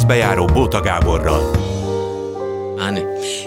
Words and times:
Művészbe 0.00 0.26
járó 0.26 0.44
Bóta 0.44 0.80
Gáborral. 0.80 1.50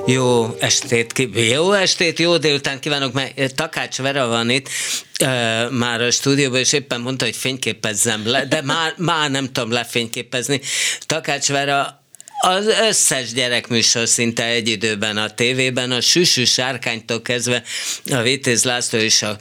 Jó 0.08 0.56
estét, 0.60 1.30
jó 1.50 1.72
estét, 1.72 2.20
jó 2.20 2.38
délután 2.38 2.80
kívánok, 2.80 3.14
mert 3.14 3.56
Takács 3.56 3.98
Vera 3.98 4.28
van 4.28 4.50
itt, 4.50 4.70
e, 5.18 5.68
már 5.70 6.02
a 6.02 6.12
stúdióban, 6.12 6.60
és 6.60 6.74
éppen 6.74 7.02
mondta, 7.02 7.26
hogy 7.26 7.36
fényképezzem 7.36 8.22
le, 8.26 8.46
de 8.46 8.62
már, 8.62 8.94
már 8.98 9.32
nem 9.32 9.52
tudom 9.52 9.72
lefényképezni. 9.72 10.62
Takács 11.06 11.48
Vera 11.48 12.04
az 12.46 12.68
összes 12.68 13.34
gyerekműsor 13.34 14.08
szinte 14.08 14.46
egy 14.46 14.68
időben 14.68 15.18
a 15.18 15.30
tévében, 15.30 15.92
a 15.92 16.02
Süsű 16.02 16.44
Sárkánytól 16.44 17.22
kezdve 17.22 17.64
a 18.12 18.22
Vitéz 18.22 18.64
László 18.64 19.00
és 19.00 19.22
a 19.22 19.38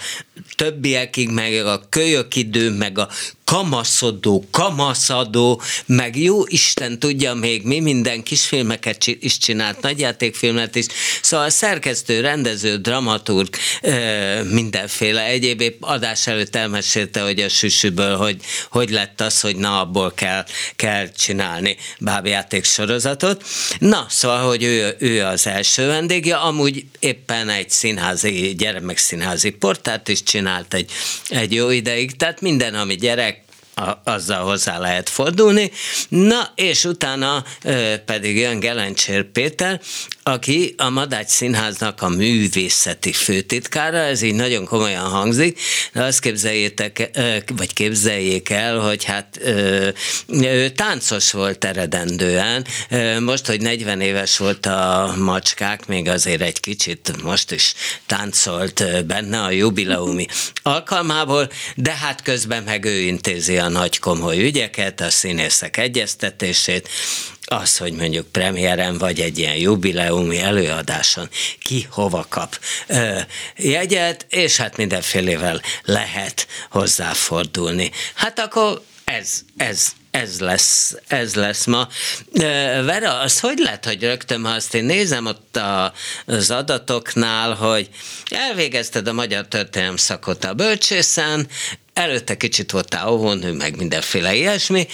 többiekig, 0.56 1.30
meg 1.30 1.66
a 1.66 1.82
kölyök 1.88 2.36
idő, 2.36 2.70
meg 2.70 2.98
a 2.98 3.08
kamaszodó, 3.44 4.44
kamaszadó, 4.50 5.62
meg 5.86 6.16
jó 6.16 6.42
Isten 6.46 6.98
tudja 6.98 7.34
még 7.34 7.62
mi, 7.62 7.80
minden 7.80 8.22
kisfilmeket 8.22 9.06
is 9.06 9.38
csinált, 9.38 9.80
nagyjátékfilmet 9.80 10.74
is, 10.74 10.86
szóval 11.22 11.50
szerkesztő, 11.50 12.20
rendező, 12.20 12.76
dramaturg, 12.76 13.48
mindenféle. 14.50 15.24
Egyéb 15.24 15.62
adás 15.80 16.26
előtt 16.26 16.56
elmesélte, 16.56 17.20
hogy 17.20 17.40
a 17.40 17.48
süsűből, 17.48 18.16
hogy, 18.16 18.36
hogy 18.70 18.90
lett 18.90 19.20
az, 19.20 19.40
hogy 19.40 19.56
na 19.56 19.80
abból 19.80 20.12
kell, 20.14 20.44
kell 20.76 21.10
csinálni 21.10 21.76
bábjáték 21.98 22.64
sorozatot. 22.64 23.44
Na, 23.78 24.06
szóval, 24.08 24.46
hogy 24.48 24.62
ő, 24.62 24.96
ő 24.98 25.24
az 25.24 25.46
első 25.46 25.86
vendégje, 25.86 26.36
amúgy 26.36 26.84
éppen 26.98 27.48
egy 27.48 27.70
színházi, 27.70 28.54
gyermekszínházi 28.58 29.50
portát 29.50 30.08
is 30.08 30.22
csinált 30.22 30.74
egy, 30.74 30.90
egy 31.28 31.52
jó 31.52 31.70
ideig, 31.70 32.16
tehát 32.16 32.40
minden, 32.40 32.74
ami 32.74 32.94
gyerek, 32.94 33.41
a, 33.74 34.10
azzal 34.10 34.44
hozzá 34.44 34.78
lehet 34.78 35.08
fordulni. 35.08 35.70
Na, 36.08 36.52
és 36.54 36.84
utána 36.84 37.44
ö, 37.62 37.94
pedig 38.04 38.36
jön 38.36 38.60
Gelencsér 38.60 39.24
Péter, 39.24 39.80
aki 40.22 40.74
a 40.76 40.88
Madács 40.88 41.28
Színháznak 41.28 42.02
a 42.02 42.08
művészeti 42.08 43.12
főtitkára, 43.12 43.98
ez 43.98 44.22
így 44.22 44.34
nagyon 44.34 44.64
komolyan 44.64 45.08
hangzik, 45.08 45.60
de 45.92 46.02
azt 46.02 46.20
képzeljétek, 46.20 47.10
vagy 47.56 47.72
képzeljék 47.72 48.50
el, 48.50 48.78
hogy 48.78 49.04
hát 49.04 49.40
ő 50.26 50.68
táncos 50.68 51.32
volt 51.32 51.64
eredendően, 51.64 52.66
most, 53.20 53.46
hogy 53.46 53.60
40 53.60 54.00
éves 54.00 54.36
volt 54.36 54.66
a 54.66 55.14
macskák, 55.18 55.86
még 55.86 56.08
azért 56.08 56.42
egy 56.42 56.60
kicsit 56.60 57.22
most 57.22 57.50
is 57.50 57.74
táncolt 58.06 59.06
benne 59.06 59.40
a 59.40 59.50
jubileumi 59.50 60.26
alkalmából, 60.62 61.50
de 61.74 61.92
hát 61.92 62.22
közben 62.22 62.62
meg 62.62 62.84
ő 62.84 62.98
intézi 62.98 63.58
a 63.58 63.68
nagy 63.72 63.98
komoly 63.98 64.42
ügyeket, 64.42 65.00
a 65.00 65.10
színészek 65.10 65.76
egyeztetését, 65.76 66.88
az, 67.44 67.76
hogy 67.76 67.92
mondjuk 67.92 68.26
premiéren 68.26 68.98
vagy 68.98 69.20
egy 69.20 69.38
ilyen 69.38 69.56
jubileumi 69.56 70.38
előadáson 70.38 71.28
ki 71.64 71.86
hova 71.90 72.26
kap 72.28 72.60
ö, 72.86 73.18
jegyet, 73.56 74.26
és 74.28 74.56
hát 74.56 74.76
mindenfélevel 74.76 75.62
lehet 75.84 76.46
hozzáfordulni. 76.70 77.90
Hát 78.14 78.38
akkor 78.38 78.82
ez, 79.04 79.40
ez, 79.56 79.92
ez 80.10 80.40
lesz, 80.40 80.94
ez 81.06 81.34
lesz 81.34 81.64
ma. 81.64 81.88
Vera, 82.84 83.18
az 83.18 83.40
hogy 83.40 83.58
lehet, 83.58 83.84
hogy 83.84 84.02
rögtön, 84.02 84.44
ha 84.44 84.50
azt 84.50 84.74
én 84.74 84.84
nézem 84.84 85.26
ott 85.26 85.56
a, 85.56 85.92
az 86.26 86.50
adatoknál, 86.50 87.54
hogy 87.54 87.88
elvégezted 88.30 89.08
a 89.08 89.12
magyar 89.12 89.46
történelem 89.48 89.96
szakot 89.96 90.44
a 90.44 90.54
bölcsészen, 90.54 91.48
előtte 91.94 92.36
kicsit 92.36 92.70
voltál 92.70 93.08
óvónő, 93.08 93.52
meg 93.52 93.76
mindenféle 93.76 94.34
ilyesmi, 94.34 94.86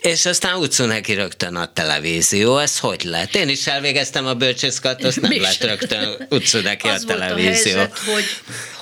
és 0.00 0.26
aztán 0.26 0.56
utcú 0.56 0.84
neki 0.84 1.14
rögtön 1.14 1.56
a 1.56 1.72
televízió. 1.72 2.58
Ez 2.58 2.78
hogy 2.78 3.04
lett? 3.04 3.34
Én 3.34 3.48
is 3.48 3.66
elvégeztem 3.66 4.26
a 4.26 4.34
bölcsészkat, 4.34 5.04
azt 5.04 5.20
nem 5.20 5.30
Mi 5.30 5.40
lett 5.40 5.64
rögtön 5.64 6.26
utcú 6.30 6.58
neki 6.58 6.88
a 6.88 6.98
televízió. 7.06 7.74
Volt 7.74 7.92
a 7.92 7.94
helyzet, 7.94 7.98
hogy 8.14 8.24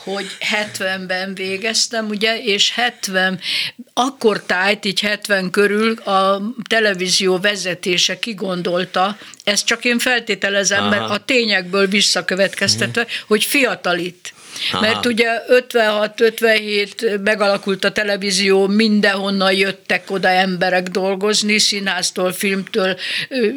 hogy 0.04 0.26
70-ben 0.78 1.34
végeztem, 1.34 2.08
ugye, 2.08 2.42
és 2.42 2.72
70, 2.74 3.40
akkor 3.94 4.42
tájt, 4.42 4.84
így 4.84 5.00
70 5.00 5.50
körül 5.50 5.92
a 5.92 6.42
televízió 6.68 7.38
vezetése 7.38 8.18
kigondolta, 8.18 9.18
ezt 9.44 9.66
csak 9.66 9.84
én 9.84 9.98
feltételezem, 9.98 10.80
Aha. 10.80 10.88
mert 10.88 11.10
a 11.10 11.24
tényekből 11.24 11.86
visszakövetkeztetve, 11.86 13.00
uh-huh. 13.00 13.16
hogy 13.26 13.44
fiatalít. 13.44 14.32
Aha. 14.72 14.80
Mert 14.80 15.06
ugye 15.06 15.26
56-57 15.48 17.22
megalakult 17.22 17.84
a 17.84 17.92
televízió, 17.92 18.66
mindenhonnan 18.66 19.52
jöttek 19.52 20.10
oda 20.10 20.28
emberek 20.28 20.88
dolgozni, 20.88 21.58
színháztól, 21.58 22.32
filmtől, 22.32 22.98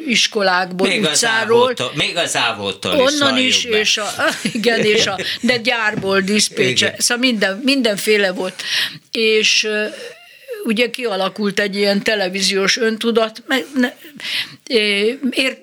iskolákból, 0.07 0.87
még 0.87 1.01
utcáról. 1.01 1.73
Az 1.77 1.85
még 1.93 2.17
az 2.17 2.35
ávoltól 2.35 2.91
Onnan 2.91 3.37
is, 3.37 3.63
is 3.63 3.63
és 3.63 3.97
a, 3.97 4.07
igen, 4.53 4.79
és 4.79 5.07
a, 5.07 5.17
de 5.41 5.57
gyárból, 5.57 6.19
diszpécse, 6.19 6.95
szóval 6.97 7.23
minden, 7.29 7.61
mindenféle 7.63 8.31
volt. 8.31 8.63
És 9.11 9.67
ugye 10.65 10.89
kialakult 10.89 11.59
egy 11.59 11.75
ilyen 11.75 12.03
televíziós 12.03 12.77
öntudat, 12.77 13.43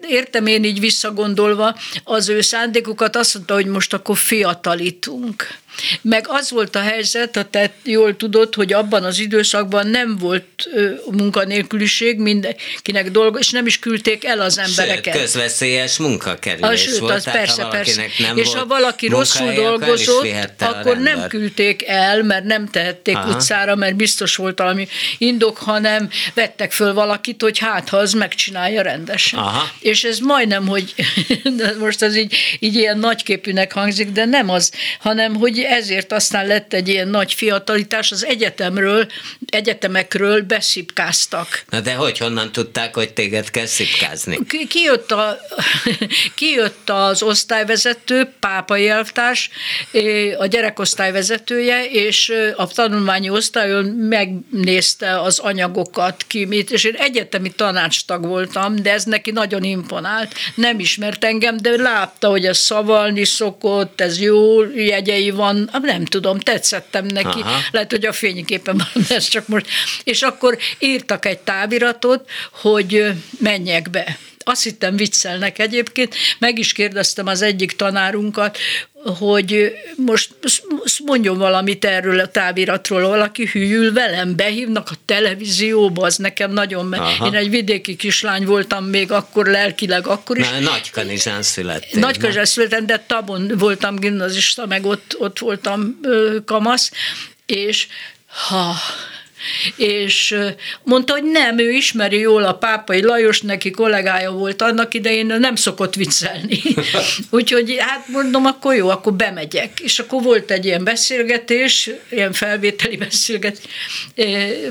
értem 0.08 0.46
én 0.46 0.64
így 0.64 0.80
visszagondolva 0.80 1.76
az 2.04 2.28
ő 2.28 2.40
szándékukat, 2.40 3.16
azt 3.16 3.34
mondta, 3.34 3.54
hogy 3.54 3.66
most 3.66 3.92
akkor 3.92 4.16
fiatalítunk. 4.16 5.60
Meg 6.00 6.24
az 6.28 6.50
volt 6.50 6.76
a 6.76 6.80
helyzet, 6.80 7.46
te 7.50 7.72
jól 7.82 8.16
tudod, 8.16 8.54
hogy 8.54 8.72
abban 8.72 9.04
az 9.04 9.18
időszakban 9.18 9.86
nem 9.86 10.16
volt 10.18 10.68
munkanélküliség, 11.10 12.18
mindenkinek 12.18 13.10
dolga, 13.10 13.38
és 13.38 13.50
nem 13.50 13.66
is 13.66 13.78
küldték 13.78 14.24
el 14.24 14.40
az 14.40 14.58
embereket. 14.58 15.14
Sőt, 15.14 15.22
közveszélyes 15.22 15.96
munkakerülés 15.96 16.80
sőt, 16.80 16.98
volt. 16.98 17.14
Az 17.14 17.24
persze, 17.24 17.68
persze. 17.70 18.04
Nem 18.18 18.36
és 18.36 18.54
ha 18.54 18.66
valaki 18.66 19.06
rosszul 19.06 19.52
dolgozott, 19.52 20.26
akkor 20.58 20.98
nem 20.98 21.28
küldték 21.28 21.86
el, 21.86 22.22
mert 22.22 22.44
nem 22.44 22.68
tehették 22.68 23.16
Aha. 23.16 23.30
utcára, 23.30 23.74
mert 23.74 23.96
biztos 23.96 24.36
volt 24.36 24.58
valami 24.58 24.88
indok, 25.18 25.58
hanem 25.58 26.08
vettek 26.34 26.72
föl 26.72 26.94
valakit, 26.94 27.42
hogy 27.42 27.58
hát, 27.58 27.88
ha 27.88 27.96
az 27.96 28.12
megcsinálja 28.12 28.82
rendesen. 28.82 29.38
Aha. 29.38 29.70
És 29.80 30.04
ez 30.04 30.18
majdnem, 30.18 30.66
hogy 30.66 30.94
most 31.78 32.02
az 32.02 32.16
így, 32.16 32.36
így 32.58 32.74
ilyen 32.74 32.98
nagyképűnek 32.98 33.72
hangzik, 33.72 34.10
de 34.10 34.24
nem 34.24 34.48
az, 34.48 34.72
hanem 34.98 35.34
hogy 35.34 35.61
ezért 35.64 36.12
aztán 36.12 36.46
lett 36.46 36.72
egy 36.72 36.88
ilyen 36.88 37.08
nagy 37.08 37.32
fiatalitás, 37.32 38.12
az 38.12 38.24
egyetemről, 38.24 39.06
egyetemekről 39.46 40.42
beszipkáztak. 40.42 41.64
Na 41.70 41.80
de 41.80 41.94
hogy 41.94 42.18
honnan 42.18 42.52
tudták, 42.52 42.94
hogy 42.94 43.12
téged 43.12 43.50
kell 43.50 43.66
szipkázni? 43.66 44.38
Ki, 44.68 44.80
jött 44.84 45.10
a, 45.12 45.38
jött 46.56 46.90
az 46.90 47.22
osztályvezető, 47.22 48.32
pápai 48.40 48.88
elvtárs, 48.88 49.50
a 50.38 50.46
gyerekosztály 50.46 51.12
vezetője, 51.12 51.84
és 51.84 52.32
a 52.56 52.66
tanulmányi 52.66 53.30
osztályon 53.30 53.84
megnézte 53.84 55.20
az 55.20 55.38
anyagokat, 55.38 56.24
ki 56.26 56.44
mit, 56.44 56.70
és 56.70 56.84
én 56.84 56.94
egyetemi 56.94 57.50
tanácstag 57.50 58.26
voltam, 58.26 58.82
de 58.82 58.92
ez 58.92 59.04
neki 59.04 59.30
nagyon 59.30 59.62
imponált. 59.62 60.34
Nem 60.54 60.78
ismert 60.78 61.24
engem, 61.24 61.56
de 61.56 61.76
látta, 61.76 62.28
hogy 62.28 62.46
ez 62.46 62.58
szavalni 62.58 63.24
szokott, 63.24 64.00
ez 64.00 64.20
jó 64.20 64.62
jegyei 64.74 65.30
van, 65.30 65.51
van, 65.52 65.80
nem 65.82 66.04
tudom, 66.04 66.38
tetszettem 66.38 67.06
neki, 67.06 67.40
Aha. 67.40 67.60
lehet, 67.70 67.90
hogy 67.90 68.06
a 68.06 68.12
fényképen 68.12 68.76
van, 68.76 69.04
ez 69.16 69.28
csak 69.28 69.48
most. 69.48 69.66
És 70.04 70.22
akkor 70.22 70.58
írtak 70.78 71.26
egy 71.26 71.38
táviratot, 71.38 72.30
hogy 72.50 73.12
menjek 73.38 73.90
be 73.90 74.18
azt 74.44 74.62
hittem 74.62 74.96
viccelnek 74.96 75.58
egyébként, 75.58 76.14
meg 76.38 76.58
is 76.58 76.72
kérdeztem 76.72 77.26
az 77.26 77.42
egyik 77.42 77.72
tanárunkat, 77.72 78.58
hogy 79.04 79.72
most 79.96 80.30
mondjon 81.04 81.38
valamit 81.38 81.84
erről 81.84 82.20
a 82.20 82.28
táviratról, 82.28 83.08
valaki 83.08 83.48
hűül 83.52 83.92
velem, 83.92 84.36
behívnak 84.36 84.88
a 84.90 84.94
televízióba, 85.04 86.06
az 86.06 86.16
nekem 86.16 86.52
nagyon, 86.52 86.92
Aha. 86.92 87.26
én 87.26 87.34
egy 87.34 87.50
vidéki 87.50 87.96
kislány 87.96 88.44
voltam 88.44 88.84
még 88.84 89.12
akkor 89.12 89.46
lelkileg, 89.46 90.06
akkor 90.06 90.38
is. 90.38 90.50
Na, 90.50 90.58
Nagykanizsán 90.58 91.42
születtem. 91.42 92.00
Nagykanizsán 92.00 92.44
születtem, 92.44 92.86
de 92.86 93.04
Tabon 93.06 93.52
voltam 93.58 93.96
gimnazista, 93.96 94.66
meg 94.66 94.86
ott, 94.86 95.16
ott 95.18 95.38
voltam 95.38 95.98
ö, 96.02 96.36
kamasz, 96.44 96.90
és 97.46 97.86
ha 98.26 98.74
és 99.76 100.36
mondta, 100.82 101.12
hogy 101.12 101.24
nem, 101.24 101.58
ő 101.58 101.70
ismeri 101.70 102.18
jól 102.18 102.44
a 102.44 102.54
pápai 102.54 103.02
Lajos, 103.02 103.40
neki 103.40 103.70
kollégája 103.70 104.30
volt 104.30 104.62
annak 104.62 104.94
idején, 104.94 105.26
nem 105.26 105.54
szokott 105.54 105.94
viccelni. 105.94 106.62
Úgyhogy 107.30 107.76
hát 107.78 108.08
mondom, 108.08 108.46
akkor 108.46 108.74
jó, 108.74 108.88
akkor 108.88 109.12
bemegyek. 109.12 109.80
És 109.80 109.98
akkor 109.98 110.22
volt 110.22 110.50
egy 110.50 110.64
ilyen 110.64 110.84
beszélgetés, 110.84 111.90
ilyen 112.10 112.32
felvételi 112.32 112.96
beszélgetés, 112.96 113.64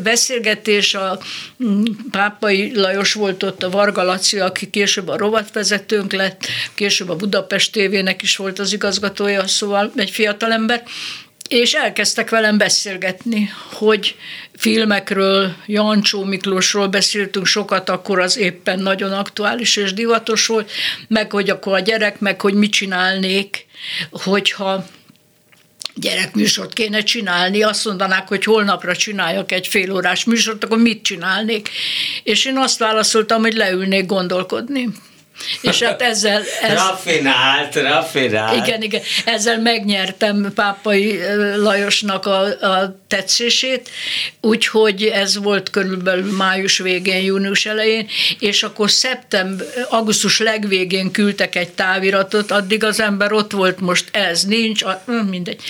beszélgetés 0.03 0.93
a 0.93 1.19
mm, 1.63 1.83
pápai 2.11 2.75
Lajos 2.75 3.13
volt 3.13 3.43
ott 3.43 3.63
a 3.63 3.69
Varga 3.69 4.03
Laci, 4.03 4.39
aki 4.39 4.69
később 4.69 5.07
a 5.07 5.17
rovatvezetőnk 5.17 6.13
lett, 6.13 6.47
később 6.75 7.09
a 7.09 7.15
Budapest 7.15 7.71
tévének 7.71 8.21
is 8.21 8.35
volt 8.35 8.59
az 8.59 8.73
igazgatója, 8.73 9.47
szóval 9.47 9.91
egy 9.95 10.09
fiatalember, 10.09 10.83
és 11.51 11.73
elkezdtek 11.73 12.29
velem 12.29 12.57
beszélgetni, 12.57 13.51
hogy 13.71 14.15
filmekről, 14.55 15.55
Jancsó 15.65 16.23
Miklósról 16.23 16.87
beszéltünk 16.87 17.45
sokat, 17.45 17.89
akkor 17.89 18.19
az 18.19 18.37
éppen 18.37 18.79
nagyon 18.79 19.11
aktuális 19.11 19.75
és 19.75 19.93
divatos 19.93 20.45
volt, 20.45 20.71
meg 21.07 21.31
hogy 21.31 21.49
akkor 21.49 21.73
a 21.73 21.79
gyerek, 21.79 22.19
meg 22.19 22.41
hogy 22.41 22.53
mit 22.53 22.71
csinálnék, 22.71 23.65
hogyha 24.11 24.85
gyerekműsort 25.95 26.73
kéne 26.73 27.01
csinálni, 27.03 27.63
azt 27.63 27.85
mondanák, 27.85 28.27
hogy 28.27 28.43
holnapra 28.43 28.95
csináljak 28.95 29.51
egy 29.51 29.67
félórás 29.67 30.23
műsort, 30.23 30.63
akkor 30.63 30.77
mit 30.77 31.03
csinálnék? 31.03 31.69
És 32.23 32.45
én 32.45 32.57
azt 32.57 32.79
válaszoltam, 32.79 33.41
hogy 33.41 33.53
leülnék 33.53 34.05
gondolkodni. 34.05 34.89
És 35.61 35.81
hát 35.81 36.01
ezzel... 36.01 36.41
Ez, 36.61 36.73
raffinált, 36.73 37.75
raffinált. 37.75 38.67
Igen, 38.67 38.81
igen. 38.81 39.01
Ezzel 39.25 39.59
megnyertem 39.59 40.51
Pápai 40.55 41.19
Lajosnak 41.55 42.25
a, 42.25 42.41
a 42.45 42.99
tetszését, 43.07 43.89
úgyhogy 44.41 45.03
ez 45.03 45.37
volt 45.37 45.69
körülbelül 45.69 46.35
május 46.35 46.77
végén, 46.77 47.23
június 47.23 47.65
elején, 47.65 48.07
és 48.39 48.63
akkor 48.63 48.91
szeptember, 48.91 49.67
augusztus 49.89 50.39
legvégén 50.39 51.11
küldtek 51.11 51.55
egy 51.55 51.69
táviratot, 51.69 52.51
addig 52.51 52.83
az 52.83 52.99
ember 52.99 53.31
ott 53.31 53.51
volt, 53.51 53.79
most 53.79 54.05
ez 54.11 54.43
nincs, 54.43 54.83
mindegy. 55.29 55.61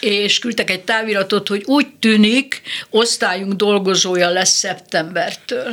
És 0.00 0.38
küldtek 0.38 0.70
egy 0.70 0.80
táviratot, 0.80 1.48
hogy 1.48 1.62
úgy 1.66 1.86
tűnik, 2.00 2.62
osztályunk 2.90 3.52
dolgozója 3.52 4.28
lesz 4.28 4.56
szeptembertől. 4.56 5.68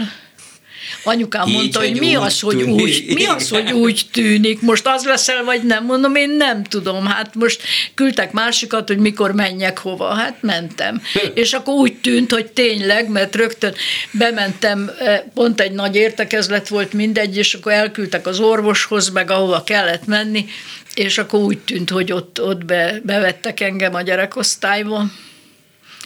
Anyukám 1.03 1.47
Így, 1.47 1.53
mondta, 1.53 1.79
hogy 1.79 1.99
mi 1.99 2.15
az, 2.15 2.39
hogy 2.39 2.61
úgy, 2.61 3.03
mi 3.07 3.25
az, 3.25 3.49
hogy 3.49 3.71
úgy 3.71 4.05
tűnik, 4.11 4.61
most 4.61 4.87
az 4.87 5.03
leszel, 5.05 5.43
vagy 5.43 5.63
nem, 5.63 5.85
mondom, 5.85 6.15
én 6.15 6.29
nem 6.29 6.63
tudom, 6.63 7.05
hát 7.05 7.35
most 7.35 7.61
küldtek 7.93 8.31
másikat, 8.31 8.87
hogy 8.87 8.97
mikor 8.97 9.31
menjek 9.31 9.77
hova, 9.77 10.13
hát 10.13 10.37
mentem. 10.41 11.01
És 11.33 11.53
akkor 11.53 11.73
úgy 11.73 11.93
tűnt, 11.93 12.31
hogy 12.31 12.45
tényleg, 12.45 13.09
mert 13.09 13.35
rögtön 13.35 13.73
bementem, 14.11 14.91
eh, 14.99 15.21
pont 15.33 15.61
egy 15.61 15.71
nagy 15.71 15.95
értekezlet 15.95 16.67
volt 16.67 16.93
mindegy, 16.93 17.37
és 17.37 17.53
akkor 17.53 17.71
elküldtek 17.71 18.27
az 18.27 18.39
orvoshoz, 18.39 19.09
meg 19.09 19.31
ahova 19.31 19.63
kellett 19.63 20.05
menni, 20.05 20.45
és 20.93 21.17
akkor 21.17 21.39
úgy 21.39 21.57
tűnt, 21.57 21.89
hogy 21.89 22.11
ott, 22.11 22.41
ott 22.41 22.65
be, 22.65 22.99
bevettek 23.03 23.59
engem 23.59 23.95
a 23.95 24.01
gyerekosztályba. 24.01 25.05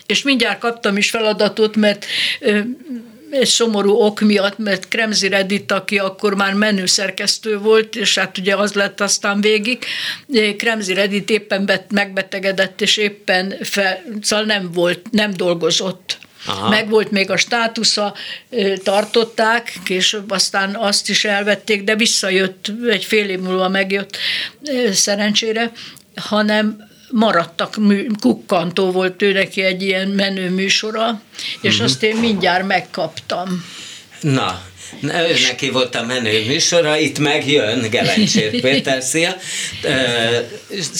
És 0.05 0.21
mindjárt 0.21 0.59
kaptam 0.59 0.97
is 0.97 1.09
feladatot, 1.09 1.75
mert 1.75 2.05
szomorú 3.43 3.91
ok 3.91 4.19
miatt, 4.19 4.57
mert 4.57 4.87
Kremzi 4.87 5.27
Redit, 5.27 5.71
aki 5.71 5.97
akkor 5.97 6.35
már 6.35 6.53
menő 6.53 6.85
szerkesztő 6.85 7.57
volt, 7.57 7.95
és 7.95 8.17
hát 8.17 8.37
ugye 8.37 8.55
az 8.55 8.73
lett 8.73 9.01
aztán 9.01 9.41
végig, 9.41 9.85
Kremzi 10.57 10.93
Redit 10.93 11.29
éppen 11.29 11.65
bet, 11.65 11.91
megbetegedett, 11.91 12.81
és 12.81 12.97
éppen 12.97 13.55
fel, 13.61 14.03
szóval 14.21 14.45
nem 14.45 14.71
volt, 14.71 15.07
nem 15.11 15.33
dolgozott. 15.33 16.17
Aha. 16.47 16.69
Meg 16.69 16.89
volt 16.89 17.11
még 17.11 17.29
a 17.29 17.37
státusza, 17.37 18.15
tartották, 18.83 19.73
később 19.83 20.31
aztán 20.31 20.75
azt 20.75 21.09
is 21.09 21.25
elvették, 21.25 21.83
de 21.83 21.95
visszajött, 21.95 22.71
egy 22.89 23.05
fél 23.05 23.29
év 23.29 23.39
múlva 23.39 23.69
megjött 23.69 24.17
szerencsére, 24.91 25.71
hanem 26.15 26.84
maradtak, 27.09 27.77
kukkantó 28.19 28.91
volt 28.91 29.21
ő 29.21 29.31
neki 29.31 29.61
egy 29.61 29.81
ilyen 29.81 30.07
menő 30.07 30.49
műsora, 30.49 31.21
és 31.61 31.71
uh-huh. 31.71 31.85
azt 31.85 32.03
én 32.03 32.15
mindjárt 32.15 32.67
megkaptam. 32.67 33.65
Na, 34.21 34.61
ő 35.01 35.35
neki 35.47 35.69
volt 35.69 35.95
a 35.95 36.05
menő 36.05 36.45
műsora, 36.45 36.97
itt 36.97 37.19
megjön 37.19 37.89
Gelencsér 37.89 38.49
Péter, 38.61 39.01
szia! 39.03 39.35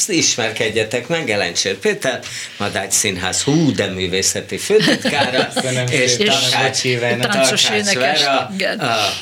Ismerkedjetek 0.07 1.07
meg, 1.07 1.25
Gelencsér 1.25 1.77
Péter, 1.77 2.19
Madágy 2.57 2.91
Színház 2.91 3.41
hú, 3.41 3.71
de 3.71 3.87
művészeti 3.87 4.57
főtitkára, 4.57 5.47
és 5.89 6.15
Takács 6.15 6.81
Vera, 6.83 8.51
a 8.79 9.13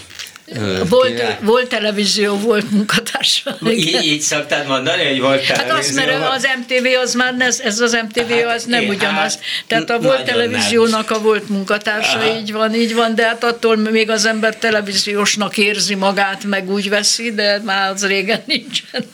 volt, 0.90 1.24
volt 1.42 1.68
televízió, 1.70 2.36
volt 2.36 2.72
munkatársa. 2.72 3.58
Így, 3.70 4.04
így 4.04 4.22
szoktad 4.22 4.68
mondani, 4.68 5.06
hogy 5.06 5.20
volt 5.20 5.48
televízió? 5.48 5.76
Hát 5.76 5.80
azt, 5.80 5.96
mert 5.96 6.36
az 6.36 6.48
MTV 6.60 6.88
az 7.02 7.14
már, 7.14 7.36
ez, 7.40 7.60
ez 7.60 7.80
az 7.80 7.98
MTV 8.08 8.32
hát, 8.32 8.56
az 8.56 8.64
nem 8.66 8.88
ugyanaz. 8.88 9.34
Hát, 9.34 9.42
Tehát 9.68 9.90
a 9.90 10.00
volt 10.00 10.24
televíziónak 10.24 11.10
nem. 11.10 11.20
a 11.20 11.22
volt 11.22 11.50
munkatársa, 11.50 12.18
Aha. 12.18 12.38
így 12.38 12.52
van, 12.52 12.74
így 12.74 12.94
van, 12.96 13.16
de 13.16 13.26
hát 13.26 13.44
attól 13.44 13.76
még 13.76 14.10
az 14.10 14.26
ember 14.26 14.56
televíziósnak 14.56 15.58
érzi 15.58 15.96
magát, 15.96 16.44
meg 16.44 16.70
úgy 16.70 16.90
veszi, 16.90 17.34
de 17.34 17.62
már 17.64 17.92
az 17.92 18.06
régen 18.06 18.44
nincsen. 18.46 19.06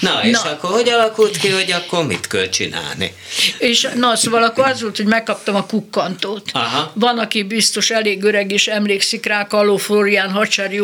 Na, 0.00 0.20
és 0.22 0.40
na. 0.42 0.50
akkor 0.50 0.70
hogy 0.70 0.88
alakult 0.88 1.36
ki, 1.36 1.48
hogy 1.48 1.72
akkor 1.72 2.06
mit 2.06 2.26
kell 2.26 2.48
csinálni? 2.48 3.14
És 3.58 3.88
na, 3.94 4.16
szóval 4.16 4.42
akkor 4.42 4.64
az 4.64 4.82
volt, 4.82 4.96
hogy 4.96 5.06
megkaptam 5.06 5.54
a 5.54 5.66
kukkantót. 5.66 6.50
Aha. 6.52 6.92
Van, 6.94 7.18
aki 7.18 7.42
biztos 7.42 7.90
elég 7.90 8.22
öreg 8.22 8.52
és 8.52 8.66
emlékszik 8.66 9.26
rá, 9.26 9.46
Kaló 9.46 9.76
Florián 9.76 10.30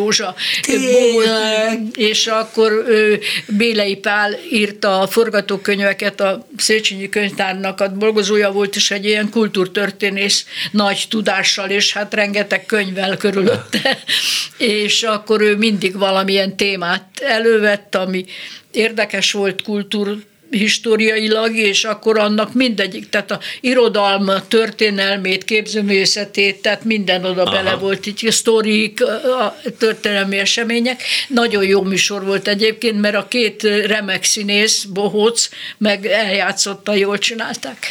Józsa, 0.03 0.35
és 1.95 2.27
akkor 2.27 2.85
Bélei 3.47 3.97
Pál 3.97 4.35
írta 4.51 5.01
a 5.01 5.07
forgatókönyveket, 5.07 6.21
a 6.21 6.47
Széchenyi 6.57 7.09
könyvtárnak 7.09 7.81
a 7.81 7.89
dolgozója 7.89 8.51
volt, 8.51 8.77
és 8.77 8.91
egy 8.91 9.05
ilyen 9.05 9.31
kultúrtörténész 9.31 10.47
nagy 10.71 11.07
tudással, 11.09 11.71
és 11.71 11.93
hát 11.93 12.15
rengeteg 12.15 12.67
könyvvel 12.67 13.17
körülötte, 13.17 13.99
és 14.57 15.03
akkor 15.03 15.41
ő 15.41 15.57
mindig 15.57 15.99
valamilyen 15.99 16.57
témát 16.57 17.21
elővett, 17.21 17.95
ami 17.95 18.25
érdekes 18.71 19.33
volt 19.33 19.63
kultúr 19.63 20.17
historiailag, 20.53 21.57
és 21.57 21.85
akkor 21.85 22.19
annak 22.19 22.55
mindegyik, 22.55 23.09
tehát 23.09 23.31
a 23.31 23.41
irodalma, 23.61 24.47
történelmét, 24.49 25.45
képzőművészetét, 25.45 26.63
tehát 26.63 26.85
minden 26.85 27.25
oda 27.25 27.43
Aha. 27.43 27.53
bele 27.53 27.75
volt, 27.75 28.07
így 28.07 28.27
a 28.27 28.33
sztorik, 28.33 29.05
a 29.05 29.57
történelmi 29.79 30.39
események. 30.39 31.03
Nagyon 31.29 31.65
jó 31.65 31.83
műsor 31.83 32.25
volt 32.25 32.49
egyébként, 32.49 33.01
mert 33.01 33.17
a 33.17 33.29
két 33.29 33.63
remek 33.63 34.25
színész, 34.25 34.85
Bohóc, 34.85 35.49
meg 35.79 36.07
eljátszotta, 36.07 36.95
jól 36.95 37.19
csinálták 37.19 37.87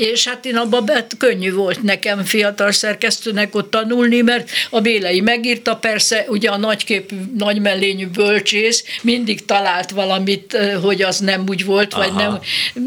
és 0.00 0.28
hát 0.28 0.46
én 0.46 0.56
abban 0.56 0.84
bet, 0.84 1.16
könnyű 1.18 1.52
volt 1.52 1.82
nekem 1.82 2.24
fiatal 2.24 2.72
szerkesztőnek 2.72 3.54
ott 3.54 3.70
tanulni, 3.70 4.20
mert 4.20 4.50
a 4.70 4.80
Bélei 4.80 5.20
megírta, 5.20 5.76
persze 5.76 6.24
ugye 6.28 6.50
a 6.50 6.56
nagyképű, 6.56 7.16
nagymellényű 7.38 8.06
bölcsész 8.06 8.84
mindig 9.02 9.44
talált 9.44 9.90
valamit, 9.90 10.58
hogy 10.82 11.02
az 11.02 11.18
nem 11.18 11.44
úgy 11.48 11.64
volt, 11.64 11.94
Aha. 11.94 12.02
vagy 12.02 12.14
nem, 12.14 12.38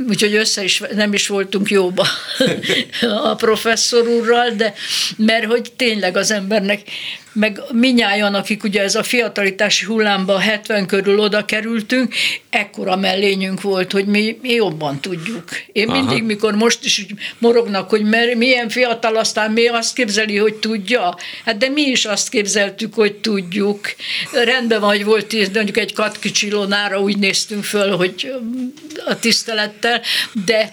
úgyhogy 0.09 0.33
össze 0.33 0.63
is, 0.63 0.81
nem 0.95 1.13
is 1.13 1.27
voltunk 1.27 1.69
jóba 1.69 2.07
a 3.23 3.35
professzor 3.35 4.07
úrral, 4.07 4.49
de 4.49 4.73
mert 5.17 5.45
hogy 5.45 5.71
tényleg 5.75 6.17
az 6.17 6.31
embernek 6.31 6.81
meg 7.33 7.61
minnyáján, 7.71 8.35
akik 8.35 8.63
ugye 8.63 8.81
ez 8.81 8.95
a 8.95 9.03
fiatalitási 9.03 9.85
hullámba 9.85 10.39
70 10.39 10.85
körül 10.85 11.19
oda 11.19 11.45
kerültünk, 11.45 12.13
ekkora 12.49 12.95
mellényünk 12.95 13.61
volt, 13.61 13.91
hogy 13.91 14.05
mi, 14.05 14.37
mi 14.41 14.53
jobban 14.53 14.99
tudjuk. 14.99 15.43
Én 15.71 15.89
Aha. 15.89 16.01
mindig, 16.01 16.23
mikor 16.23 16.55
most 16.55 16.85
is 16.85 17.05
morognak, 17.37 17.89
hogy 17.89 18.03
mer, 18.03 18.35
milyen 18.35 18.69
fiatal, 18.69 19.15
aztán 19.15 19.51
mi 19.51 19.67
azt 19.67 19.93
képzeli, 19.93 20.37
hogy 20.37 20.53
tudja. 20.53 21.17
Hát 21.45 21.57
de 21.57 21.69
mi 21.69 21.81
is 21.81 22.05
azt 22.05 22.29
képzeltük, 22.29 22.93
hogy 22.93 23.13
tudjuk. 23.13 23.79
Rendben 24.31 24.79
van, 24.79 24.89
hogy 24.89 25.05
volt 25.05 25.53
mondjuk 25.53 25.77
egy 25.77 25.93
katkicsilonára 25.93 27.01
úgy 27.01 27.17
néztünk 27.17 27.63
föl, 27.63 27.95
hogy 27.95 28.33
a 29.05 29.19
tisztelettel, 29.19 30.01
de 30.45 30.69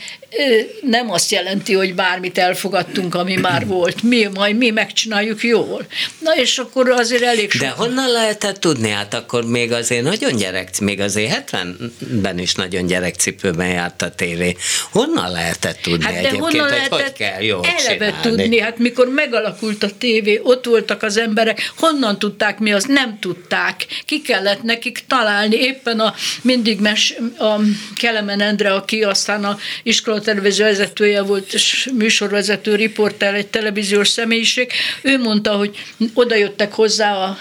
nem 0.80 1.10
azt 1.10 1.30
jelenti, 1.30 1.74
hogy 1.74 1.94
bármit 1.94 2.38
elfogadtunk, 2.38 3.14
ami 3.14 3.36
már 3.36 3.66
volt. 3.66 4.02
Mi, 4.02 4.28
majd 4.34 4.56
mi 4.56 4.70
megcsináljuk 4.70 5.42
jól. 5.42 5.86
Na 6.18 6.36
és 6.36 6.58
akkor 6.58 6.90
azért 6.90 7.22
elég 7.22 7.50
sok. 7.50 7.60
De 7.60 7.68
honnan 7.68 8.10
lehetett 8.10 8.60
tudni? 8.60 8.90
Hát 8.90 9.14
akkor 9.14 9.44
még 9.44 9.72
azért 9.72 10.02
nagyon 10.02 10.36
gyerek, 10.36 10.80
még 10.80 11.00
azért 11.00 11.50
70-ben 11.50 12.38
is 12.38 12.54
nagyon 12.54 12.86
gyerekcipőben 12.86 13.68
járt 13.68 14.02
a 14.02 14.10
tévé. 14.10 14.56
Honnan 14.90 15.32
lehetett 15.32 15.78
tudni 15.82 16.04
hát 16.04 16.12
de 16.12 16.18
egyébként, 16.18 16.42
honnan 16.42 16.60
hogy 16.60 16.70
lehetett 16.70 17.00
hogy 17.00 17.12
kell 17.12 17.42
jól 17.42 17.66
eleve 17.66 18.06
csinálni? 18.06 18.22
tudni? 18.22 18.60
Hát 18.60 18.78
mikor 18.78 19.08
megalakult 19.08 19.82
a 19.82 19.90
tévé, 19.98 20.40
ott 20.42 20.64
voltak 20.64 21.02
az 21.02 21.16
emberek, 21.16 21.72
honnan 21.76 22.18
tudták 22.18 22.58
mi, 22.58 22.72
azt 22.72 22.88
nem 22.88 23.18
tudták. 23.20 23.86
Ki 24.04 24.22
kellett 24.22 24.62
nekik 24.62 25.04
találni. 25.06 25.56
Éppen 25.56 26.00
a 26.00 26.14
mindig 26.42 26.80
mes, 26.80 27.14
a 27.38 27.54
Kelemen 27.96 28.40
Endre, 28.40 28.72
aki 28.72 29.02
aztán 29.02 29.44
a 29.44 29.58
iskola 29.82 30.19
televízió 30.20 30.64
vezetője 30.64 31.22
volt, 31.22 31.52
és 31.52 31.88
műsorvezető, 31.94 32.74
riporter, 32.74 33.34
egy 33.34 33.46
televíziós 33.46 34.08
személyiség, 34.08 34.72
ő 35.02 35.18
mondta, 35.18 35.52
hogy 35.52 35.76
oda 36.14 36.34
jöttek 36.34 36.72
hozzá 36.72 37.14
a 37.14 37.36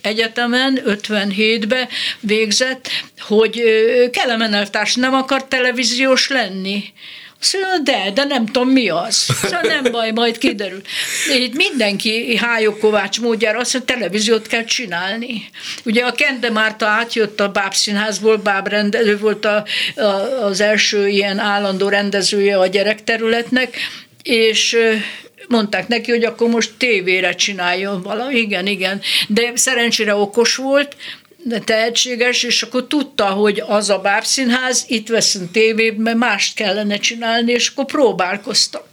egyetemen, 0.00 0.80
57-be 0.86 1.88
végzett, 2.20 2.88
hogy 3.18 3.62
Kelemen 4.10 4.54
eltárs 4.54 4.94
nem 4.94 5.14
akar 5.14 5.48
televíziós 5.48 6.28
lenni 6.28 6.84
Azt 7.40 7.82
de, 7.82 8.10
de 8.14 8.24
nem 8.24 8.46
tudom 8.46 8.68
mi 8.68 8.88
az. 8.88 9.14
Szóval 9.42 9.60
nem 9.60 9.92
baj, 9.92 10.10
majd 10.10 10.38
kiderül. 10.38 10.80
Itt 11.36 11.54
mindenki 11.54 12.36
Hájó 12.36 12.76
Kovács 12.76 13.20
módjára 13.20 13.58
azt 13.58 13.72
mondja, 13.72 13.94
televíziót 13.94 14.46
kell 14.46 14.64
csinálni. 14.64 15.50
Ugye 15.84 16.04
a 16.04 16.12
Kende 16.12 16.50
Márta 16.50 16.86
átjött 16.86 17.40
a 17.40 17.48
Bábszínházból, 17.48 18.36
Báb 18.36 18.68
rendező 18.68 19.18
volt 19.18 19.44
a, 19.44 19.64
a, 19.96 20.02
az 20.44 20.60
első 20.60 21.08
ilyen 21.08 21.38
állandó 21.38 21.88
rendezője 21.88 22.58
a 22.58 22.66
gyerekterületnek, 22.66 23.76
és 24.22 24.76
mondták 25.48 25.88
neki, 25.88 26.10
hogy 26.10 26.24
akkor 26.24 26.48
most 26.48 26.70
tévére 26.76 27.32
csináljon 27.34 28.02
valami, 28.02 28.38
igen, 28.38 28.66
igen, 28.66 29.00
de 29.28 29.52
szerencsére 29.54 30.14
okos 30.14 30.56
volt, 30.56 30.96
tehetséges, 31.64 32.42
és 32.42 32.62
akkor 32.62 32.86
tudta, 32.86 33.26
hogy 33.26 33.62
az 33.66 33.90
a 33.90 33.98
bábszínház, 33.98 34.84
itt 34.88 35.08
veszünk 35.08 35.50
tévében, 35.50 36.16
mást 36.16 36.54
kellene 36.54 36.96
csinálni, 36.96 37.52
és 37.52 37.68
akkor 37.68 37.84
próbálkoztak. 37.84 38.88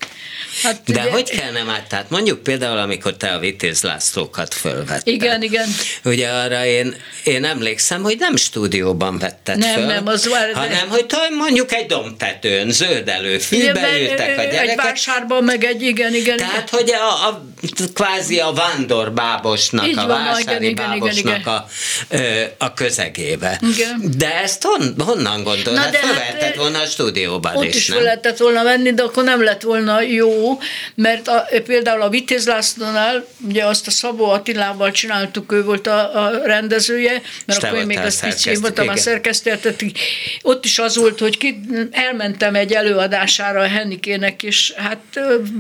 Hát 0.63 0.82
De 0.86 1.01
ugye, 1.01 1.12
hogy 1.12 1.30
kellene 1.30 1.63
már? 1.63 1.84
Tehát 1.89 2.10
mondjuk 2.10 2.44
például, 2.44 2.77
amikor 2.77 3.18
te 3.18 3.27
a 3.27 3.39
Vitéz 3.39 3.82
Lászlókat 3.82 4.54
fölvetted. 4.54 5.13
Igen, 5.13 5.42
igen. 5.42 5.68
Ugye 6.04 6.30
arra 6.30 6.66
én, 6.66 6.96
én 7.24 7.46
emlékszem, 7.46 8.04
hogy 8.04 8.16
nem 8.20 8.36
stúdióban 8.36 9.18
vetted 9.18 9.58
nem, 9.58 9.74
föl. 9.74 9.86
Nem, 9.86 10.08
az 10.08 10.25
már, 10.25 10.54
hanem, 10.54 10.89
hogy 10.89 11.06
mondjuk 11.38 11.74
egy 11.74 11.86
domtetőn, 11.86 12.72
zöldelő 12.72 13.38
fűbe 13.38 14.00
ültek 14.00 14.38
a 14.38 14.42
gyerekek. 14.42 14.70
Egy 14.70 14.75
vásárban, 14.75 15.44
meg 15.44 15.63
egy, 15.63 15.82
igen, 15.82 16.13
igen. 16.13 16.38
Tehát, 16.38 16.54
igen. 16.54 16.68
hogy 16.70 16.92
a, 16.92 17.27
a, 17.27 17.46
kvázi 17.94 18.39
a 18.39 18.54
bábosnak, 19.13 19.88
Így 19.88 19.98
a 19.98 20.08
van, 20.08 20.24
vásári 20.24 20.68
igen, 20.68 20.89
bábosnak 20.89 21.18
igen, 21.18 21.39
igen. 21.39 21.54
A, 21.54 21.68
a 22.58 22.74
közegébe. 22.74 23.60
Igen. 23.62 24.12
De 24.17 24.41
ezt 24.41 24.63
hon, 24.63 24.94
honnan 24.98 25.44
gondolod? 25.44 25.79
Hát 25.79 25.96
fölvetted 25.96 26.41
hát, 26.41 26.56
volna 26.56 26.79
a 26.79 26.86
stúdióban 26.86 27.56
ott 27.56 27.63
is, 27.63 27.75
is 27.75 27.88
nem? 27.88 28.03
lehetett 28.03 28.38
volna 28.38 28.63
venni, 28.63 28.94
de 28.94 29.03
akkor 29.03 29.24
nem 29.24 29.44
lett 29.44 29.62
volna 29.62 30.01
jó, 30.01 30.60
mert 30.96 31.27
a, 31.27 31.48
például 31.65 32.01
a 32.01 32.10
Vitéz 32.10 32.48
Lászlónál, 32.48 33.27
ugye 33.48 33.65
azt 33.65 33.88
a 33.88 33.91
Szabó 33.91 34.29
Attilával 34.29 34.91
csináltuk, 34.91 35.51
ő 35.51 35.63
volt 35.63 35.88
a, 35.88 36.25
a 36.25 36.41
rendezője, 36.46 37.22
mert 37.46 37.63
akkor 37.63 37.77
én 37.77 37.86
még 37.86 37.98
azt 37.98 38.25
pici, 38.25 38.50
én 38.50 38.62
voltam 38.62 38.88
a 38.88 38.98
szerkesztő, 38.98 39.58
tehát 39.62 39.84
ott 40.41 40.65
is 40.65 40.79
az 40.79 40.98
volt, 40.98 41.20
hogy 41.20 41.38
ki, 41.38 41.60
elmentem 41.91 42.56
egy 42.56 42.74
előadására 42.74 43.60
a 43.60 43.67
Hennikének, 43.67 44.44
és 44.44 44.74
hát 44.75 44.98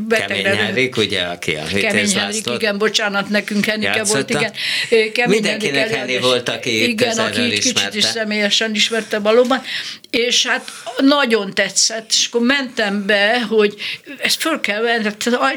betegre. 0.07 0.41
Kemény 0.41 0.57
Henrik, 0.57 0.97
ugye, 0.97 1.21
aki 1.21 1.55
a 1.55 1.63
Vitéz 1.63 1.81
Kemény 1.81 2.13
Henrik, 2.17 2.45
igen, 2.55 2.77
bocsánat, 2.77 3.29
nekünk 3.29 3.65
Hennike 3.65 4.03
volt, 4.03 4.29
igen. 4.29 4.51
Kemény 4.89 5.41
Mindenkinek 5.41 5.89
Henni 5.89 6.19
volt, 6.19 6.49
aki 6.49 6.66
igen, 6.67 7.17
aki 7.17 7.49
kicsit 7.49 7.93
is 7.93 8.03
személyesen 8.03 8.75
ismerte 8.75 9.19
valóban, 9.19 9.61
és 10.09 10.47
hát 10.47 10.71
nagyon 10.97 11.53
tetszett, 11.53 12.09
és 12.09 12.27
akkor 12.27 12.45
mentem 12.45 13.05
be, 13.05 13.41
hogy 13.41 13.75
ezt 14.17 14.41
föl 14.41 14.59
kell 14.59 14.81
venni, 14.81 15.09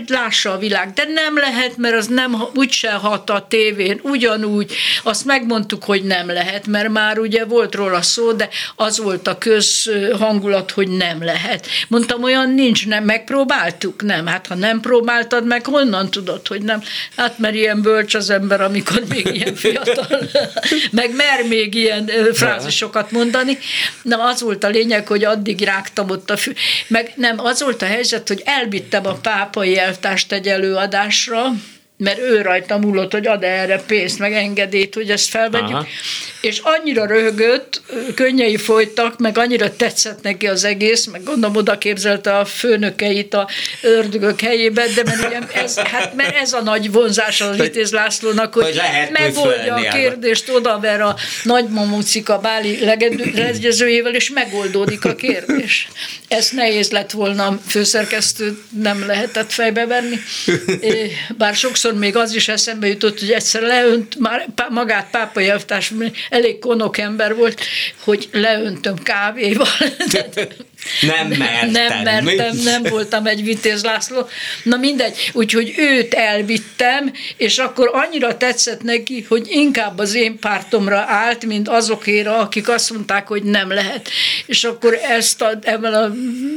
lássa 0.06 0.52
a 0.52 0.58
világ, 0.58 0.92
de 0.92 1.04
nem 1.04 1.38
lehet, 1.38 1.76
mert 1.76 1.94
az 1.94 2.06
nem 2.06 2.42
úgyse 2.54 2.90
hat 2.90 3.30
a 3.30 3.46
tévén, 3.48 4.00
ugyanúgy, 4.02 4.74
azt 5.02 5.24
megmondtuk, 5.24 5.84
hogy 5.84 6.02
nem 6.02 6.26
lehet, 6.26 6.66
mert 6.66 6.88
már 6.88 7.18
ugye 7.18 7.44
volt 7.44 7.74
róla 7.74 8.02
szó, 8.02 8.32
de 8.32 8.48
az 8.76 8.98
volt 8.98 9.26
a 9.26 9.38
közhangulat, 9.38 10.70
hogy 10.70 10.88
nem 10.88 11.24
lehet. 11.24 11.66
Mondtam, 11.88 12.22
olyan 12.22 12.50
nincs, 12.50 12.86
nem 12.86 13.04
megpróbáltuk? 13.04 14.02
Nem, 14.02 14.26
hát 14.26 14.46
ha 14.46 14.54
nem 14.54 14.80
próbáltad 14.80 15.46
meg, 15.46 15.66
honnan 15.66 16.10
tudod, 16.10 16.46
hogy 16.46 16.62
nem? 16.62 16.82
Hát 17.16 17.38
mert 17.38 17.54
ilyen 17.54 17.82
bölcs 17.82 18.14
az 18.14 18.30
ember, 18.30 18.60
amikor 18.60 19.02
még 19.08 19.30
ilyen 19.32 19.54
fiatal, 19.54 20.18
meg 20.90 21.14
mer 21.14 21.46
még 21.48 21.74
ilyen 21.74 22.10
frázisokat 22.32 23.10
mondani. 23.10 23.58
Na, 24.02 24.24
az 24.24 24.39
volt 24.40 24.64
a 24.64 24.68
lényeg, 24.68 25.06
hogy 25.06 25.24
addig 25.24 25.60
rágtam 25.60 26.10
ott 26.10 26.30
a 26.30 26.36
fű. 26.36 26.52
Meg 26.86 27.12
nem, 27.16 27.38
az 27.38 27.62
volt 27.62 27.82
a 27.82 27.86
helyzet, 27.86 28.28
hogy 28.28 28.42
elvittem 28.44 29.06
a 29.06 29.14
pápai 29.14 29.78
eltást 29.78 30.32
egy 30.32 30.48
előadásra, 30.48 31.52
mert 32.00 32.18
ő 32.18 32.42
rajta 32.42 32.78
múlott, 32.78 33.12
hogy 33.12 33.26
ad 33.26 33.42
erre 33.42 33.82
pénzt, 33.86 34.18
meg 34.18 34.32
engedélyt, 34.32 34.94
hogy 34.94 35.10
ezt 35.10 35.28
felvegyük. 35.28 35.68
Aha. 35.68 35.86
És 36.40 36.58
annyira 36.62 37.06
röhögött, 37.06 37.82
könnyei 38.14 38.56
folytak, 38.56 39.18
meg 39.18 39.38
annyira 39.38 39.76
tetszett 39.76 40.22
neki 40.22 40.46
az 40.46 40.64
egész, 40.64 41.06
meg 41.06 41.22
gondolom 41.22 41.56
oda 41.56 41.78
képzelte 41.78 42.36
a 42.36 42.44
főnökeit 42.44 43.34
a 43.34 43.48
ördögök 43.82 44.40
helyébe, 44.40 44.86
de 44.94 45.02
mert, 45.04 45.26
ugye 45.26 45.38
ez, 45.62 45.78
hát, 45.78 46.14
mert 46.14 46.36
ez 46.36 46.52
a 46.52 46.62
nagy 46.62 46.92
vonzás 46.92 47.40
az 47.40 47.56
Vitéz 47.56 47.92
Lászlónak, 47.92 48.54
hogy, 48.54 48.64
hogy 48.64 49.10
megoldja 49.12 49.74
a 49.74 49.80
kérdést, 49.80 50.48
odaver 50.48 51.00
a 51.00 51.16
nagymamucika 51.42 52.38
Báli 52.38 52.84
legegyezőjével, 52.84 54.14
és 54.14 54.30
megoldódik 54.30 55.04
a 55.04 55.14
kérdés. 55.14 55.88
Ez 56.28 56.50
nehéz 56.50 56.90
lett 56.90 57.10
volna 57.10 57.58
főszerkesztő, 57.66 58.62
nem 58.82 59.06
lehetett 59.06 59.52
fejbe 59.52 59.86
venni. 59.86 60.16
Bár 61.36 61.54
sokszor 61.54 61.89
sokszor 61.90 62.08
még 62.08 62.16
az 62.16 62.34
is 62.34 62.48
eszembe 62.48 62.86
jutott, 62.86 63.18
hogy 63.18 63.30
egyszer 63.30 63.62
leönt 63.62 64.18
már 64.18 64.46
magát 64.68 65.10
pápai 65.10 65.48
elvtárs, 65.48 65.92
elég 66.30 66.58
konok 66.58 66.98
ember 66.98 67.34
volt, 67.34 67.60
hogy 68.04 68.28
leöntöm 68.32 68.96
kávéval. 69.02 69.66
Nem 71.00 71.28
mertem. 71.28 71.70
Nem 72.02 72.24
mertem, 72.24 72.56
nem 72.56 72.82
voltam 72.82 73.26
egy 73.26 73.44
Vitéz 73.44 73.82
László. 73.82 74.28
Na 74.62 74.76
mindegy, 74.76 75.30
úgyhogy 75.32 75.74
őt 75.76 76.14
elvittem, 76.14 77.12
és 77.36 77.58
akkor 77.58 77.90
annyira 77.92 78.36
tetszett 78.36 78.82
neki, 78.82 79.26
hogy 79.28 79.46
inkább 79.50 79.98
az 79.98 80.14
én 80.14 80.38
pártomra 80.38 80.98
állt, 80.98 81.46
mint 81.46 81.68
azokéra, 81.68 82.38
akik 82.38 82.68
azt 82.68 82.90
mondták, 82.92 83.28
hogy 83.28 83.42
nem 83.42 83.68
lehet. 83.72 84.08
És 84.46 84.64
akkor 84.64 84.94
ezt 84.94 85.42
a, 85.42 85.58
ebben 85.62 85.94
a 85.94 86.14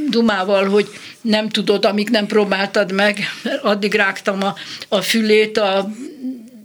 dumával, 0.08 0.68
hogy 0.68 0.88
nem 1.20 1.48
tudod, 1.48 1.84
amíg 1.84 2.08
nem 2.08 2.26
próbáltad 2.26 2.92
meg, 2.92 3.18
addig 3.62 3.94
rágtam 3.94 4.42
a, 4.42 4.54
a 4.88 5.00
fülét 5.00 5.58
a 5.58 5.90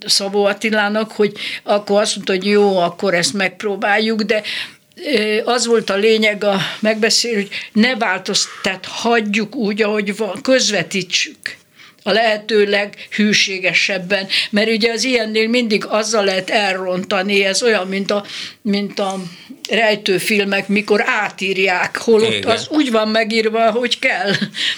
Szabó 0.06 0.46
Attilának, 0.46 1.12
hogy 1.12 1.32
akkor 1.63 2.01
azt 2.01 2.16
mondta, 2.16 2.34
hogy 2.34 2.46
jó, 2.46 2.78
akkor 2.78 3.13
ezt 3.13 3.34
megpróbáljuk, 3.34 4.22
de 4.22 4.42
az 5.44 5.65
volt 5.65 5.89
a 5.89 5.96
lényeg 5.96 6.44
a 6.44 6.60
megbeszélő, 6.79 7.36
hogy 7.36 7.50
ne 7.74 7.96
változtat, 7.96 8.86
hagyjuk 8.86 9.56
úgy, 9.56 9.82
ahogy 9.82 10.18
van, 10.18 10.41
közvetítsük 10.41 11.58
a 12.03 12.12
lehető 12.12 12.65
leghűségesebben, 12.65 14.27
mert 14.50 14.70
ugye 14.70 14.91
az 14.91 15.03
ilyennél 15.03 15.48
mindig 15.48 15.86
azzal 15.86 16.24
lehet 16.24 16.50
elrontani, 16.50 17.44
ez 17.44 17.63
olyan, 17.63 17.88
mint 17.88 18.12
a, 18.12 18.25
mint 18.62 19.00
a 19.00 19.20
rejtőfilmek, 19.70 20.68
mikor 20.68 21.03
átírják, 21.06 21.98
holott 21.98 22.34
Igen. 22.34 22.51
az 22.51 22.68
úgy 22.70 22.91
van 22.91 23.08
megírva, 23.08 23.72
hogy 23.72 24.00
kell. 24.00 24.32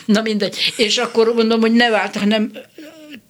Na 0.05 0.21
mindegy. 0.21 0.73
És 0.77 0.97
akkor 0.97 1.33
mondom, 1.33 1.59
hogy 1.59 1.73
ne 1.73 1.89
vált, 1.89 2.15
hanem 2.15 2.51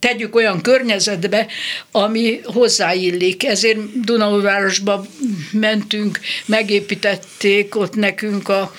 tegyük 0.01 0.35
olyan 0.35 0.61
környezetbe, 0.61 1.47
ami 1.91 2.39
hozzáillik. 2.43 3.45
Ezért 3.45 3.99
Dunaújvárosba 4.01 5.05
mentünk, 5.51 6.19
megépítették 6.45 7.75
ott 7.75 7.95
nekünk 7.95 8.49
a 8.49 8.73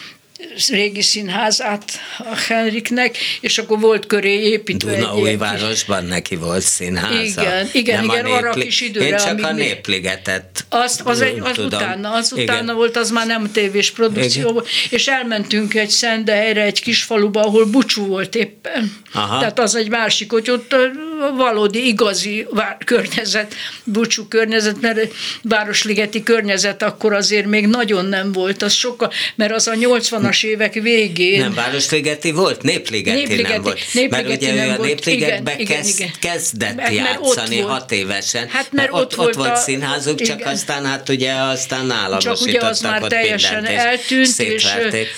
régi 0.69 1.03
színházát 1.03 1.85
a 2.19 2.37
Henriknek, 2.49 3.17
és 3.41 3.59
akkor 3.59 3.81
volt 3.81 4.07
köré 4.07 4.49
építve 4.49 4.97
Dunaújvárosban 4.97 6.05
neki 6.05 6.37
volt 6.37 6.63
színháza. 6.63 7.43
Igen, 7.43 7.69
igen, 7.73 8.05
igen, 8.05 8.25
arra 8.25 8.51
a 8.51 8.55
kis 8.55 8.81
időre. 8.81 9.07
Én 9.07 9.17
csak 9.17 9.45
a 9.45 9.53
népligetet 9.53 10.65
azt, 10.69 11.01
az, 11.01 11.21
egy, 11.21 11.41
az 11.41 11.51
tudom. 11.53 11.67
utána, 11.67 12.13
az 12.13 12.33
igen. 12.37 12.45
utána 12.45 12.75
volt, 12.75 12.97
az 12.97 13.11
már 13.11 13.27
nem 13.27 13.51
tévés 13.53 13.91
produkció 13.91 14.53
volt, 14.53 14.69
és 14.91 15.07
elmentünk 15.07 15.75
egy 15.75 15.89
Szendehelyre, 15.89 16.63
egy 16.63 16.83
kis 16.83 17.03
faluba, 17.03 17.41
ahol 17.41 17.65
bucsú 17.65 18.07
volt 18.07 18.35
éppen. 18.35 18.97
Aha. 19.13 19.39
Tehát 19.39 19.59
az 19.59 19.75
egy 19.75 19.89
másik, 19.89 20.31
hogy 20.31 20.51
ott 20.51 20.75
valódi, 21.37 21.87
igazi 21.87 22.47
környezet, 22.85 23.55
bucsú 23.85 24.25
környezet, 24.29 24.81
mert 24.81 25.13
városligeti 25.43 26.23
környezet 26.23 26.83
akkor 26.83 27.13
azért 27.13 27.47
még 27.47 27.67
nagyon 27.67 28.05
nem 28.05 28.33
volt, 28.33 28.63
az 28.63 28.73
sokkal, 28.73 29.13
mert 29.35 29.53
az 29.53 29.67
a 29.67 29.73
80-as 29.73 30.32
évek 30.43 30.75
végén. 30.75 31.41
Nem 31.41 31.55
Városligeti 31.55 32.31
volt, 32.31 32.63
Népligeti, 32.63 33.19
népligeti 33.19 33.53
nem 33.53 33.63
volt. 33.63 33.79
Népligeti 33.93 34.29
mert 34.29 34.43
ugye 34.43 34.55
nem 34.55 34.69
ő 34.69 34.79
a 34.79 34.83
Népligetbe 34.83 35.55
igen, 35.59 35.77
kezd, 35.77 35.99
igen, 35.99 36.11
kezdett 36.21 36.77
mert, 36.77 36.95
játszani 36.95 37.57
mert 37.57 37.69
hat 37.69 37.93
évesen. 37.93 38.49
Hát 38.49 38.73
mert, 38.73 38.73
mert 38.73 38.93
ott, 38.93 39.19
ott, 39.19 39.35
volt 39.35 39.49
a, 39.49 39.57
színházuk, 39.57 40.21
csak 40.21 40.41
igen. 40.41 40.53
aztán 40.53 40.85
hát 40.85 41.09
ugye 41.09 41.33
aztán 41.33 41.91
államosítottak 41.91 42.39
Csak 42.39 42.49
ugye 42.49 42.61
az 42.61 42.81
már 42.81 43.01
teljesen 43.01 43.65
eltűnt, 43.65 44.39
és 44.39 44.65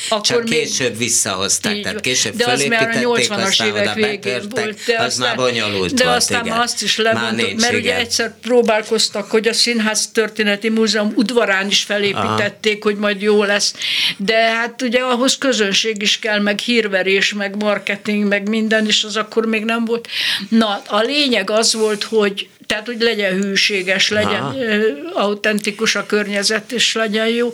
akkor 0.08 0.26
csak 0.26 0.44
később 0.44 0.98
visszahozták, 0.98 1.80
tehát 1.80 2.00
később 2.00 2.34
fölépítették, 2.38 3.30
aztán 3.30 3.70
oda 3.70 3.94
betörtek, 3.94 4.74
az 4.98 5.18
már 5.18 5.36
bonyolult 5.36 5.94
de 5.94 6.08
aztán 6.08 6.50
azt 6.50 6.82
is 6.82 6.96
levontuk, 6.96 7.60
mert 7.60 7.74
ugye 7.74 7.96
egyszer 7.96 8.34
próbálkoztak, 8.42 9.30
hogy 9.30 9.48
a 9.48 9.52
Színház 9.52 10.10
Történeti 10.12 10.68
Múzeum 10.68 11.12
udvarán 11.16 11.66
is 11.66 11.82
felépítették, 11.82 12.82
hogy 12.82 12.96
majd 12.96 13.22
jó 13.22 13.42
lesz, 13.42 13.74
de 14.16 14.36
hát 14.36 14.82
ugye 14.82 15.03
ahhoz 15.04 15.38
közönség 15.38 16.02
is 16.02 16.18
kell, 16.18 16.40
meg 16.40 16.58
hírverés, 16.58 17.32
meg 17.32 17.56
marketing, 17.56 18.24
meg 18.28 18.48
minden, 18.48 18.86
és 18.86 19.04
az 19.04 19.16
akkor 19.16 19.46
még 19.46 19.64
nem 19.64 19.84
volt. 19.84 20.08
Na, 20.48 20.82
a 20.86 21.00
lényeg 21.00 21.50
az 21.50 21.74
volt, 21.74 22.02
hogy 22.04 22.48
tehát 22.66 22.86
hogy 22.86 23.00
legyen 23.00 23.42
hűséges, 23.42 24.08
legyen 24.08 24.42
Aha. 24.42 24.54
autentikus 25.12 25.94
a 25.94 26.06
környezet, 26.06 26.72
és 26.72 26.94
legyen 26.94 27.28
jó. 27.28 27.52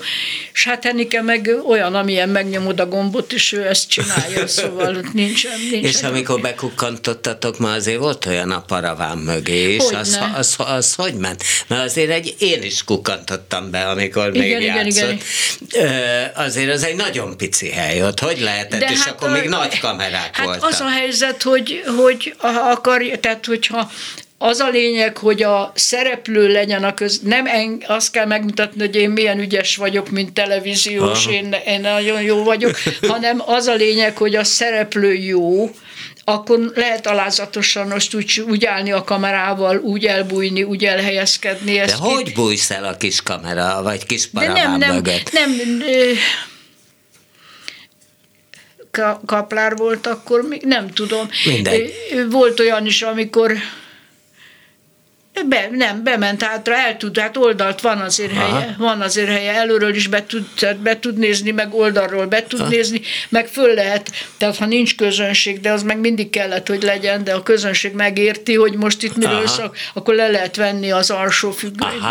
És 0.53 0.65
hát 0.65 0.85
Henike 0.85 1.23
meg 1.23 1.51
olyan, 1.67 1.95
amilyen 1.95 2.29
megnyomod 2.29 2.81
a 2.81 2.87
gombot, 2.87 3.33
és 3.33 3.53
ő 3.53 3.67
ezt 3.67 3.89
csinálja, 3.89 4.47
szóval 4.59 5.05
nincsen, 5.13 5.53
nincsen. 5.71 5.91
És 5.91 6.03
amikor 6.03 6.41
bekukkantottatok, 6.41 7.59
ma 7.59 7.73
azért 7.73 7.99
volt 7.99 8.27
olyan 8.27 8.51
a 8.51 8.61
paraván 8.61 9.19
mögé, 9.19 9.75
és 9.75 9.83
az, 9.93 10.19
az, 10.37 10.55
az, 10.59 10.67
az, 10.67 10.95
hogy 10.95 11.15
ment? 11.15 11.43
Mert 11.67 11.85
azért 11.85 12.11
egy, 12.11 12.35
én 12.39 12.63
is 12.63 12.85
kukkantottam 12.85 13.71
be, 13.71 13.89
amikor 13.89 14.35
igen, 14.35 14.49
még 14.49 14.61
igen, 14.61 14.77
játszott. 14.77 15.23
Igen. 15.71 16.31
Azért 16.35 16.73
az 16.73 16.85
egy 16.85 16.97
nagyon 16.97 17.37
pici 17.37 17.71
hely 17.71 18.03
ott, 18.03 18.21
hogy 18.21 18.41
lehetett, 18.41 18.81
De 18.81 18.91
és 18.91 18.99
hát 18.99 19.09
akkor 19.09 19.29
a, 19.29 19.33
még 19.33 19.49
nagy 19.49 19.79
kamerák 19.79 20.37
hát 20.37 20.47
voltak. 20.47 20.71
az 20.71 20.81
a 20.81 20.89
helyzet, 20.89 21.43
hogy, 21.43 21.83
hogy 21.97 22.35
akar, 22.71 23.03
tehát 23.21 23.47
hogyha 23.47 23.91
az 24.43 24.59
a 24.59 24.69
lényeg, 24.69 25.17
hogy 25.17 25.43
a 25.43 25.73
szereplő 25.75 26.53
legyen 26.53 26.85
a 26.85 26.95
köz... 26.95 27.21
Nem 27.23 27.47
en, 27.47 27.83
azt 27.87 28.11
kell 28.11 28.27
megmutatni, 28.27 28.81
hogy 28.81 28.97
én 28.97 29.11
milyen 29.11 29.39
ügyes 29.39 29.77
vagyok, 29.77 30.11
mint 30.11 30.33
televíziós, 30.33 31.27
én, 31.27 31.57
én 31.67 31.81
nagyon 31.81 32.23
jó 32.23 32.43
vagyok, 32.43 32.77
hanem 33.13 33.43
az 33.47 33.67
a 33.67 33.75
lényeg, 33.75 34.17
hogy 34.17 34.37
a 34.37 34.45
szereplő 34.45 35.15
jó, 35.15 35.71
akkor 36.25 36.73
lehet 36.75 37.07
alázatosan 37.07 37.87
most 37.87 38.15
úgy, 38.15 38.45
úgy 38.49 38.65
állni 38.65 38.93
a 38.93 39.05
kamerával, 39.05 39.79
úgy 39.79 40.07
elbújni, 40.07 40.63
úgy 40.63 40.85
elhelyezkedni. 40.85 41.77
De 41.77 41.95
hogy 41.95 42.25
ki... 42.25 42.33
bújsz 42.33 42.71
el 42.71 42.85
a 42.85 42.97
kis 42.97 43.23
kamera, 43.23 43.83
vagy 43.83 44.07
kis 44.07 44.29
paraván 44.29 44.55
De 44.55 44.63
nem, 44.63 44.79
nem, 44.79 44.95
mögött? 44.95 45.33
nem, 45.33 45.51
nem 45.51 45.83
kaplár 49.27 49.77
volt 49.77 50.07
akkor, 50.07 50.49
még 50.49 50.63
nem 50.63 50.89
tudom. 50.89 51.29
Mindegy. 51.45 51.93
Volt 52.31 52.61
olyan 52.61 52.87
is, 52.87 53.03
amikor 53.03 53.53
be, 55.49 55.69
nem, 55.73 56.03
bement 56.05 56.43
hátra, 56.43 56.77
el 56.77 56.97
tud, 56.97 57.19
hát 57.19 57.37
oldalt 57.37 57.81
van 57.81 57.99
azért 57.99 58.33
Aha. 58.33 58.41
helye, 58.41 58.75
van 58.79 59.01
azért 59.01 59.29
helye, 59.29 59.53
előről 59.53 59.95
is 59.95 60.07
be 60.07 60.27
tud, 60.27 60.77
be 60.83 60.99
tud 60.99 61.19
nézni, 61.19 61.51
meg 61.51 61.75
oldalról 61.75 62.27
be 62.27 62.43
tud 62.43 62.61
Aha. 62.61 62.69
nézni, 62.69 63.01
meg 63.29 63.47
föl 63.47 63.75
lehet, 63.75 64.11
tehát 64.37 64.57
ha 64.57 64.67
nincs 64.67 64.97
közönség, 64.97 65.61
de 65.61 65.73
az 65.73 65.83
meg 65.83 65.99
mindig 65.99 66.31
kellett, 66.31 66.69
hogy 66.69 66.83
legyen, 66.83 67.25
de 67.25 67.35
a 67.35 67.43
közönség 67.43 67.93
megérti, 67.93 68.55
hogy 68.55 68.75
most 68.75 69.03
itt 69.03 69.17
miről 69.17 69.47
szak, 69.47 69.77
akkor 69.95 70.15
le 70.15 70.29
lehet 70.29 70.57
venni 70.57 70.91
az 70.91 71.11
alsó 71.11 71.51
függönyt. 71.51 72.03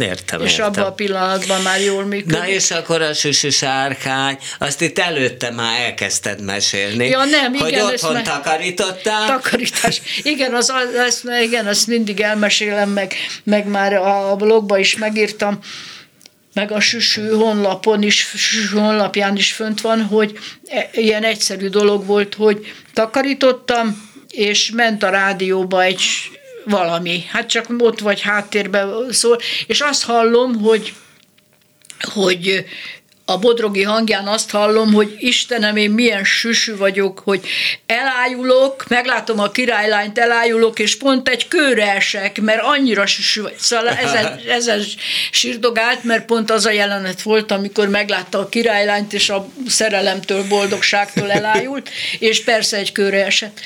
Értem, 0.00 0.40
és 0.40 0.52
értem. 0.52 0.66
abban 0.66 0.84
a 0.84 0.92
pillanatban 0.92 1.60
már 1.62 1.80
jól 1.80 2.04
működik. 2.04 2.38
Na 2.38 2.48
és 2.48 2.70
akkor 2.70 3.02
a 3.02 3.14
süsű 3.14 3.48
sárkány, 3.48 4.38
azt 4.58 4.80
itt 4.80 4.98
előtte 4.98 5.50
már 5.50 5.80
elkezdted 5.80 6.42
mesélni. 6.42 7.08
Ja 7.08 7.24
nem, 7.24 7.54
igen. 7.54 7.66
Hogy 7.66 7.92
otthon 7.92 8.12
me- 8.12 8.24
takarítottál. 8.24 9.26
Takarítás. 9.26 10.00
Igen, 10.22 10.54
az, 10.54 10.72
az, 11.06 11.24
igen, 11.42 11.66
azt 11.66 11.86
mindig 11.86 12.20
elmesélem, 12.20 12.90
meg, 12.90 13.14
meg 13.44 13.66
már 13.66 13.94
a 13.94 14.36
blogba 14.36 14.78
is 14.78 14.96
megírtam, 14.96 15.58
meg 16.54 16.72
a 16.72 16.80
süsű 16.80 17.28
honlapon 17.28 18.02
is, 18.02 18.28
süsű 18.36 18.78
honlapján 18.78 19.36
is 19.36 19.52
fönt 19.52 19.80
van, 19.80 20.02
hogy 20.02 20.38
e, 20.68 20.90
ilyen 20.92 21.24
egyszerű 21.24 21.68
dolog 21.68 22.06
volt, 22.06 22.34
hogy 22.34 22.72
takarítottam, 22.92 24.08
és 24.28 24.70
ment 24.70 25.02
a 25.02 25.10
rádióba 25.10 25.82
egy 25.82 26.00
valami. 26.70 27.24
Hát 27.28 27.48
csak 27.48 27.66
ott 27.78 28.00
vagy 28.00 28.20
háttérben 28.20 29.12
szól, 29.12 29.38
és 29.66 29.80
azt 29.80 30.04
hallom, 30.04 30.60
hogy 30.60 30.92
hogy 32.00 32.64
a 33.30 33.38
bodrogi 33.38 33.82
hangján 33.82 34.26
azt 34.26 34.50
hallom, 34.50 34.92
hogy 34.92 35.16
Istenem, 35.18 35.76
én 35.76 35.90
milyen 35.90 36.24
süsű 36.24 36.76
vagyok, 36.76 37.18
hogy 37.18 37.46
elájulok, 37.86 38.88
meglátom 38.88 39.40
a 39.40 39.50
királylányt, 39.50 40.18
elájulok, 40.18 40.78
és 40.78 40.96
pont 40.96 41.28
egy 41.28 41.48
kőre 41.48 41.94
esek, 41.94 42.40
mert 42.40 42.62
annyira 42.62 43.06
süsű 43.06 43.42
vagy. 43.42 43.56
Szóval 43.58 43.88
ezen, 43.88 44.40
ezen 44.58 44.82
sírdogált, 45.30 46.04
mert 46.04 46.24
pont 46.24 46.50
az 46.50 46.66
a 46.66 46.70
jelenet 46.70 47.22
volt, 47.22 47.50
amikor 47.52 47.88
meglátta 47.88 48.38
a 48.38 48.48
királylányt, 48.48 49.12
és 49.12 49.30
a 49.30 49.48
szerelemtől, 49.66 50.44
boldogságtól 50.48 51.30
elájult, 51.30 51.90
és 52.18 52.44
persze 52.44 52.76
egy 52.76 52.92
kőre 52.92 53.24
esett 53.24 53.60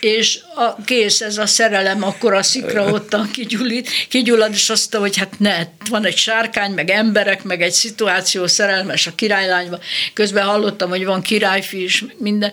és 0.00 0.38
a, 0.54 0.82
kész 0.84 1.20
ez 1.20 1.38
a 1.38 1.46
szerelem, 1.46 2.02
akkor 2.02 2.34
a 2.34 2.42
szikra 2.42 2.84
ottan 2.84 3.30
kigyullad, 3.30 3.86
kigyullad, 4.08 4.52
és 4.52 4.70
azt 4.70 4.94
hogy 4.94 5.16
hát 5.16 5.38
ne, 5.38 5.66
van 5.88 6.04
egy 6.04 6.16
sárkány, 6.16 6.70
meg 6.70 6.90
emberek, 6.90 7.42
meg 7.42 7.62
egy 7.62 7.72
szituáció 7.72 8.46
szerelmes 8.46 9.06
a 9.06 9.14
királylányba. 9.14 9.78
Közben 10.12 10.44
hallottam, 10.44 10.88
hogy 10.88 11.04
van 11.04 11.22
királyfi 11.22 11.82
is, 11.82 12.04
minden. 12.16 12.52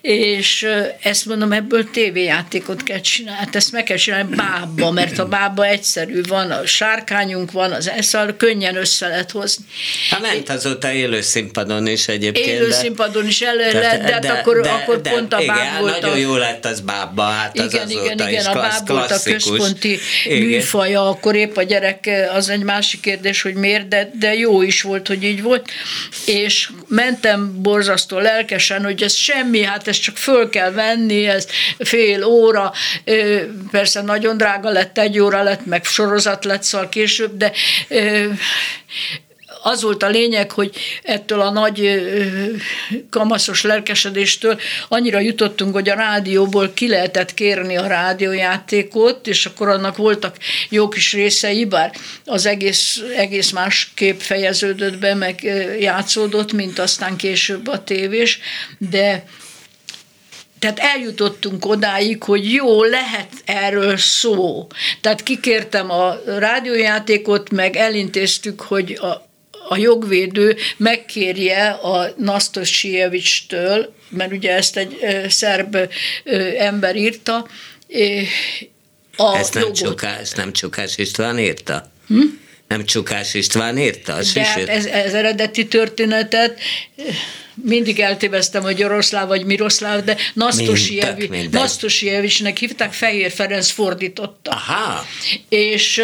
És 0.00 0.66
ezt 1.00 1.26
mondom, 1.26 1.52
ebből 1.52 1.90
tévéjátékot 1.90 2.82
kell 2.82 3.00
csinálni. 3.00 3.40
Hát 3.40 3.56
ezt 3.56 3.72
meg 3.72 3.82
kell 3.82 3.96
csinálni 3.96 4.34
bábba, 4.36 4.90
mert 4.90 5.18
a 5.18 5.26
bábba 5.26 5.66
egyszerű, 5.66 6.20
van 6.28 6.50
a 6.50 6.66
sárkányunk, 6.66 7.52
van 7.52 7.72
az 7.72 7.88
eszal, 7.88 8.36
könnyen 8.36 8.76
össze 8.76 9.08
lehet 9.08 9.30
hozni. 9.30 9.64
Hát 10.10 10.20
ment 10.20 10.48
azóta 10.48 10.92
élő 10.92 11.20
színpadon 11.20 11.86
is 11.86 12.08
egyébként. 12.08 12.46
Élő 12.46 12.70
színpadon 12.70 13.26
is 13.26 13.40
el 13.40 13.54
lehet, 13.54 14.02
de, 14.02 14.12
hát 14.12 14.22
de, 14.22 14.32
akkor, 14.32 14.60
de, 14.60 14.70
akkor 14.70 15.00
de, 15.00 15.10
pont 15.10 15.32
a 15.32 15.36
báb 15.36 15.56
igen, 15.56 15.80
volt. 15.80 16.00
Nagyon 16.00 16.16
a... 16.16 16.18
jó 16.18 16.36
lett 16.36 16.64
az 16.64 16.75
bábba, 16.80 17.22
hát 17.22 17.58
az 17.58 17.74
igen, 17.74 17.90
igen, 17.90 18.28
igen, 18.28 18.40
is 18.40 18.46
a 18.46 18.52
báb 18.52 18.88
volt 18.88 19.10
a 19.10 19.20
központi 19.24 19.98
igen. 20.24 20.38
műfaja, 20.38 21.08
akkor 21.08 21.34
épp 21.34 21.56
a 21.56 21.62
gyerek, 21.62 22.10
az 22.34 22.48
egy 22.48 22.62
másik 22.62 23.00
kérdés, 23.00 23.42
hogy 23.42 23.54
miért, 23.54 23.88
de, 23.88 24.10
de 24.18 24.34
jó 24.34 24.62
is 24.62 24.82
volt, 24.82 25.06
hogy 25.08 25.22
így 25.22 25.42
volt, 25.42 25.70
és 26.26 26.70
mentem 26.88 27.62
borzasztó 27.62 28.18
lelkesen, 28.18 28.84
hogy 28.84 29.02
ez 29.02 29.14
semmi, 29.14 29.62
hát 29.62 29.88
ezt 29.88 30.02
csak 30.02 30.16
föl 30.16 30.50
kell 30.50 30.70
venni, 30.70 31.26
ez 31.26 31.46
fél 31.78 32.24
óra, 32.24 32.72
persze 33.70 34.02
nagyon 34.02 34.36
drága 34.36 34.70
lett, 34.70 34.98
egy 34.98 35.18
óra 35.18 35.42
lett, 35.42 35.66
meg 35.66 35.84
sorozat 35.84 36.44
lett, 36.44 36.62
szóval 36.62 36.88
később, 36.88 37.36
de 37.36 37.52
az 39.66 39.82
volt 39.82 40.02
a 40.02 40.08
lényeg, 40.08 40.50
hogy 40.50 40.76
ettől 41.02 41.40
a 41.40 41.50
nagy 41.50 42.02
kamaszos 43.10 43.62
lelkesedéstől 43.62 44.58
annyira 44.88 45.18
jutottunk, 45.18 45.74
hogy 45.74 45.88
a 45.88 45.94
rádióból 45.94 46.70
ki 46.74 46.88
lehetett 46.88 47.34
kérni 47.34 47.76
a 47.76 47.86
rádiójátékot, 47.86 49.26
és 49.26 49.46
akkor 49.46 49.68
annak 49.68 49.96
voltak 49.96 50.36
jó 50.68 50.88
kis 50.88 51.12
részei, 51.12 51.64
bár 51.64 51.92
az 52.24 52.46
egész, 52.46 53.02
egész 53.16 53.52
kép 53.94 54.20
fejeződött 54.20 54.98
be, 54.98 55.14
meg 55.14 55.42
játszódott, 55.80 56.52
mint 56.52 56.78
aztán 56.78 57.16
később 57.16 57.66
a 57.68 57.84
tévés, 57.84 58.38
de 58.78 59.24
tehát 60.58 60.78
eljutottunk 60.78 61.66
odáig, 61.66 62.22
hogy 62.22 62.52
jó, 62.52 62.84
lehet 62.84 63.28
erről 63.44 63.96
szó. 63.96 64.66
Tehát 65.00 65.22
kikértem 65.22 65.90
a 65.90 66.16
rádiójátékot, 66.38 67.50
meg 67.50 67.76
elintéztük, 67.76 68.60
hogy 68.60 68.92
a, 68.92 69.25
a 69.68 69.76
jogvédő 69.76 70.56
megkérje 70.76 71.68
a 71.68 72.14
Nastosievics-től, 72.16 73.94
mert 74.08 74.32
ugye 74.32 74.52
ezt 74.52 74.76
egy 74.76 74.98
szerb 75.28 75.76
ember 76.58 76.96
írta, 76.96 77.46
a 79.16 79.36
ezt 79.36 79.54
nem, 79.54 79.72
Csukás, 79.72 80.30
nem 80.30 80.52
Csukás 80.52 80.98
István 80.98 81.38
írta? 81.38 81.90
Hm? 82.08 82.20
Nem 82.68 82.84
Csukás 82.84 83.34
István 83.34 83.78
írta? 83.78 84.14
A 84.14 84.22
De 84.34 84.44
hát 84.44 84.68
ez, 84.68 84.86
ez 84.86 85.14
eredeti 85.14 85.66
történetet 85.66 86.60
mindig 87.62 88.00
eltéveztem, 88.00 88.62
hogy 88.62 88.82
Oroszláv 88.82 89.28
vagy 89.28 89.44
Miroszláv, 89.44 90.04
de 90.04 90.16
Nastosievicsnek 91.50 92.56
hívták, 92.56 92.92
Fehér 92.92 93.30
Ferenc 93.30 93.70
fordította. 93.70 94.50
Aha. 94.50 95.06
És 95.48 96.02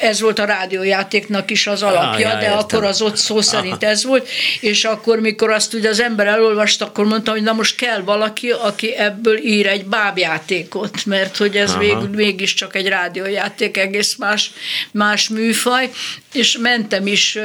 ez 0.00 0.20
volt 0.20 0.38
a 0.38 0.44
rádiójátéknak 0.44 1.50
is 1.50 1.66
az 1.66 1.82
alapja, 1.82 2.28
ah, 2.28 2.38
de 2.38 2.44
értem. 2.44 2.58
akkor 2.58 2.84
az 2.84 3.02
ott 3.02 3.16
szó 3.16 3.40
szerint 3.40 3.82
Aha. 3.82 3.92
ez 3.92 4.04
volt, 4.04 4.28
és 4.60 4.84
akkor, 4.84 5.20
mikor 5.20 5.50
azt 5.50 5.74
ugye 5.74 5.88
az 5.88 6.00
ember 6.00 6.26
elolvasta, 6.26 6.84
akkor 6.84 7.04
mondta, 7.04 7.30
hogy 7.30 7.42
na 7.42 7.52
most 7.52 7.76
kell 7.76 8.00
valaki, 8.00 8.50
aki 8.50 8.94
ebből 8.94 9.36
ír 9.36 9.66
egy 9.66 9.84
bábjátékot, 9.84 11.04
mert 11.04 11.36
hogy 11.36 11.56
ez 11.56 11.76
végül 11.76 12.10
mégiscsak 12.14 12.74
egy 12.74 12.88
rádiójáték, 12.88 13.76
egész 13.76 14.16
más, 14.16 14.50
más 14.92 15.28
műfaj, 15.28 15.90
és 16.32 16.58
mentem 16.60 17.06
is 17.06 17.38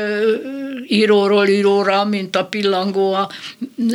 íróról 0.87 1.47
íróra, 1.47 2.05
mint 2.05 2.35
a 2.35 2.45
pillangó 2.45 3.13
a 3.13 3.29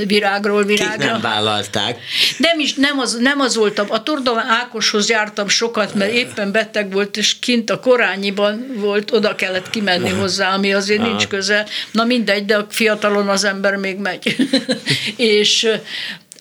virágról 0.07 0.65
virágra. 0.65 0.97
Kik 0.97 1.11
nem 1.11 1.21
vállalták. 1.21 1.99
Nem 2.39 2.59
is, 2.59 2.75
nem 2.75 2.99
az, 2.99 3.15
nem 3.15 3.41
az 3.41 3.57
volt. 3.57 3.79
A 3.79 4.03
Tordon 4.03 4.39
Ákoshoz 4.39 5.09
jártam 5.09 5.49
sokat, 5.49 5.95
mert 5.95 6.13
éppen 6.13 6.53
beteg 6.53 6.93
volt, 6.93 7.17
és 7.17 7.39
kint 7.39 7.71
a 7.71 7.81
korányiban 7.81 8.67
volt, 8.75 9.13
oda 9.13 9.35
kellett 9.35 9.71
kimenni 9.71 10.11
hozzá, 10.11 10.55
ami 10.55 10.73
azért 10.73 11.03
nincs 11.03 11.27
közel. 11.27 11.67
Na 11.91 12.05
mindegy, 12.05 12.45
de 12.45 12.57
a 12.57 12.67
fiatalon 12.71 13.29
az 13.29 13.45
ember 13.45 13.77
még 13.77 13.97
megy. 13.97 14.37
és 15.17 15.69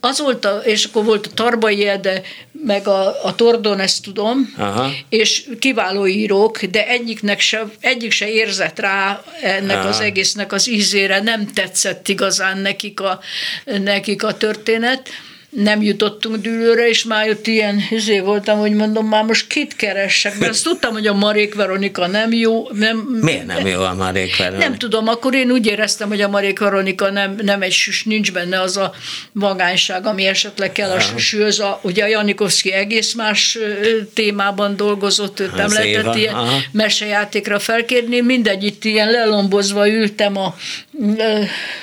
az 0.05 0.19
volt, 0.19 0.45
a, 0.45 0.61
és 0.63 0.85
akkor 0.85 1.03
volt 1.03 1.25
a 1.25 1.33
Tarbai 1.33 1.87
Ede, 1.87 2.21
meg 2.51 2.87
a, 2.87 3.23
a 3.23 3.35
Tordon, 3.35 3.79
ezt 3.79 4.03
tudom, 4.03 4.53
Aha. 4.57 4.91
és 5.09 5.49
kiváló 5.59 6.07
írók, 6.07 6.63
de 6.63 6.87
egyiknek 6.87 7.39
se, 7.39 7.65
egyik 7.79 8.11
se 8.11 8.29
érzett 8.29 8.79
rá 8.79 9.23
ennek 9.41 9.77
Aha. 9.77 9.87
az 9.87 9.99
egésznek 9.99 10.51
az 10.51 10.69
ízére, 10.69 11.21
nem 11.21 11.53
tetszett 11.53 12.07
igazán 12.07 12.57
nekik 12.57 12.99
a, 12.99 13.19
nekik 13.65 14.23
a 14.23 14.37
történet, 14.37 15.09
nem 15.55 15.81
jutottunk 15.81 16.35
dűlőre, 16.35 16.87
és 16.87 17.03
már 17.03 17.25
jött 17.25 17.47
ilyen 17.47 17.81
izé 17.89 18.19
voltam, 18.19 18.59
hogy 18.59 18.71
mondom, 18.71 19.07
már 19.07 19.23
most 19.23 19.47
kit 19.47 19.75
keressek, 19.75 20.37
mert 20.37 20.51
azt 20.51 20.63
tudtam, 20.63 20.93
hogy 20.93 21.07
a 21.07 21.13
Marék 21.13 21.55
Veronika 21.55 22.07
nem 22.07 22.33
jó. 22.33 22.67
Nem, 22.71 22.97
Miért 23.21 23.45
nem 23.45 23.67
jó 23.67 23.81
a 23.81 23.93
Marék 23.93 24.37
Veronika? 24.37 24.67
Nem 24.67 24.77
tudom, 24.77 25.07
akkor 25.07 25.33
én 25.33 25.51
úgy 25.51 25.65
éreztem, 25.65 26.07
hogy 26.07 26.21
a 26.21 26.27
Marék 26.27 26.59
Veronika 26.59 27.11
nem, 27.11 27.35
nem 27.41 27.61
egy 27.61 27.71
süs, 27.71 28.03
nincs 28.03 28.31
benne 28.31 28.61
az 28.61 28.77
a 28.77 28.93
vagányság, 29.31 30.05
ami 30.05 30.25
esetleg 30.25 30.71
kell 30.71 30.89
a 30.89 30.99
süsűhöz. 30.99 31.59
A, 31.59 31.79
ugye 31.81 32.03
a 32.03 32.07
Janikovszki 32.07 32.71
egész 32.71 33.13
más 33.13 33.57
témában 34.13 34.75
dolgozott, 34.75 35.39
őt 35.39 35.55
nem 35.55 35.71
lehetett 35.71 36.03
Éva. 36.03 36.17
ilyen 36.17 36.33
Aha. 36.33 36.57
mesejátékra 36.71 37.59
felkérni. 37.59 38.21
Mindegy, 38.21 38.63
itt 38.63 38.83
ilyen 38.83 39.11
lelombozva 39.11 39.89
ültem 39.89 40.37
a 40.37 40.55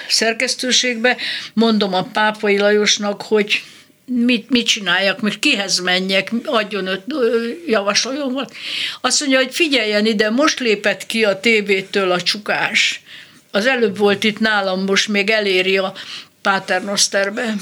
szerkesztőségbe, 0.09 1.17
mondom 1.55 1.95
a 1.95 2.03
Pápai 2.13 2.59
Lajosnak, 2.59 3.23
hogy 3.23 3.62
mit, 4.15 4.51
mit 4.51 4.67
csináljak, 4.67 5.21
most 5.21 5.39
kihez 5.39 5.79
menjek, 5.79 6.33
adjon 6.45 6.87
öt, 6.87 7.05
javasoljon 7.67 8.33
volt. 8.33 8.55
Azt 9.01 9.21
mondja, 9.21 9.39
hogy 9.39 9.55
figyeljen 9.55 10.07
ide, 10.07 10.31
most 10.31 10.61
lépett 10.61 11.07
ki 11.07 11.25
a 11.25 11.41
tévétől 11.41 12.11
a 12.11 12.23
csukás. 12.23 13.03
Az 13.51 13.67
előbb 13.67 13.97
volt 13.99 14.25
itt 14.25 14.39
nálam, 14.39 14.85
most 14.85 15.09
még 15.09 15.31
eléri 15.31 15.79
a 15.79 15.95
Paternosterbe. 16.43 17.55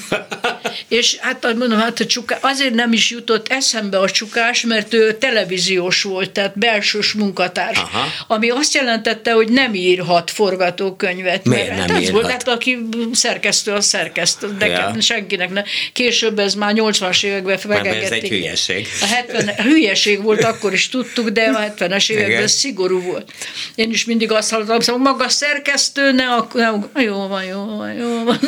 és 0.88 1.16
hát 1.16 1.54
mondom, 1.58 1.78
hát 1.78 2.00
a 2.00 2.06
csukás, 2.06 2.38
azért 2.42 2.74
nem 2.74 2.92
is 2.92 3.10
jutott 3.10 3.48
eszembe 3.48 3.98
a 3.98 4.10
csukás, 4.10 4.60
mert 4.60 4.94
ő 4.94 5.12
televíziós 5.12 6.02
volt, 6.02 6.30
tehát 6.30 6.58
belsős 6.58 7.12
munkatárs. 7.12 7.78
Aha. 7.78 8.06
Ami 8.26 8.50
azt 8.50 8.74
jelentette, 8.74 9.32
hogy 9.32 9.48
nem 9.48 9.74
írhat 9.74 10.30
forgatókönyvet. 10.30 11.44
Miért 11.44 11.68
mert, 11.68 11.78
nem 11.78 11.88
hát 11.88 12.00
írhat? 12.00 12.20
Volt, 12.20 12.30
hát 12.30 12.48
aki 12.48 12.78
szerkesztő, 13.12 13.72
az 13.72 13.86
szerkesztő, 13.86 14.56
de 14.58 14.66
ja. 14.66 14.94
senkinek 15.00 15.50
ne. 15.50 15.62
Később 15.92 16.38
ez 16.38 16.54
már 16.54 16.72
80-as 16.76 17.24
években 17.24 17.58
fegegették. 17.58 18.02
Ez 18.02 18.10
egy 18.10 18.28
hülyeség. 18.28 18.86
A, 19.00 19.06
70, 19.06 19.48
a 19.48 19.62
hülyeség 19.62 20.22
volt, 20.22 20.44
akkor 20.44 20.72
is 20.72 20.88
tudtuk, 20.88 21.28
de 21.28 21.42
a 21.42 21.72
70-es 21.76 22.10
években 22.10 22.30
Igen. 22.30 22.46
szigorú 22.46 23.00
volt. 23.00 23.32
Én 23.74 23.90
is 23.90 24.04
mindig 24.04 24.32
azt 24.32 24.50
hallottam, 24.50 24.94
hogy 24.94 25.02
maga 25.02 25.28
szerkesztő, 25.28 26.12
ne, 26.12 26.26
akkor, 26.26 26.88
ne, 26.94 27.02
jó 27.02 27.26
van, 27.26 27.44
jó 27.44 27.64
van, 27.64 27.92
jó 27.92 28.24
van. 28.24 28.38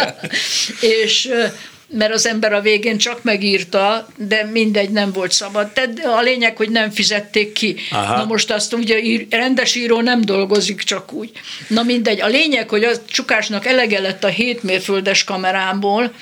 és 0.98 1.30
mert 1.88 2.12
az 2.12 2.26
ember 2.26 2.52
a 2.52 2.60
végén 2.60 2.98
csak 2.98 3.22
megírta, 3.22 4.06
de 4.16 4.44
mindegy, 4.52 4.90
nem 4.90 5.12
volt 5.12 5.32
szabad. 5.32 5.72
Tehát 5.72 6.04
a 6.04 6.20
lényeg, 6.20 6.56
hogy 6.56 6.70
nem 6.70 6.90
fizették 6.90 7.52
ki. 7.52 7.76
Aha. 7.90 8.16
Na 8.16 8.24
most 8.24 8.50
azt 8.50 8.72
ugye 8.72 9.00
rendes 9.30 9.74
író 9.74 10.00
nem 10.00 10.20
dolgozik 10.20 10.82
csak 10.82 11.12
úgy. 11.12 11.30
Na 11.68 11.82
mindegy, 11.82 12.20
a 12.20 12.26
lényeg, 12.26 12.68
hogy 12.68 12.84
a 12.84 13.04
Csukásnak 13.06 13.66
elege 13.66 14.00
lett 14.00 14.24
a 14.24 14.28
7 14.28 14.62
mérföldes 14.62 15.24
kamerámból, 15.24 16.12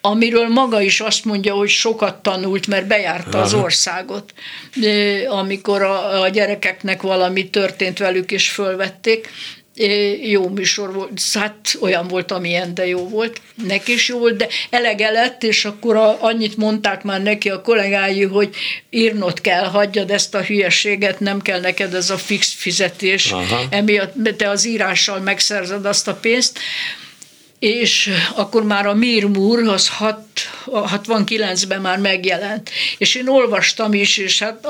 amiről 0.00 0.48
maga 0.48 0.80
is 0.80 1.00
azt 1.00 1.24
mondja, 1.24 1.54
hogy 1.54 1.68
sokat 1.68 2.22
tanult, 2.22 2.66
mert 2.66 2.86
bejárta 2.86 3.36
Aha. 3.36 3.46
az 3.46 3.54
országot, 3.54 4.32
amikor 5.28 5.82
a, 5.82 6.20
a 6.20 6.28
gyerekeknek 6.28 7.02
valami 7.02 7.50
történt 7.50 7.98
velük, 7.98 8.32
és 8.32 8.50
fölvették 8.50 9.28
jó 10.22 10.48
műsor 10.48 10.92
volt, 10.92 11.20
hát 11.32 11.76
olyan 11.80 12.08
volt, 12.08 12.32
amilyen, 12.32 12.74
de 12.74 12.86
jó 12.86 13.08
volt. 13.08 13.40
Neki 13.66 13.92
is 13.92 14.08
jó 14.08 14.18
volt, 14.18 14.36
de 14.36 14.48
elege 14.70 15.10
lett, 15.10 15.42
és 15.42 15.64
akkor 15.64 15.96
a, 15.96 16.22
annyit 16.22 16.56
mondták 16.56 17.02
már 17.02 17.22
neki 17.22 17.50
a 17.50 17.60
kollégái, 17.60 18.22
hogy 18.22 18.54
írnod 18.90 19.40
kell, 19.40 19.64
hagyjad 19.64 20.10
ezt 20.10 20.34
a 20.34 20.42
hülyeséget, 20.42 21.20
nem 21.20 21.40
kell 21.40 21.60
neked 21.60 21.94
ez 21.94 22.10
a 22.10 22.18
fix 22.18 22.54
fizetés, 22.54 23.32
Aha. 23.32 23.62
emiatt 23.70 24.14
te 24.36 24.48
az 24.48 24.66
írással 24.66 25.18
megszerzed 25.18 25.84
azt 25.84 26.08
a 26.08 26.14
pénzt 26.14 26.58
és 27.60 28.10
akkor 28.34 28.64
már 28.64 28.86
a 28.86 28.94
Mirmur 28.94 29.68
az 29.68 29.90
69-ben 30.66 31.80
már 31.80 31.98
megjelent. 31.98 32.70
És 32.98 33.14
én 33.14 33.28
olvastam 33.28 33.92
is, 33.92 34.16
és 34.16 34.38
hát 34.38 34.66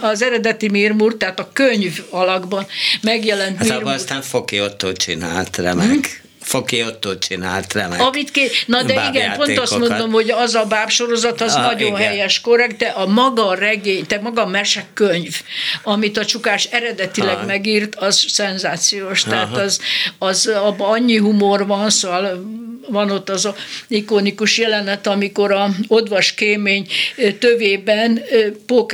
az 0.00 0.22
eredeti 0.22 0.68
Mirmur, 0.68 1.16
tehát 1.16 1.40
a 1.40 1.48
könyv 1.52 2.02
alakban 2.10 2.66
megjelent 3.00 3.56
hát 3.56 3.68
Mirmur. 3.68 3.92
aztán 3.92 4.22
Foki 4.22 4.60
Otto 4.60 4.92
csinált 4.92 5.56
remek. 5.56 5.86
Hmm? 5.86 6.23
Foki 6.44 6.82
Otto 6.82 7.18
csinált 7.18 7.72
remek. 7.72 8.00
Amit 8.00 8.30
ké... 8.30 8.50
Na 8.66 8.82
de 8.82 9.08
igen, 9.08 9.36
pont 9.36 9.58
azt 9.58 9.78
mondom, 9.78 10.10
hogy 10.10 10.30
az 10.30 10.54
a 10.54 10.64
bábsorozat 10.64 11.40
az 11.40 11.54
ah, 11.54 11.62
nagyon 11.62 11.88
igen. 11.88 12.08
helyes, 12.08 12.40
korrekt, 12.40 12.76
de 12.76 12.86
a 12.86 13.06
maga 13.06 13.54
regény, 13.54 14.06
te 14.06 14.20
maga 14.20 14.46
mesekönyv, 14.46 15.40
amit 15.82 16.16
a 16.16 16.24
Csukás 16.24 16.64
eredetileg 16.64 17.36
ah. 17.36 17.46
megírt, 17.46 17.94
az 17.94 18.24
szenzációs. 18.28 19.24
Aha. 19.24 19.30
Tehát 19.30 19.56
az, 19.56 19.80
az 20.18 20.46
abban 20.46 20.92
annyi 20.92 21.16
humor 21.16 21.66
van, 21.66 21.90
szóval 21.90 22.44
van 22.88 23.10
ott 23.10 23.28
az 23.28 23.44
a 23.44 23.54
ikonikus 23.88 24.58
jelenet, 24.58 25.06
amikor 25.06 25.52
a 25.52 25.70
odvas 25.88 26.34
kémény 26.34 26.88
tövében 27.38 28.22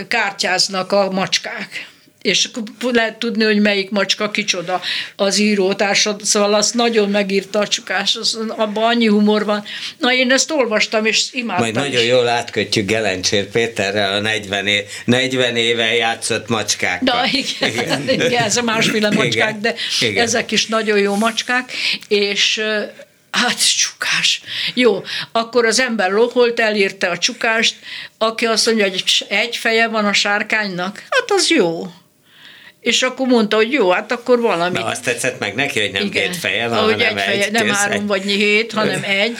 kártyáznak 0.08 0.92
a 0.92 1.10
macskák 1.10 1.89
és 2.22 2.48
lehet 2.92 3.18
tudni, 3.18 3.44
hogy 3.44 3.60
melyik 3.60 3.90
macska 3.90 4.30
kicsoda 4.30 4.80
az 5.16 5.38
írótársad, 5.38 6.24
szóval 6.24 6.54
azt 6.54 6.74
nagyon 6.74 7.10
megírta 7.10 7.58
a 7.58 7.68
csukás, 7.68 8.16
az, 8.16 8.38
abban 8.48 8.84
annyi 8.84 9.06
humor 9.06 9.44
van. 9.44 9.64
Na 9.98 10.12
én 10.12 10.32
ezt 10.32 10.50
olvastam, 10.50 11.04
és 11.04 11.26
imádtam. 11.32 11.64
Majd 11.64 11.74
nagyon 11.74 12.04
jól 12.04 12.28
átkötjük 12.28 12.86
Gelencsér 12.86 13.46
Péterrel 13.46 14.12
a 14.12 14.20
40, 14.20 14.66
é, 14.66 14.86
40 15.04 15.56
éve 15.56 15.94
játszott 15.94 16.48
macskák. 16.48 17.00
Na 17.00 17.24
igen, 17.32 17.72
igen. 17.72 18.08
igen, 18.08 18.42
ez 18.42 18.56
a 18.56 18.62
másféle 18.62 19.10
macskák, 19.10 19.48
igen, 19.48 19.60
de 19.60 19.74
igen. 20.00 20.24
ezek 20.24 20.50
is 20.50 20.66
nagyon 20.66 20.98
jó 20.98 21.14
macskák, 21.14 21.72
és 22.08 22.62
Hát 23.30 23.76
csukás. 23.76 24.40
Jó, 24.74 25.02
akkor 25.32 25.64
az 25.64 25.80
ember 25.80 26.10
loholt, 26.10 26.60
elírta 26.60 27.10
a 27.10 27.18
csukást, 27.18 27.74
aki 28.18 28.46
azt 28.46 28.66
mondja, 28.66 28.88
hogy 28.88 29.24
egy 29.28 29.56
feje 29.56 29.88
van 29.88 30.04
a 30.04 30.12
sárkánynak, 30.12 31.04
hát 31.10 31.30
az 31.30 31.48
jó. 31.48 31.92
És 32.80 33.02
akkor 33.02 33.26
mondta, 33.26 33.56
hogy 33.56 33.72
jó, 33.72 33.90
hát 33.90 34.12
akkor 34.12 34.40
valami. 34.40 34.78
Na, 34.78 34.84
azt 34.84 35.04
tetszett 35.04 35.38
meg 35.38 35.54
neki, 35.54 35.80
hogy 35.80 35.92
nem 35.92 36.04
Igen. 36.04 36.30
két 36.30 36.44
Ahogy 36.44 36.92
hanem 36.92 37.16
egy, 37.16 37.22
feje, 37.22 37.44
egy 37.44 37.52
nem 37.52 37.68
három 37.68 38.06
vagy 38.06 38.22
hét, 38.22 38.72
hanem 38.72 39.02
egy. 39.02 39.36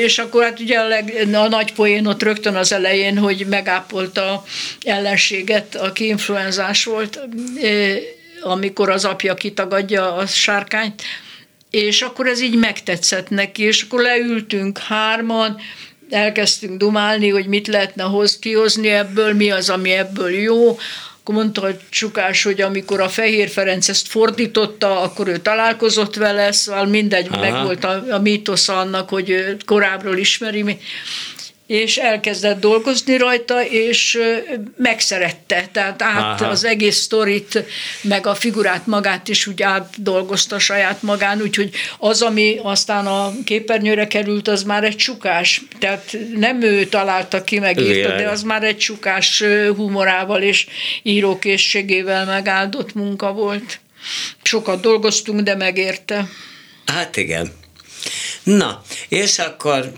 És 0.00 0.18
akkor 0.18 0.42
hát 0.42 0.60
ugye 0.60 0.78
a, 0.78 0.88
leg, 0.88 1.28
a 1.32 1.48
nagy 1.48 1.72
poén 1.72 2.06
ott 2.06 2.22
rögtön 2.22 2.56
az 2.56 2.72
elején, 2.72 3.18
hogy 3.18 3.46
megápolta 3.48 4.44
ellenséget, 4.82 5.74
aki 5.74 6.06
influenzás 6.06 6.84
volt, 6.84 7.20
amikor 8.42 8.90
az 8.90 9.04
apja 9.04 9.34
kitagadja 9.34 10.14
a 10.14 10.26
sárkányt, 10.26 11.02
és 11.70 12.02
akkor 12.02 12.26
ez 12.26 12.40
így 12.40 12.54
megtetszett 12.54 13.28
neki, 13.30 13.62
és 13.62 13.82
akkor 13.82 14.02
leültünk 14.02 14.78
hárman, 14.78 15.60
elkezdtünk 16.10 16.76
dumálni, 16.76 17.28
hogy 17.28 17.46
mit 17.46 17.66
lehetne 17.66 18.02
hoz, 18.02 18.38
kihozni 18.38 18.88
ebből, 18.88 19.32
mi 19.32 19.50
az, 19.50 19.70
ami 19.70 19.90
ebből 19.90 20.30
jó, 20.30 20.78
akkor 21.22 21.34
mondta 21.34 21.68
Csukás, 21.88 22.42
hogy 22.42 22.60
amikor 22.60 23.00
a 23.00 23.08
Fehér 23.08 23.48
Ferenc 23.48 23.88
ezt 23.88 24.08
fordította, 24.08 25.00
akkor 25.00 25.28
ő 25.28 25.38
találkozott 25.38 26.14
vele, 26.14 26.52
szóval 26.52 26.86
mindegy, 26.86 27.26
Aha. 27.30 27.40
meg 27.40 27.64
volt 27.64 27.84
a, 27.84 28.02
a 28.10 28.18
mítosz 28.18 28.68
annak, 28.68 29.08
hogy 29.08 29.56
korábbról 29.64 30.16
ismeri 30.16 30.62
és 31.66 31.96
elkezdett 31.96 32.60
dolgozni 32.60 33.16
rajta, 33.16 33.64
és 33.66 34.18
megszerette, 34.76 35.68
tehát 35.72 36.02
át 36.02 36.40
Aha. 36.40 36.50
az 36.50 36.64
egész 36.64 36.96
sztorit, 36.96 37.64
meg 38.02 38.26
a 38.26 38.34
figurát 38.34 38.86
magát 38.86 39.28
is 39.28 39.46
úgy 39.46 39.62
átdolgozta 39.62 40.58
saját 40.58 41.02
magán, 41.02 41.40
úgyhogy 41.40 41.70
az, 41.98 42.22
ami 42.22 42.58
aztán 42.62 43.06
a 43.06 43.32
képernyőre 43.44 44.06
került, 44.06 44.48
az 44.48 44.62
már 44.62 44.84
egy 44.84 44.96
csukás, 44.96 45.62
tehát 45.78 46.16
nem 46.34 46.62
ő 46.62 46.84
találta 46.86 47.44
ki, 47.44 47.58
megírta, 47.58 48.16
de 48.16 48.28
az 48.28 48.42
már 48.42 48.62
egy 48.62 48.78
csukás 48.78 49.42
humorával 49.76 50.42
és 50.42 50.66
írókészségével 51.02 52.24
megáldott 52.24 52.94
munka 52.94 53.32
volt. 53.32 53.80
Sokat 54.42 54.80
dolgoztunk, 54.80 55.40
de 55.40 55.56
megérte. 55.56 56.28
Hát 56.86 57.16
igen. 57.16 57.60
Na, 58.42 58.82
és 59.08 59.38
akkor, 59.38 59.92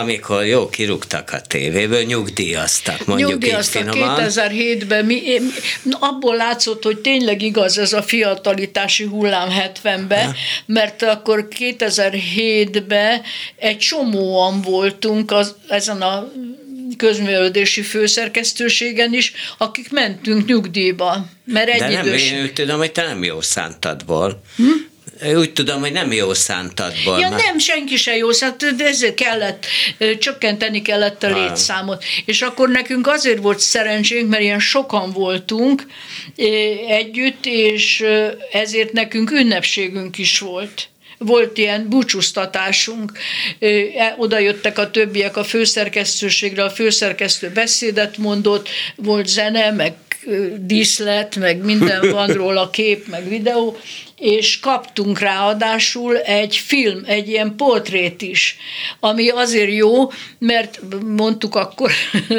amikor 0.00 0.44
jó 0.44 0.68
kirúgtak 0.68 1.30
a 1.32 1.40
tévéből, 1.40 2.02
nyugdíjaztak, 2.02 3.06
mondjuk 3.06 3.30
nyugdíjaztak 3.30 3.82
így 3.82 3.90
finoman. 3.90 4.20
2007-ben, 4.20 5.04
mi, 5.04 5.22
abból 6.00 6.36
látszott, 6.36 6.82
hogy 6.82 6.98
tényleg 6.98 7.42
igaz 7.42 7.78
ez 7.78 7.92
a 7.92 8.02
fiatalitási 8.02 9.04
hullám 9.04 9.48
70-ben, 9.82 10.34
mert 10.66 11.02
akkor 11.02 11.48
2007-ben 11.58 13.22
egy 13.56 13.78
csomóan 13.78 14.60
voltunk 14.60 15.30
az, 15.30 15.54
ezen 15.68 16.02
a 16.02 16.32
közművelődési 16.96 17.82
főszerkesztőségen 17.82 19.12
is, 19.12 19.32
akik 19.58 19.90
mentünk 19.90 20.46
nyugdíjba. 20.46 21.26
Mert 21.44 21.68
egy 21.68 21.78
De 21.78 21.88
nem, 21.88 22.06
idős... 22.06 22.30
én 22.30 22.54
tudom, 22.54 22.78
hogy 22.78 22.92
te 22.92 23.02
nem 23.02 23.24
jó 23.24 23.40
szántadból. 23.40 24.42
Hm? 24.56 24.64
Úgy 25.36 25.52
tudom, 25.52 25.80
hogy 25.80 25.92
nem 25.92 26.12
jó 26.12 26.34
szántadból. 26.34 27.18
Ja, 27.18 27.28
nem, 27.28 27.58
senki 27.58 27.96
se 27.96 28.16
jó 28.16 28.32
szánt, 28.32 28.76
de 28.76 28.84
ezért 28.84 29.14
kellett, 29.14 29.66
csökkenteni 30.18 30.82
kellett 30.82 31.22
a 31.22 31.28
létszámot. 31.28 32.04
És 32.24 32.42
akkor 32.42 32.68
nekünk 32.68 33.06
azért 33.06 33.38
volt 33.38 33.58
szerencsénk, 33.58 34.28
mert 34.28 34.42
ilyen 34.42 34.60
sokan 34.60 35.12
voltunk 35.12 35.86
együtt, 36.88 37.46
és 37.46 38.04
ezért 38.52 38.92
nekünk 38.92 39.30
ünnepségünk 39.30 40.18
is 40.18 40.38
volt 40.38 40.88
volt 41.18 41.58
ilyen 41.58 41.88
búcsúztatásunk, 41.88 43.12
e, 43.58 44.14
oda 44.18 44.38
jöttek 44.38 44.78
a 44.78 44.90
többiek 44.90 45.36
a 45.36 45.44
főszerkesztőségre, 45.44 46.64
a 46.64 46.70
főszerkesztő 46.70 47.50
beszédet 47.50 48.16
mondott, 48.16 48.68
volt 48.96 49.26
zene, 49.26 49.70
meg 49.70 49.94
díszlet, 50.56 51.36
meg 51.36 51.64
minden 51.64 52.10
van 52.10 52.28
róla, 52.28 52.70
kép, 52.70 53.06
meg 53.08 53.28
videó, 53.28 53.76
és 54.24 54.60
kaptunk 54.60 55.18
ráadásul 55.18 56.18
egy 56.18 56.56
film, 56.56 57.02
egy 57.06 57.28
ilyen 57.28 57.54
portrét 57.56 58.22
is, 58.22 58.56
ami 59.00 59.28
azért 59.28 59.72
jó, 59.72 60.10
mert 60.38 60.80
mondtuk 61.16 61.54
akkor 61.54 61.90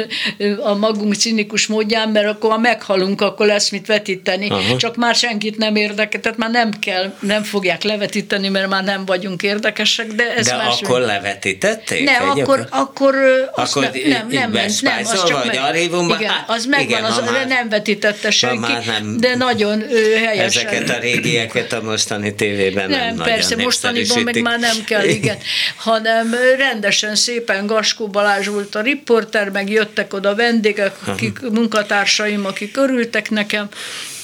a 0.70 0.74
magunk 0.74 1.14
cinikus 1.14 1.66
módján, 1.66 2.08
mert 2.08 2.26
akkor 2.26 2.50
ha 2.50 2.58
meghalunk, 2.58 3.20
akkor 3.20 3.46
lesz 3.46 3.70
mit 3.70 3.86
vetíteni. 3.86 4.48
Aha. 4.48 4.76
Csak 4.76 4.96
már 4.96 5.14
senkit 5.14 5.56
nem 5.56 5.76
érdekel, 5.76 6.20
tehát 6.20 6.38
már 6.38 6.50
nem 6.50 6.70
kell, 6.70 7.14
nem 7.20 7.42
fogják 7.42 7.82
levetíteni, 7.82 8.48
mert 8.48 8.68
már 8.68 8.84
nem 8.84 9.04
vagyunk 9.04 9.42
érdekesek, 9.42 10.06
de 10.06 10.34
ez 10.34 10.46
De 10.46 10.56
más 10.56 10.80
akkor 10.82 11.00
levetítették? 11.00 12.04
Nem, 12.04 12.28
akkor, 12.28 12.66
akkor, 12.70 13.14
akkor 13.54 13.82
nem, 13.82 13.92
nem, 14.06 14.26
nem, 14.28 14.50
nem, 14.50 14.70
nem, 14.80 14.98
az 15.04 15.24
csak 15.24 15.44
archívumban? 15.44 16.20
Igen, 16.20 16.32
az 16.46 16.64
megvan, 16.64 16.88
igen, 16.88 17.04
az, 17.04 17.30
már, 17.30 17.46
nem 17.46 17.68
vetítette 17.68 18.30
senki, 18.30 18.72
nem, 18.86 19.16
de 19.16 19.36
nagyon 19.36 19.80
helyesen. 20.24 20.66
Ezeket 20.66 20.88
a 20.88 20.98
régieket 20.98 21.74
a 21.76 21.82
mostani 21.82 22.34
tévében 22.34 22.90
nem, 22.90 23.14
nem 23.14 23.26
persze, 23.26 23.56
mostaniban 23.56 24.22
meg 24.22 24.42
már 24.42 24.58
nem 24.58 24.84
kell, 24.84 25.04
igen, 25.04 25.38
hanem 25.76 26.34
rendesen 26.58 27.14
szépen 27.14 27.66
Gaskó 27.66 28.08
Balázs 28.08 28.46
volt 28.46 28.74
a 28.74 28.80
riporter, 28.80 29.50
meg 29.50 29.70
jöttek 29.70 30.14
oda 30.14 30.34
vendégek, 30.34 30.96
akik, 31.04 31.40
munkatársaim, 31.40 32.46
akik 32.46 32.76
örültek 32.76 33.30
nekem, 33.30 33.68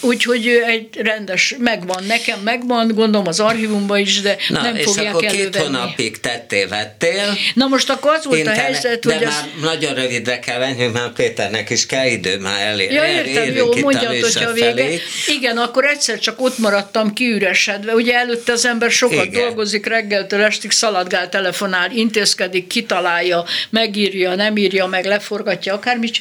Úgyhogy 0.05 0.47
egy 0.67 0.89
rendes, 0.97 1.55
megvan, 1.59 2.05
nekem 2.05 2.41
megvan, 2.41 2.89
gondolom 2.95 3.27
az 3.27 3.41
archívumban 3.41 3.99
is, 3.99 4.21
de 4.21 4.37
Na, 4.49 4.63
nem 4.63 4.77
és 4.77 4.85
fogják 4.85 5.15
akkor 5.15 5.25
elővenni. 5.25 5.51
két 5.51 5.63
hónapig 5.63 6.21
tettél, 6.21 6.69
vettél. 6.69 7.35
Na 7.55 7.67
most 7.67 7.91
akkor 7.91 8.13
az 8.13 8.25
volt 8.25 8.39
Internet, 8.39 8.61
a 8.61 8.65
helyzet, 8.65 9.05
de 9.05 9.15
hogy 9.15 9.25
már 9.25 9.33
az... 9.57 9.63
nagyon 9.63 9.95
rövidre 9.95 10.39
kell 10.39 10.59
venni, 10.59 10.87
már 10.87 11.13
Péternek 11.13 11.71
is 11.71 11.87
kell 11.87 12.07
idő, 12.07 12.39
már 12.39 12.67
elé. 12.67 12.93
Ja, 12.93 13.05
értem, 13.05 13.55
jó, 13.55 13.67
mondjad, 13.81 14.21
hogyha 14.21 14.49
a 14.49 14.53
vége. 14.53 14.89
Igen, 15.27 15.57
akkor 15.57 15.85
egyszer 15.85 16.19
csak 16.19 16.41
ott 16.41 16.59
maradtam 16.59 17.13
kiüresedve. 17.13 17.95
Ugye 17.95 18.15
előtte 18.15 18.53
az 18.53 18.67
ember 18.67 18.91
sokat 18.91 19.25
Igen. 19.25 19.43
dolgozik, 19.43 19.87
reggeltől 19.87 20.43
estig 20.43 20.71
szaladgál, 20.71 21.29
telefonál, 21.29 21.91
intézkedik, 21.91 22.67
kitalálja, 22.67 23.45
megírja, 23.71 24.35
nem 24.35 24.57
írja, 24.57 24.87
meg 24.87 25.05
leforgatja, 25.05 25.75
akármit, 25.75 26.17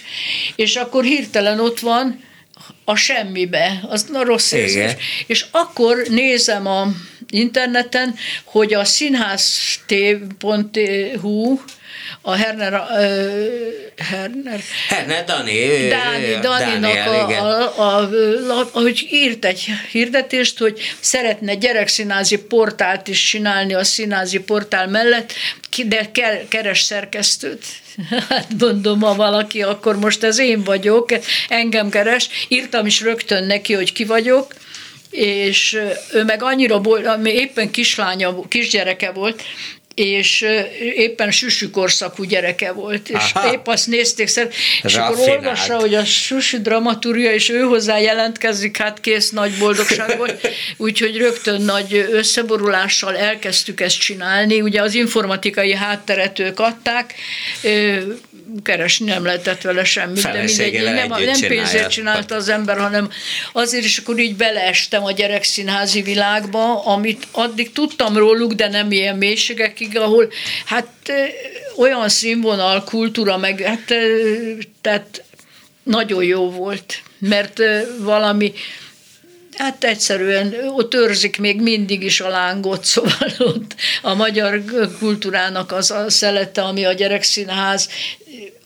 és 0.55 0.75
akkor 0.75 1.03
hirtelen 1.03 1.59
ott 1.59 1.79
van, 1.79 2.29
a 2.83 2.95
semmibe, 2.95 3.79
az 3.89 4.05
a 4.13 4.23
rossz 4.23 4.51
érzés. 4.51 4.91
És 5.27 5.45
akkor 5.51 5.97
nézem 6.09 6.67
a 6.67 6.87
interneten, 7.29 8.15
hogy 8.43 8.73
a 8.73 8.85
színház.hu 8.85 9.49
a 12.21 12.35
Herner, 12.35 12.73
uh, 12.73 12.83
Herner, 13.97 14.59
Herner 14.87 15.23
Dani, 15.23 15.87
Dáni, 15.87 16.39
Daninak 16.41 17.07
a, 17.07 17.81
a, 17.81 17.99
a, 17.99 18.09
a, 18.59 18.69
hogy 18.71 19.07
írt 19.11 19.45
egy 19.45 19.67
hirdetést, 19.91 20.57
hogy 20.57 20.79
szeretne 20.99 21.55
gyerekszínázi 21.55 22.37
portált 22.37 23.07
is 23.07 23.23
csinálni 23.23 23.73
a 23.73 23.83
színázi 23.83 24.39
portál 24.39 24.87
mellett, 24.87 25.33
de 25.85 26.11
keres 26.49 26.81
szerkesztőt. 26.81 27.65
Hát 28.29 28.47
mondom, 28.59 29.01
ha 29.01 29.15
valaki, 29.15 29.61
akkor 29.61 29.97
most 29.97 30.23
ez 30.23 30.39
én 30.39 30.63
vagyok, 30.63 31.09
engem 31.49 31.89
keres. 31.89 32.29
Írtam 32.47 32.85
is 32.85 33.01
rögtön 33.01 33.43
neki, 33.43 33.73
hogy 33.73 33.93
ki 33.93 34.05
vagyok, 34.05 34.53
és 35.09 35.77
ő 36.13 36.23
meg 36.23 36.43
annyira, 36.43 36.81
éppen 37.23 37.71
kislánya, 37.71 38.39
kisgyereke 38.47 39.11
volt, 39.11 39.43
és 39.95 40.45
éppen 40.95 41.31
süsű 41.31 41.69
korszakú 41.69 42.23
gyereke 42.23 42.71
volt, 42.71 43.09
és 43.09 43.31
Aha. 43.33 43.53
épp 43.53 43.67
azt 43.67 43.87
nézték, 43.87 44.29
és 44.83 44.95
akkor 44.95 45.29
olvassa, 45.29 45.79
hogy 45.79 45.95
a 45.95 46.05
süsű 46.05 46.57
dramaturgia, 46.57 47.33
és 47.33 47.49
ő 47.49 47.59
hozzá 47.59 47.99
jelentkezik, 47.99 48.77
hát 48.77 48.99
kész 48.99 49.29
nagy 49.29 49.57
boldogság 49.59 50.17
volt, 50.17 50.47
úgyhogy 50.77 51.17
rögtön 51.17 51.61
nagy 51.61 52.07
összeborulással 52.11 53.17
elkezdtük 53.17 53.81
ezt 53.81 53.99
csinálni, 53.99 54.61
ugye 54.61 54.81
az 54.81 54.93
informatikai 54.93 55.73
hátteret 55.73 56.39
ők 56.39 56.59
adták, 56.59 57.13
keresni 58.63 59.05
nem 59.05 59.25
lehetett 59.25 59.61
vele 59.61 59.83
semmit, 59.83 60.23
de 60.23 60.43
mindegy, 60.43 60.83
nem, 60.83 61.07
nem 61.07 61.39
pénzért 61.47 61.89
csinálta 61.89 62.35
az 62.35 62.49
ember, 62.49 62.77
hanem 62.77 63.09
azért 63.51 63.83
is 63.83 63.97
akkor 63.97 64.19
így 64.19 64.35
beleestem 64.35 65.03
a 65.03 65.11
gyerekszínházi 65.11 66.01
világba, 66.01 66.85
amit 66.85 67.27
addig 67.31 67.71
tudtam 67.71 68.17
róluk, 68.17 68.53
de 68.53 68.67
nem 68.67 68.91
ilyen 68.91 69.17
mélységekig, 69.17 69.97
ahol 69.97 70.31
hát 70.65 70.87
olyan 71.77 72.09
színvonal, 72.09 72.83
kultúra, 72.83 73.37
meg 73.37 73.59
hát 73.61 73.93
tehát 74.81 75.23
nagyon 75.83 76.23
jó 76.23 76.49
volt, 76.49 77.01
mert 77.19 77.59
valami 77.99 78.53
Hát 79.57 79.83
egyszerűen 79.83 80.55
ott 80.75 80.93
őrzik 80.93 81.39
még 81.39 81.61
mindig 81.61 82.03
is 82.03 82.21
a 82.21 82.29
lángot, 82.29 82.85
szóval 82.85 83.31
ott 83.37 83.75
a 84.01 84.13
magyar 84.13 84.63
kultúrának 84.99 85.71
az 85.71 85.91
a 85.91 86.09
szelete, 86.09 86.61
ami 86.61 86.85
a 86.85 86.93
gyerekszínház, 86.93 87.89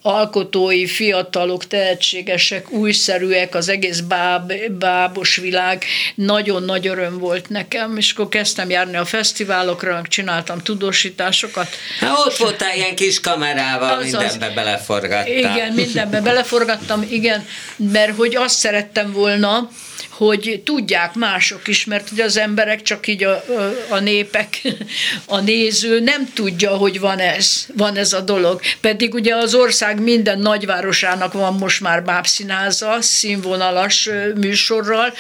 alkotói, 0.01 0.87
fiatalok, 0.87 1.67
tehetségesek, 1.67 2.71
újszerűek, 2.71 3.55
az 3.55 3.69
egész 3.69 3.99
báb, 3.99 4.53
bábos 4.79 5.35
világ. 5.35 5.83
Nagyon 6.15 6.63
nagy 6.63 6.87
öröm 6.87 7.17
volt 7.17 7.49
nekem, 7.49 7.97
és 7.97 8.11
akkor 8.11 8.29
kezdtem 8.29 8.69
járni 8.69 8.95
a 8.95 9.05
fesztiválokra, 9.05 10.01
csináltam 10.07 10.59
tudósításokat. 10.59 11.67
Hát 11.99 12.17
ott 12.25 12.37
voltál 12.37 12.75
ilyen 12.75 12.95
kis 12.95 13.19
kamerával, 13.19 13.97
az 13.97 14.11
mindenbe 14.11 14.45
az, 14.45 14.53
beleforgattam. 14.53 15.37
Igen, 15.37 15.73
mindenbe 15.73 16.21
beleforgattam, 16.21 17.05
igen, 17.09 17.47
mert 17.75 18.15
hogy 18.15 18.35
azt 18.35 18.57
szerettem 18.57 19.11
volna, 19.11 19.69
hogy 20.09 20.61
tudják 20.65 21.13
mások 21.13 21.67
is, 21.67 21.85
mert 21.85 22.11
ugye 22.11 22.23
az 22.23 22.37
emberek 22.37 22.81
csak 22.81 23.07
így 23.07 23.23
a, 23.23 23.43
a, 23.89 23.99
népek, 23.99 24.61
a 25.25 25.39
néző 25.39 25.99
nem 25.99 26.33
tudja, 26.33 26.69
hogy 26.69 26.99
van 26.99 27.19
ez, 27.19 27.65
van 27.73 27.95
ez 27.95 28.13
a 28.13 28.21
dolog. 28.21 28.61
Pedig 28.81 29.13
ugye 29.13 29.35
az 29.35 29.55
ország 29.55 30.01
minden 30.01 30.39
nagyvárosának 30.39 31.33
van 31.33 31.53
most 31.53 31.81
már 31.81 32.03
bábszínáza, 32.03 32.97
színvonalas 33.01 34.09
műsorral, 34.35 35.13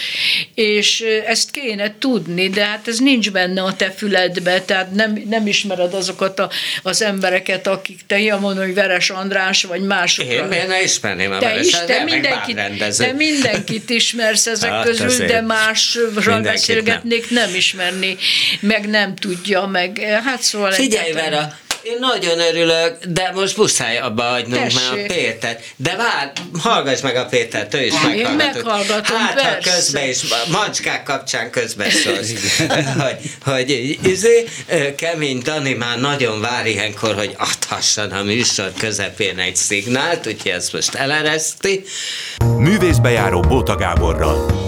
és 0.53 1.03
ezt 1.25 1.51
kéne 1.51 1.95
tudni, 1.99 2.49
de 2.49 2.65
hát 2.65 2.87
ez 2.87 2.99
nincs 2.99 3.31
benne 3.31 3.61
a 3.61 3.75
te 3.75 3.91
füledbe, 3.91 4.61
tehát 4.61 4.91
nem, 4.91 5.23
nem 5.29 5.47
ismered 5.47 5.93
azokat 5.93 6.39
a, 6.39 6.49
az 6.83 7.01
embereket, 7.01 7.67
akik 7.67 7.99
te 8.07 8.19
ilyen 8.19 8.39
mondod, 8.39 8.63
hogy 8.63 8.73
Veres 8.73 9.09
András, 9.09 9.63
vagy 9.63 9.81
mások. 9.81 10.25
Én 10.25 10.43
miért 10.43 10.67
ne 10.67 10.83
ismerném 10.83 11.31
a 11.31 11.37
te 11.37 11.45
Veres, 11.45 11.65
is, 11.65 11.71
te, 11.85 12.03
mindenkit, 12.03 12.59
te 12.97 13.11
mindenkit 13.11 13.89
ismersz 13.89 14.47
ezek 14.55 14.74
hát, 14.75 14.85
közül, 14.85 15.05
azért. 15.05 15.31
de 15.31 15.41
másról 15.41 16.39
beszélgetnék, 16.41 17.29
nem. 17.29 17.45
nem 17.45 17.55
ismerni, 17.55 18.17
meg 18.59 18.89
nem 18.89 19.15
tudja, 19.15 19.65
meg 19.65 19.99
hát 20.23 20.41
szóval... 20.41 20.71
Figyelj, 20.71 21.11
Vera, 21.11 21.57
én 21.85 21.97
nagyon 21.99 22.39
örülök, 22.39 22.97
de 23.05 23.31
most 23.33 23.57
muszáj 23.57 23.97
abba 23.97 24.23
hagynunk 24.23 24.63
Tessék. 24.63 24.79
már 24.89 24.99
a 24.99 25.05
Pétert. 25.13 25.63
De 25.75 25.95
vár, 25.95 26.31
hallgass 26.59 27.01
meg 27.01 27.15
a 27.15 27.25
Pétert, 27.25 27.73
ő 27.73 27.85
is 27.85 27.93
meghallgatott. 27.93 28.29
Én 28.29 28.35
meghallgatom, 28.35 29.17
hát, 29.17 29.33
persze. 29.33 29.69
ha 29.69 29.75
közben 29.75 30.09
is, 30.09 30.21
macskák 30.51 31.03
kapcsán 31.03 31.51
közben 31.51 31.89
szólsz. 32.03 32.31
hogy, 32.99 33.17
hogy 33.43 33.97
izé, 34.03 34.45
kemény 34.97 35.41
Dani 35.43 35.73
már 35.73 35.99
nagyon 35.99 36.41
vár 36.41 36.65
ilyenkor, 36.65 37.15
hogy 37.15 37.35
adhasson 37.37 38.11
a 38.11 38.23
műsor 38.23 38.71
közepén 38.77 39.39
egy 39.39 39.55
szignált, 39.55 40.27
úgyhogy 40.27 40.51
ezt 40.51 40.73
most 40.73 40.95
elereszti. 40.95 41.83
Művészbejáró 42.57 43.39
Bóta 43.39 43.75
Gáborral. 43.75 44.65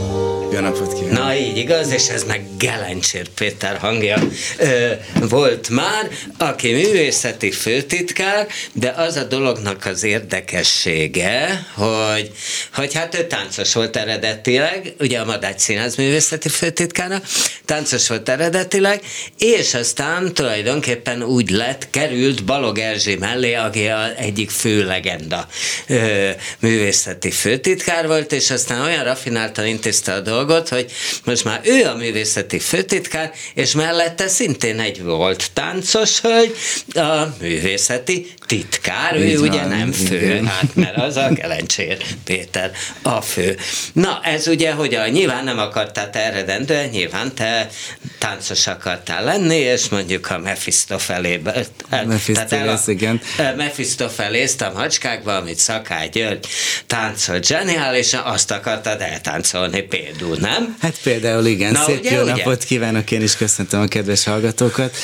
Jó 0.52 0.60
napot 0.60 0.94
kívánok! 0.94 1.18
Na 1.18 1.36
így 1.36 1.58
igaz, 1.58 1.92
és 1.92 2.08
ez 2.08 2.24
meg 2.24 2.46
Gelencsér 2.58 3.28
Péter 3.28 3.78
hangja 3.78 4.18
ö, 4.58 4.92
volt 5.30 5.70
már, 5.70 6.10
aki 6.38 6.72
művészeti 6.72 7.52
főtitkár, 7.52 8.48
de 8.74 8.90
az 8.90 9.16
a 9.16 9.24
dolognak 9.24 9.86
az 9.86 10.04
érdekessége, 10.04 11.66
hogy, 11.74 12.32
hogy 12.74 12.94
hát 12.94 13.16
ő 13.16 13.28
táncos 13.28 13.74
volt 13.74 13.96
eredetileg, 13.96 14.94
ugye 15.00 15.20
a 15.20 15.26
Madács 15.26 15.60
Színház 15.60 15.96
művészeti 15.96 16.50
főtitkára, 16.50 17.22
táncos 17.66 18.08
volt 18.08 18.30
eredetileg, 18.30 19.02
és 19.38 19.74
aztán 19.74 20.34
tulajdonképpen 20.34 21.24
úgy 21.24 21.50
lett, 21.50 21.90
került 21.90 22.44
Balog 22.44 22.78
Erzsé 22.78 23.16
mellé, 23.16 23.54
aki 23.54 23.88
a 23.88 24.18
egyik 24.18 24.50
fő 24.50 24.86
legenda 24.86 25.48
ö, 25.88 26.30
művészeti 26.60 27.32
főtitkár 27.32 28.08
volt, 28.08 28.32
és 28.32 28.52
aztán 28.52 28.82
olyan 28.82 29.04
rafináltan 29.04 29.66
intézte 29.66 30.14
a 30.14 30.20
dolgot, 30.20 30.46
dolgot, 30.48 30.70
hogy 30.70 30.92
most 31.24 31.44
már 31.44 31.62
ő 31.64 31.86
a 31.86 31.96
művészeti 31.96 32.60
főtitkár, 32.60 33.32
és 33.54 33.72
mellette 33.72 34.28
szintén 34.28 34.80
egy 34.80 35.04
volt 35.04 35.52
táncos 35.54 36.22
hölgy, 36.22 36.56
a 36.94 37.36
művészeti 37.40 38.34
titkár, 38.46 39.16
ő 39.16 39.26
Így 39.26 39.36
ugye 39.36 39.60
van, 39.60 39.68
nem 39.68 39.92
fő, 39.92 40.24
igen. 40.24 40.46
hát 40.46 40.76
mert 40.76 40.98
az 40.98 41.16
a 41.16 41.30
Gelencsér 41.30 41.98
Péter 42.24 42.72
a 43.02 43.22
fő. 43.22 43.58
Na, 43.94 44.20
ez 44.24 44.48
ugye, 44.48 44.72
hogy 44.72 44.96
a, 44.96 45.08
nyilván 45.08 45.44
nem 45.44 45.60
akartál 45.60 46.10
te 46.10 46.20
eredendően, 46.20 46.90
nyilván 46.90 47.36
te 47.36 47.70
táncos 48.18 48.68
akartál 48.68 49.24
lenni, 49.24 49.56
és 49.56 49.90
mondjuk 49.90 50.30
a 50.30 50.38
Mephistofelébe, 50.38 51.66
Mephistopheles, 52.06 52.88
igen. 52.88 53.22
Mephistopheles 53.58 54.52
a 54.60 54.72
macskákba, 54.74 55.36
amit 55.36 55.58
Szakály 55.58 56.10
György 56.10 56.48
táncolt 56.88 57.46
zseniálisan, 57.46 58.24
azt 58.24 58.52
akartad 58.52 59.02
eltáncolni 59.02 59.82
például, 59.82 60.27
nem? 60.36 60.76
Hát 60.80 61.02
például 61.04 61.46
igen, 61.46 61.72
Na, 61.72 61.84
szép 61.84 62.00
ugye, 62.00 62.16
jó 62.16 62.22
ugye? 62.22 62.36
napot 62.36 62.64
kívánok, 62.64 63.12
én 63.12 63.22
is 63.22 63.36
köszöntöm 63.36 63.82
a 63.82 63.88
kedves 63.88 64.24
hallgatókat. 64.24 64.96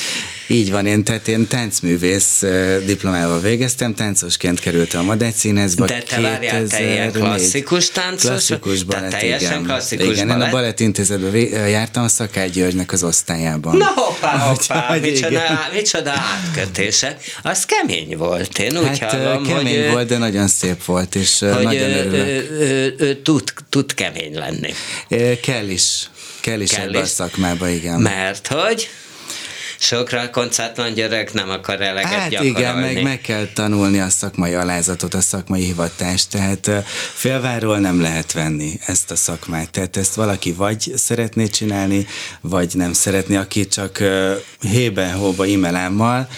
Így 0.46 0.70
van, 0.70 0.86
én, 0.86 1.04
tehát 1.04 1.28
én 1.28 1.46
táncművész 1.46 2.42
diplomával 2.86 3.40
végeztem, 3.40 3.94
táncosként 3.94 4.60
kerültem 4.60 5.00
a 5.00 5.04
Madács 5.04 5.34
Színházba. 5.34 5.86
De 5.86 6.02
te 6.08 6.20
várjál, 6.20 6.66
te 6.66 6.82
ilyen 6.82 7.12
klasszikus 7.12 7.90
táncos? 7.90 8.30
Klasszikus 8.30 8.82
balett, 8.82 9.10
teljesen 9.10 9.50
igen. 9.50 9.64
klasszikus 9.64 10.06
igen, 10.06 10.26
balett? 10.26 10.42
én 10.42 10.48
a 10.48 10.50
Balett 10.50 10.80
Intézetben 10.80 11.36
jártam 11.68 12.04
a 12.04 12.08
Szakály 12.08 12.48
Györgynek 12.48 12.92
az 12.92 13.02
osztályában. 13.02 13.76
Na 13.76 13.86
hoppá, 13.86 14.38
hoppá, 14.38 14.96
micsoda, 15.00 15.40
micsoda 15.72 16.10
átkötése. 16.10 17.18
Az 17.42 17.64
kemény 17.64 18.16
volt, 18.16 18.58
én 18.58 18.78
úgy 18.78 18.98
hát, 18.98 19.10
hallom, 19.10 19.46
kemény 19.46 19.82
hogy, 19.82 19.90
volt, 19.90 20.08
de 20.08 20.18
nagyon 20.18 20.48
szép 20.48 20.84
volt, 20.84 21.14
és 21.14 21.38
nagyon 21.38 21.90
örülök. 21.90 22.26
Ő, 22.26 22.96
ő, 22.98 23.22
tud, 23.22 23.52
tud 23.68 23.94
kemény 23.94 24.34
lenni. 24.34 24.74
Kell 25.42 25.68
is. 25.68 26.08
Kell 26.40 26.60
is 26.60 26.70
kell 26.70 26.88
ebbe 26.88 26.98
is. 26.98 27.04
a 27.04 27.06
szakmába, 27.06 27.68
igen. 27.68 28.00
Mert 28.00 28.46
hogy? 28.46 28.88
Sokra 29.84 30.30
koncertlan 30.30 30.94
gyerek 30.94 31.32
nem 31.32 31.50
akar 31.50 31.80
eleget 31.80 32.12
hát 32.12 32.30
gyakorolni. 32.30 32.58
igen, 32.58 32.76
meg 32.76 33.02
meg 33.02 33.20
kell 33.20 33.46
tanulni 33.54 34.00
a 34.00 34.08
szakmai 34.08 34.54
alázatot, 34.54 35.14
a 35.14 35.20
szakmai 35.20 35.64
hivatást, 35.64 36.30
tehát 36.30 36.70
félváról 37.14 37.78
nem 37.78 38.00
lehet 38.00 38.32
venni 38.32 38.78
ezt 38.86 39.10
a 39.10 39.16
szakmát. 39.16 39.70
Tehát 39.70 39.96
ezt 39.96 40.14
valaki 40.14 40.52
vagy 40.52 40.92
szeretné 40.96 41.46
csinálni, 41.46 42.06
vagy 42.40 42.70
nem 42.74 42.92
szeretné, 42.92 43.36
aki 43.36 43.66
csak 43.66 44.02
hébe, 44.60 45.12
hóba 45.12 45.44
imelámmal 45.44 46.28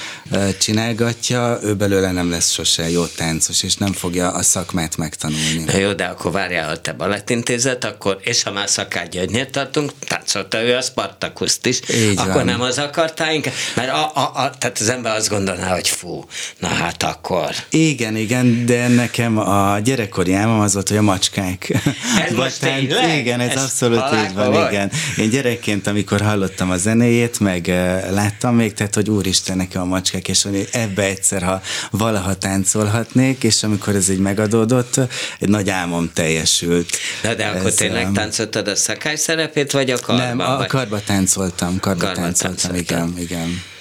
csinálgatja, 0.58 1.58
ő 1.62 1.74
belőle 1.74 2.12
nem 2.12 2.30
lesz 2.30 2.50
sose 2.50 2.90
jó 2.90 3.04
táncos, 3.04 3.62
és 3.62 3.74
nem 3.74 3.92
fogja 3.92 4.30
a 4.30 4.42
szakmát 4.42 4.96
megtanulni. 4.96 5.62
Na 5.66 5.76
jó, 5.76 5.92
de 5.92 6.04
akkor 6.04 6.32
várjál, 6.32 6.68
ha 6.68 6.76
te 6.76 6.92
balettintézet, 6.92 7.84
akkor, 7.84 8.18
és 8.20 8.42
ha 8.42 8.52
már 8.52 8.68
szakágy 8.68 9.48
tartunk, 9.50 9.92
táncolta 9.98 10.62
ő 10.62 10.76
a 10.76 10.80
Spartakuszt 10.80 11.66
is, 11.66 11.80
Így 11.94 12.18
akkor 12.18 12.32
van. 12.32 12.44
nem 12.44 12.60
az 12.60 12.78
akartál 12.78 13.34
inkább, 13.36 13.54
mert 13.74 13.90
a, 13.90 14.10
a, 14.14 14.20
a, 14.34 14.50
tehát 14.58 14.78
az 14.80 14.88
ember 14.88 15.16
azt 15.16 15.28
gondolná, 15.28 15.74
hogy 15.74 15.88
fú, 15.88 16.24
na 16.58 16.68
hát 16.68 17.02
akkor. 17.02 17.50
Igen, 17.70 18.16
igen, 18.16 18.66
de 18.66 18.88
nekem 18.88 19.38
a 19.38 19.78
gyerekkori 19.78 20.32
álmom 20.32 20.60
az 20.60 20.74
volt, 20.74 20.88
hogy 20.88 20.96
a 20.96 21.02
macskák. 21.02 21.68
Ez 22.26 22.34
most 22.34 22.60
tényleg? 22.60 23.18
Igen, 23.18 23.40
ez, 23.40 23.50
ez 23.50 23.62
abszolút 23.62 24.04
így 24.26 24.34
van, 24.34 24.52
vagy? 24.52 24.72
igen. 24.72 24.90
Én 25.18 25.30
gyerekként, 25.30 25.86
amikor 25.86 26.20
hallottam 26.20 26.70
a 26.70 26.76
zenéjét, 26.76 27.40
meg 27.40 27.66
láttam 28.10 28.54
még, 28.54 28.72
tehát, 28.72 28.94
hogy 28.94 29.10
úristen, 29.10 29.56
nekem 29.56 29.82
a 29.82 29.84
macskák, 29.84 30.28
és 30.28 30.42
hogy 30.42 30.68
ebbe 30.72 31.02
egyszer, 31.02 31.42
ha 31.42 31.60
valaha 31.90 32.34
táncolhatnék, 32.34 33.42
és 33.42 33.62
amikor 33.62 33.94
ez 33.94 34.08
így 34.08 34.18
megadódott, 34.18 35.00
egy 35.40 35.48
nagy 35.48 35.70
álmom 35.70 36.10
teljesült. 36.14 36.96
Na 37.22 37.34
de 37.34 37.46
akkor 37.46 37.66
ez, 37.66 37.74
tényleg 37.74 38.12
táncoltad 38.12 38.68
a 38.68 38.76
szakály 38.76 39.16
szerepét, 39.16 39.72
vagy 39.72 39.90
a 39.90 39.98
karban? 39.98 40.26
Nem, 40.26 40.40
a 40.40 40.66
karba 40.66 41.00
táncoltam, 41.00 41.80
karba, 41.80 42.04
karba 42.04 42.20
táncoltam, 42.20 42.74
igen, 42.74 43.14
igen. 43.18 43.75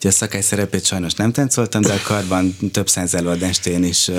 Ugye 0.00 0.08
a 0.08 0.12
szakály 0.12 0.40
szerepét 0.40 0.84
sajnos 0.84 1.12
nem 1.12 1.32
táncoltam, 1.32 1.82
de 1.82 1.92
a 1.92 2.00
karban 2.02 2.56
több 2.72 2.88
száz 2.88 3.14
előadást 3.14 3.66
én 3.66 3.84
is 3.84 4.10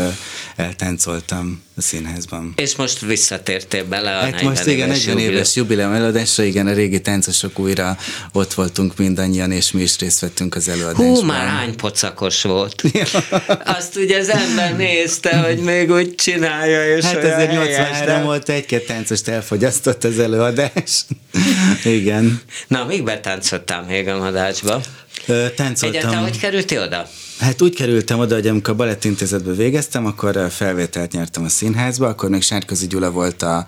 eltáncoltam 0.56 1.62
a 1.76 1.82
színházban. 1.82 2.54
És 2.56 2.76
most 2.76 3.00
visszatértél 3.00 3.86
bele 3.86 4.18
a 4.18 4.22
hát 4.22 4.42
most 4.42 4.66
igen, 4.66 4.88
40 4.88 5.18
éves 5.18 5.56
jubileum 5.56 5.94
előadásra, 5.94 6.44
igen, 6.44 6.68
a 6.68 6.74
régi 6.74 7.02
táncosok 7.02 7.60
újra 7.60 7.98
ott 8.32 8.54
voltunk 8.54 8.98
mindannyian, 8.98 9.52
és 9.52 9.72
mi 9.72 9.82
is 9.82 10.00
részt 10.00 10.20
vettünk 10.20 10.56
az 10.56 10.68
előadásban. 10.68 11.06
Hú, 11.06 11.22
már 11.22 11.48
hány 11.48 11.76
pocakos 11.76 12.42
volt. 12.42 12.84
Azt 13.78 13.96
ugye 13.96 14.18
az 14.18 14.30
ember 14.30 14.76
nézte, 14.76 15.38
hogy 15.38 15.60
még 15.60 15.92
úgy 15.92 16.16
csinálja, 16.16 16.96
és 16.98 17.06
Hát 17.06 17.16
ezért 17.16 17.52
83 17.52 18.24
volt, 18.24 18.50
egy-két 18.50 18.86
táncost 18.86 19.28
elfogyasztott 19.28 20.04
az 20.04 20.20
előadás. 20.20 21.06
igen. 21.84 22.42
Na, 22.68 22.86
még 22.86 23.04
betáncoltál 23.04 23.84
még 23.84 24.08
a 24.08 24.18
madácsba? 24.18 24.82
Táncoltam. 25.26 25.90
Egyáltalán 25.90 26.24
hogy 26.24 26.40
kerültél 26.40 26.82
oda? 26.82 27.08
Hát 27.40 27.62
úgy 27.62 27.76
kerültem 27.76 28.20
oda, 28.20 28.36
hogy 28.36 28.48
amikor 28.48 28.74
a 28.74 28.76
balettintézetbe 28.76 29.54
végeztem, 29.54 30.06
akkor 30.06 30.48
felvételt 30.50 31.12
nyertem 31.12 31.44
a 31.44 31.50
színházba, 31.50 32.08
akkor 32.08 32.30
még 32.30 32.42
Sárközi 32.42 32.88
Gyula 32.88 33.12
volt 33.12 33.42
a, 33.42 33.66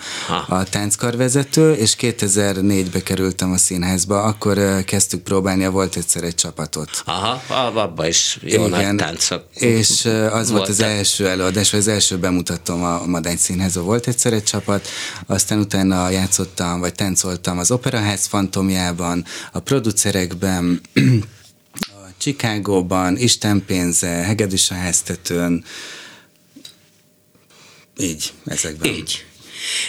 a 0.47 0.63
tánckarvezető, 0.63 1.73
és 1.73 1.95
2004-be 1.99 3.03
kerültem 3.03 3.51
a 3.51 3.57
színházba, 3.57 4.23
akkor 4.23 4.83
kezdtük 4.85 5.21
próbálni, 5.21 5.67
volt 5.67 5.95
egyszer 5.95 6.23
egy 6.23 6.35
csapatot. 6.35 6.89
Aha, 7.05 7.41
abban 7.81 8.07
is 8.07 8.39
jó 8.41 8.65
Igen, 8.65 8.69
nagy 8.69 8.95
táncok 8.95 9.43
És 9.53 10.05
az 10.05 10.31
voltak. 10.31 10.49
volt 10.49 10.69
az 10.69 10.81
első 10.81 11.27
előadás, 11.27 11.71
vagy 11.71 11.79
az 11.79 11.87
első 11.87 12.17
bemutatom 12.17 12.83
a 12.83 13.05
Madány 13.05 13.37
Színházba 13.37 13.81
volt 13.81 14.07
egyszer 14.07 14.33
egy 14.33 14.43
csapat, 14.43 14.87
aztán 15.25 15.59
utána 15.59 16.09
játszottam, 16.09 16.79
vagy 16.79 16.93
táncoltam 16.93 17.57
az 17.57 17.71
Operaház 17.71 18.25
fantomjában, 18.25 19.25
a 19.51 19.59
producerekben, 19.59 20.81
Chicagóban, 22.23 23.17
Istenpénze, 23.17 24.07
Hegedűs 24.07 24.71
a 24.71 24.73
háztetőn, 24.73 25.63
így, 27.99 28.33
ezekben. 28.45 28.93
Így. 28.93 29.25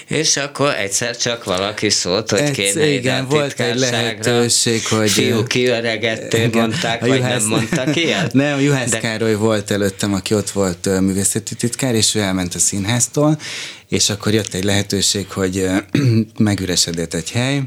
És 0.06 0.36
akkor 0.36 0.74
egyszer 0.74 1.16
csak 1.16 1.44
valaki 1.44 1.90
szólt, 1.90 2.30
hogy 2.30 2.38
Egyszer, 2.38 2.54
kéne 2.54 2.86
igen, 2.86 3.28
volt 3.28 3.60
egy 3.60 3.78
lehetőség, 3.78 4.86
hogy... 4.86 5.10
Fiú 5.10 5.42
kiöregettél, 5.42 6.50
mondták, 6.52 7.02
a 7.02 7.06
vagy 7.06 7.16
Juhász, 7.16 7.40
nem 7.40 7.48
mondtak 7.48 7.96
ilyet? 7.96 8.32
Nem, 8.44 8.60
Juhász 8.60 8.90
De... 8.90 8.98
Károly 8.98 9.34
volt 9.34 9.70
előttem, 9.70 10.14
aki 10.14 10.34
ott 10.34 10.50
volt 10.50 11.00
művészeti 11.00 11.54
titkár, 11.54 11.94
és 11.94 12.14
ő 12.14 12.20
elment 12.20 12.54
a 12.54 12.58
színháztól, 12.58 13.38
és 13.88 14.10
akkor 14.10 14.32
jött 14.32 14.54
egy 14.54 14.64
lehetőség, 14.64 15.30
hogy 15.30 15.66
megüresedett 16.38 17.14
egy 17.14 17.30
hely, 17.30 17.62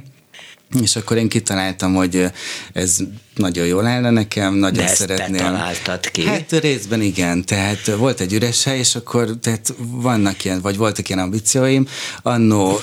és 0.81 0.95
akkor 0.95 1.17
én 1.17 1.29
kitaláltam, 1.29 1.93
hogy 1.93 2.25
ez 2.73 2.97
nagyon 3.35 3.65
jól 3.65 3.85
állna 3.85 4.09
nekem, 4.09 4.53
nagyon 4.53 4.85
De 4.85 4.87
szeretném. 4.87 5.37
Te 5.37 5.43
találtad 5.43 6.11
ki? 6.11 6.25
Hát 6.25 6.51
részben 6.51 7.01
igen, 7.01 7.45
tehát 7.45 7.85
volt 7.97 8.19
egy 8.19 8.33
üres 8.33 8.63
hely, 8.63 8.77
és 8.77 8.95
akkor 8.95 9.37
tehát 9.41 9.73
vannak 9.77 10.45
ilyen, 10.45 10.61
vagy 10.61 10.77
voltak 10.77 11.09
ilyen 11.09 11.21
ambícióim. 11.21 11.87
Annó 12.21 12.79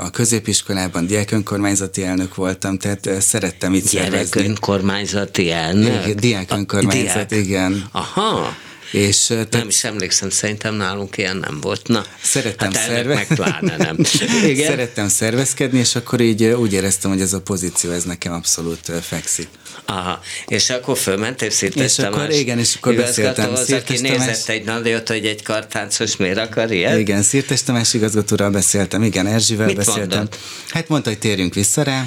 a 0.00 0.10
középiskolában 0.10 1.06
diák 1.06 1.30
önkormányzati 1.30 2.04
elnök 2.04 2.34
voltam, 2.34 2.78
tehát 2.78 3.10
szerettem 3.20 3.74
itt 3.74 3.90
Gyerek 3.90 4.10
szervezni. 4.10 4.44
önkormányzati 4.48 5.50
elnök? 5.50 6.04
Igen, 6.06 6.16
diák 6.16 6.50
önkormányzat, 6.52 7.28
diák. 7.28 7.44
igen. 7.44 7.88
Aha. 7.92 8.54
És, 8.90 9.26
tehát, 9.26 9.52
nem 9.52 9.68
is 9.68 9.84
emlékszem, 9.84 10.30
szerintem 10.30 10.74
nálunk 10.74 11.16
ilyen 11.16 11.36
nem 11.36 11.60
volt. 11.60 11.88
Na, 11.88 12.04
szerettem 12.22 12.72
hát 12.72 12.86
szerve... 12.86 13.14
meg 13.14 13.26
pláne 13.26 13.76
nem. 13.76 13.96
Igen? 14.44 14.70
Szerettem 14.70 15.08
szervezkedni, 15.08 15.78
és 15.78 15.94
akkor 15.94 16.20
így 16.20 16.44
úgy 16.44 16.72
éreztem, 16.72 17.10
hogy 17.10 17.20
ez 17.20 17.32
a 17.32 17.40
pozíció, 17.40 17.90
ez 17.90 18.04
nekem 18.04 18.32
abszolút 18.32 18.92
fekszik. 19.02 19.48
Aha, 19.84 20.20
és 20.46 20.70
akkor 20.70 20.98
fölmentél 20.98 21.50
Szirtes 21.50 21.98
És 21.98 22.04
akkor 22.04 22.30
igen, 22.30 22.58
és 22.58 22.74
akkor 22.74 22.94
beszéltem. 22.94 23.52
Az, 23.52 23.72
aki 23.72 24.00
nézett 24.00 24.48
egy 24.48 24.64
nagyot, 24.64 25.08
hogy 25.08 25.26
egy 25.26 25.42
kartáncos 25.42 26.16
miért 26.16 26.38
akar 26.38 26.72
ilyet? 26.72 26.98
Igen, 26.98 27.22
Szirtes 27.22 27.62
Tamás 27.62 27.94
igazgatóral 27.94 28.50
beszéltem, 28.50 29.02
igen, 29.02 29.26
Erzsivel 29.26 29.66
Mit 29.66 29.76
beszéltem. 29.76 30.18
Mondod? 30.18 30.38
Hát 30.68 30.88
mondta, 30.88 31.08
hogy 31.08 31.18
térjünk 31.18 31.54
vissza 31.54 31.82
rá, 31.82 32.06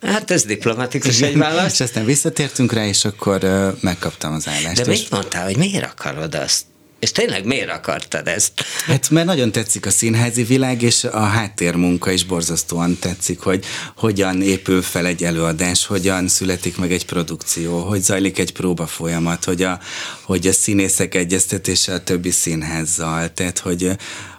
Hát 0.00 0.30
ez 0.30 0.44
diplomatikus 0.44 1.20
egy 1.20 1.36
válasz. 1.36 1.72
és 1.72 1.80
aztán 1.80 2.04
visszatértünk 2.04 2.72
rá, 2.72 2.86
és 2.86 3.04
akkor 3.04 3.44
uh, 3.44 3.68
megkaptam 3.80 4.32
az 4.32 4.48
állást. 4.48 4.82
De 4.82 4.90
mit 4.90 5.10
mondtál, 5.10 5.44
hogy 5.44 5.56
miért 5.56 5.84
akarod 5.84 6.34
azt? 6.34 6.64
És 7.00 7.12
tényleg 7.12 7.44
miért 7.44 7.70
akartad 7.70 8.28
ezt? 8.28 8.64
Hát 8.86 9.10
mert 9.10 9.26
nagyon 9.26 9.52
tetszik 9.52 9.86
a 9.86 9.90
színházi 9.90 10.42
világ, 10.42 10.82
és 10.82 11.04
a 11.04 11.20
háttérmunka 11.20 12.10
is 12.10 12.24
borzasztóan 12.24 12.98
tetszik, 12.98 13.40
hogy 13.40 13.64
hogyan 13.96 14.42
épül 14.42 14.82
fel 14.82 15.06
egy 15.06 15.24
előadás, 15.24 15.86
hogyan 15.86 16.28
születik 16.28 16.76
meg 16.76 16.92
egy 16.92 17.06
produkció, 17.06 17.78
hogy 17.80 18.02
zajlik 18.02 18.38
egy 18.38 18.52
próba 18.52 18.86
folyamat, 18.86 19.44
hogy 19.44 19.62
a, 19.62 19.80
hogy 20.22 20.46
a 20.46 20.52
színészek 20.52 21.14
egyeztetése 21.14 21.92
a 21.92 22.02
többi 22.02 22.30
színházzal, 22.30 23.32
tehát 23.32 23.58
hogy, 23.58 23.90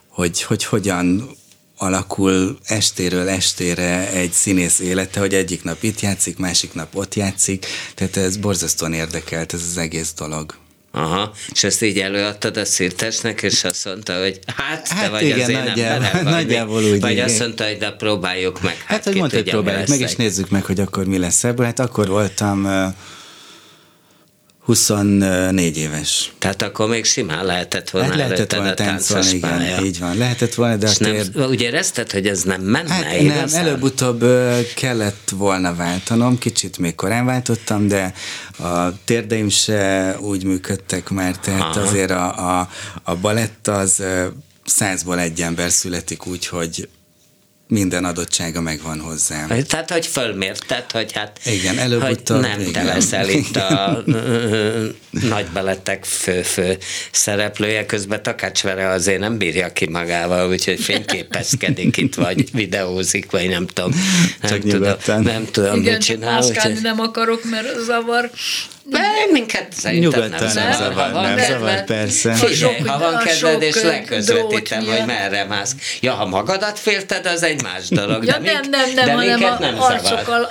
hogy, 0.08 0.42
hogy 0.42 0.64
hogyan 0.64 1.36
alakul 1.82 2.58
estéről 2.64 3.30
estére 3.30 4.12
egy 4.12 4.32
színész 4.32 4.80
élete, 4.80 5.20
hogy 5.20 5.34
egyik 5.34 5.64
nap 5.64 5.84
itt 5.84 6.00
játszik, 6.00 6.38
másik 6.38 6.74
nap 6.74 6.96
ott 6.96 7.16
játszik, 7.16 7.66
tehát 7.96 8.18
ez 8.18 8.38
borzasztóan 8.38 8.94
érdekelt 8.94 9.54
ez 9.54 9.62
az 9.72 9.78
egész 9.78 10.14
dolog. 10.18 10.56
Aha, 10.92 11.34
és 11.52 11.64
ezt 11.64 11.82
így 11.84 12.00
előadtad 12.00 12.58
a 12.58 12.66
szirtesnek, 12.66 13.42
és 13.42 13.64
azt 13.64 13.86
mondta, 13.86 14.20
hogy 14.20 14.40
hát, 14.56 14.90
te 14.90 14.96
Hát 14.96 15.10
vagy 15.10 15.24
igen, 15.24 15.40
az 15.40 15.50
én 15.50 15.58
nagyjából- 15.58 16.06
emberem, 16.06 16.24
vagy, 16.24 16.34
nagyjából 16.42 16.84
úgy, 16.84 17.02
vagy 17.02 17.12
igen. 17.12 17.26
azt 17.26 17.40
mondta, 17.40 17.68
hogy 17.68 17.78
de 17.78 17.92
próbáljuk 17.92 18.62
meg. 18.62 18.84
Hát, 18.86 19.04
hogy 19.04 19.14
ki 19.14 19.20
mondta, 19.20 19.38
hogy 19.38 19.50
próbáljuk 19.50 19.88
meg, 19.88 20.00
és 20.00 20.16
nézzük 20.16 20.50
meg, 20.50 20.66
hogy 20.66 20.80
akkor 20.80 21.06
mi 21.06 21.18
lesz 21.18 21.44
ebből. 21.44 21.66
Hát 21.66 21.80
akkor 21.80 22.08
voltam 22.08 22.94
24 24.72 25.78
éves. 25.78 26.32
Tehát 26.40 26.62
akkor 26.62 26.90
még 26.90 27.06
simán 27.06 27.46
lehetett 27.46 27.90
volna 27.90 28.08
Hát 28.08 28.18
lehetett 28.18 28.54
volna 28.54 28.70
a 28.70 28.74
táncolni, 28.74 29.28
igen, 29.28 29.50
pálya. 29.50 29.82
így 29.84 30.00
van. 30.00 30.18
Lehetett 30.18 30.54
volna, 30.54 30.76
de 30.76 30.88
És 30.88 30.98
nem, 30.98 31.12
tér... 31.12 31.46
úgy 31.48 31.62
érezted, 31.62 32.12
hogy 32.12 32.28
ez 32.28 32.44
nem 32.44 32.62
menne 32.62 32.94
Hát 32.94 33.04
nem, 33.04 33.20
igazán? 33.26 33.66
előbb-utóbb 33.66 34.22
ö, 34.22 34.60
kellett 34.76 35.30
volna 35.36 35.76
váltanom, 35.76 36.38
kicsit 36.38 36.78
még 36.78 36.96
korán 36.96 37.26
váltottam, 37.26 37.88
de 37.88 38.14
a 38.60 39.04
térdeim 39.06 39.50
se 39.50 40.16
úgy 40.20 40.44
működtek 40.44 41.10
már, 41.10 41.38
tehát 41.38 41.76
Aha. 41.76 41.80
azért 41.88 42.12
a, 42.12 42.60
a, 42.60 42.70
a 43.04 43.16
balett 43.16 43.68
az 43.68 44.04
százból 44.66 45.20
egy 45.20 45.42
ember 45.42 45.72
születik 45.72 46.26
úgy, 46.28 46.48
hogy 46.48 46.90
minden 47.72 48.06
adottsága 48.06 48.62
megvan 48.62 49.00
hozzá. 49.00 49.48
Tehát, 49.68 49.92
hogy 49.92 50.06
fölmérted, 50.08 50.92
hogy 50.92 51.12
hát 51.12 51.40
Igen, 51.46 51.78
előbb-utóbb, 51.78 52.38
hogy 52.38 52.48
nem 52.48 52.58
te 52.58 52.64
igen. 52.70 52.86
leszel 52.86 53.30
itt 53.40 53.56
a 53.56 54.04
nagy 55.10 55.46
belettek 55.54 56.06
fő-fő 56.06 56.78
szereplője, 57.12 57.86
közben 57.86 58.24
Takácsvere 58.24 58.90
azért 58.90 59.20
nem 59.20 59.38
bírja 59.38 59.74
ki 59.74 59.88
magával, 59.90 60.50
úgyhogy 60.50 60.80
fényképezkedik 60.80 61.98
itt, 61.98 62.16
vagy 62.16 62.52
videózik, 62.62 63.32
vagy 63.32 63.50
nem 63.50 63.66
tudom. 63.68 63.92
Nem 64.42 64.52
Csak 64.52 64.60
tudom, 64.60 64.82
nyugodtan. 64.82 65.22
nem 65.22 65.46
tudom, 65.52 65.80
Igen, 65.80 65.94
mit 65.94 66.04
csak 66.06 66.16
csinál. 66.18 66.44
úgyhogy- 66.44 66.82
nem 66.82 67.00
akarok, 67.00 67.50
mert 67.50 67.80
zavar. 67.86 68.30
Minket 69.32 69.68
szerintem 69.74 70.10
Nyugodtan 70.22 70.30
nem 70.54 70.54
nem 70.54 70.72
zavar. 70.72 70.74
zavar, 70.94 71.04
Ha 71.06 71.12
van 71.12 71.24
nem 71.34 71.46
zavar, 71.46 71.84
persze. 71.84 72.34
Figyelj, 72.34 72.78
ha 72.78 72.98
van 73.00 73.18
kedved, 73.24 73.62
és 73.62 73.82
leközvetítem, 73.82 74.86
hogy 74.86 75.06
merre 75.06 75.46
mász. 75.46 75.76
Ja, 76.00 76.14
ha 76.14 76.26
magadat 76.26 76.80
félted, 76.80 77.26
az 77.26 77.44
egy 77.44 77.62
más 77.64 77.88
dolog. 77.90 78.26
Ja, 78.26 78.38
de 78.38 78.52
nem, 78.52 78.54
mink- 78.62 78.70
nem, 78.70 78.94
nem, 78.94 79.06
de 79.06 79.12
hanem 79.12 79.44
a 79.44 79.60
nem 79.60 79.76
zavar. 79.76 79.92
arcokkal, 79.92 80.50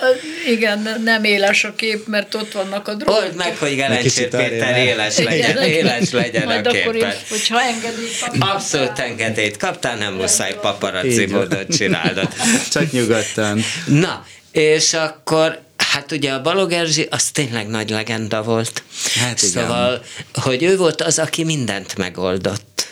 igen, 0.48 1.00
nem 1.04 1.24
éles 1.24 1.64
a 1.64 1.74
kép, 1.74 2.06
mert 2.06 2.34
ott 2.34 2.52
vannak 2.52 2.88
a 2.88 2.94
drótok. 2.94 3.22
Old 3.24 3.34
meg, 3.34 3.56
hogy 3.58 3.74
Gelencsér 3.74 4.28
Péter 4.28 4.76
éles 4.76 5.18
legyen, 5.18 5.56
éles 5.62 6.10
legyen 6.10 6.44
Majd 6.44 6.66
a 6.66 6.70
akkor 6.70 6.94
én, 6.94 7.00
képet. 7.00 7.24
hogyha 7.28 7.60
engedélyt 7.62 8.18
kap- 8.20 8.36
Abszolút 8.54 8.98
engedélyt 8.98 9.56
kaptál, 9.56 9.96
nem 9.96 10.14
muszáj 10.14 10.54
paparazzi 10.60 11.26
módot 11.26 11.76
csinálnod. 11.76 12.28
Csak 12.72 12.90
nyugodtan. 12.90 13.60
Na, 13.86 14.24
és 14.52 14.92
akkor 14.94 15.58
Hát 15.90 16.12
ugye 16.12 16.32
a 16.32 16.42
Balog 16.42 16.72
Erzsi, 16.72 17.06
az 17.10 17.30
tényleg 17.30 17.68
nagy 17.68 17.90
legenda 17.90 18.42
volt. 18.42 18.82
Hát 19.14 19.42
igen. 19.42 19.52
Szóval, 19.52 20.04
hogy 20.34 20.62
ő 20.62 20.76
volt 20.76 21.02
az, 21.02 21.18
aki 21.18 21.44
mindent 21.44 21.96
megoldott. 21.96 22.88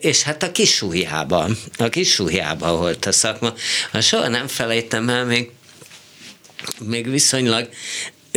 És 0.00 0.22
hát 0.22 0.42
a 0.42 0.52
kisújjában, 0.52 1.58
a 1.78 1.88
kisújjában 1.88 2.78
volt 2.78 3.06
a 3.06 3.12
szakma. 3.12 3.54
Ha 3.92 4.00
soha 4.00 4.28
nem 4.28 4.46
felejtem 4.46 5.08
el, 5.08 5.24
még 5.24 5.50
még 6.78 7.10
viszonylag 7.10 7.68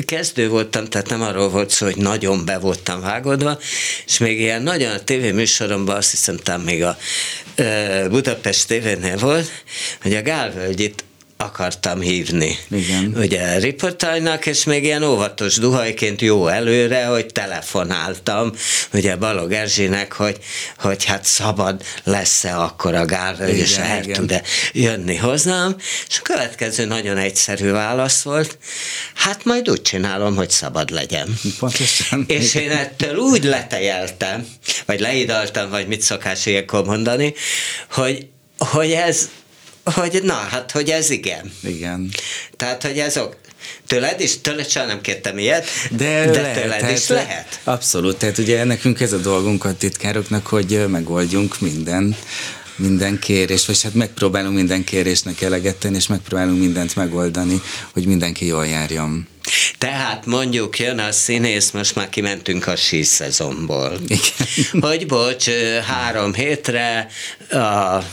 kezdő 0.05 0.49
voltam, 0.49 0.85
tehát 0.85 1.09
nem 1.09 1.21
arról 1.21 1.49
volt 1.49 1.69
szó, 1.69 1.85
hogy 1.85 1.97
nagyon 1.97 2.45
be 2.45 2.57
voltam 2.57 3.01
vágódva, 3.01 3.59
és 4.05 4.17
még 4.17 4.39
ilyen 4.39 4.61
nagyon 4.61 4.91
a 4.91 5.03
tévéműsoromban, 5.03 5.95
azt 5.95 6.11
hiszem, 6.11 6.37
talán 6.37 6.61
még 6.61 6.83
a 6.83 6.97
ö, 7.55 8.05
Budapest 8.09 8.67
tévénél 8.67 9.17
volt, 9.17 9.51
hogy 10.01 10.13
a 10.13 10.21
Gálvölgyit 10.21 11.03
akartam 11.37 11.99
hívni. 11.99 12.57
Igen. 12.69 13.13
Ugye 13.15 13.57
riportajnak, 13.57 14.45
és 14.45 14.63
még 14.63 14.83
ilyen 14.83 15.03
óvatos 15.03 15.55
duhajként 15.55 16.21
jó 16.21 16.47
előre, 16.47 17.05
hogy 17.05 17.25
telefonáltam, 17.25 18.51
ugye 18.93 19.15
Balog 19.15 19.51
Erzsinek, 19.51 20.13
hogy, 20.13 20.37
hogy 20.77 21.03
hát 21.03 21.25
szabad 21.25 21.81
lesz-e 22.03 22.59
akkor 22.59 22.95
a 22.95 23.05
Gálvölgy, 23.05 23.57
és 23.57 23.77
el 23.77 24.05
tud-e 24.05 24.41
jönni 24.71 25.15
hozzám, 25.15 25.75
és 26.07 26.17
a 26.19 26.21
következő 26.21 26.85
nagyon 26.85 27.17
egyszerű 27.17 27.71
válasz 27.71 28.21
volt, 28.21 28.57
hát 29.13 29.45
majd 29.45 29.69
úgy 29.69 29.81
csinálom, 29.81 30.35
hogy 30.35 30.49
szabad 30.49 30.89
legyen. 30.89 31.39
Pontosan. 31.59 32.25
És 32.27 32.55
én 32.55 32.71
ettől 32.71 33.15
úgy 33.15 33.43
letejeltem, 33.43 34.47
vagy 34.85 34.99
leidaltam, 34.99 35.69
vagy 35.69 35.87
mit 35.87 36.01
szokás 36.01 36.45
ilyenkor 36.45 36.85
mondani, 36.85 37.33
hogy, 37.91 38.27
hogy 38.57 38.91
ez, 38.91 39.29
hogy 39.93 40.19
na, 40.23 40.33
hát, 40.33 40.71
hogy 40.71 40.89
ez 40.89 41.09
igen. 41.09 41.51
Igen. 41.63 42.09
Tehát, 42.55 42.83
hogy 42.83 42.99
ez 42.99 43.17
ok. 43.17 43.35
Tőled 43.87 44.19
is, 44.19 44.41
tőled 44.41 44.69
sem 44.69 44.87
nem 44.87 45.01
kértem 45.01 45.37
ilyet, 45.37 45.67
De, 45.91 46.25
de 46.25 46.41
lehet, 46.41 46.61
tőled 46.61 46.79
tehát, 46.79 46.97
is 46.97 47.07
lehet. 47.07 47.59
Abszolút, 47.63 48.17
tehát 48.17 48.37
ugye 48.37 48.63
nekünk 48.63 48.99
ez 48.99 49.13
a 49.13 49.17
dolgunk 49.17 49.65
a 49.65 49.73
titkároknak, 49.73 50.47
hogy 50.47 50.85
megoldjunk 50.87 51.59
minden, 51.59 52.15
minden 52.75 53.19
kérés, 53.19 53.65
vagy 53.65 53.81
hát 53.81 53.93
megpróbálunk 53.93 54.55
minden 54.55 54.83
kérésnek 54.83 55.41
eleget 55.41 55.75
tenni, 55.75 55.95
és 55.95 56.07
megpróbálunk 56.07 56.59
mindent 56.59 56.95
megoldani, 56.95 57.61
hogy 57.93 58.05
mindenki 58.05 58.45
jól 58.45 58.65
járjon. 58.67 59.27
Tehát 59.77 60.25
mondjuk 60.25 60.79
jön 60.79 60.99
a 60.99 61.11
színész, 61.11 61.71
most 61.71 61.95
már 61.95 62.09
kimentünk 62.09 62.67
a 62.67 62.75
sí 62.75 63.03
szezonból. 63.03 63.97
Igen. 64.07 64.81
Hogy 64.89 65.05
bocs, 65.05 65.49
három 65.87 66.33
hétre 66.33 67.07
a 67.49 68.03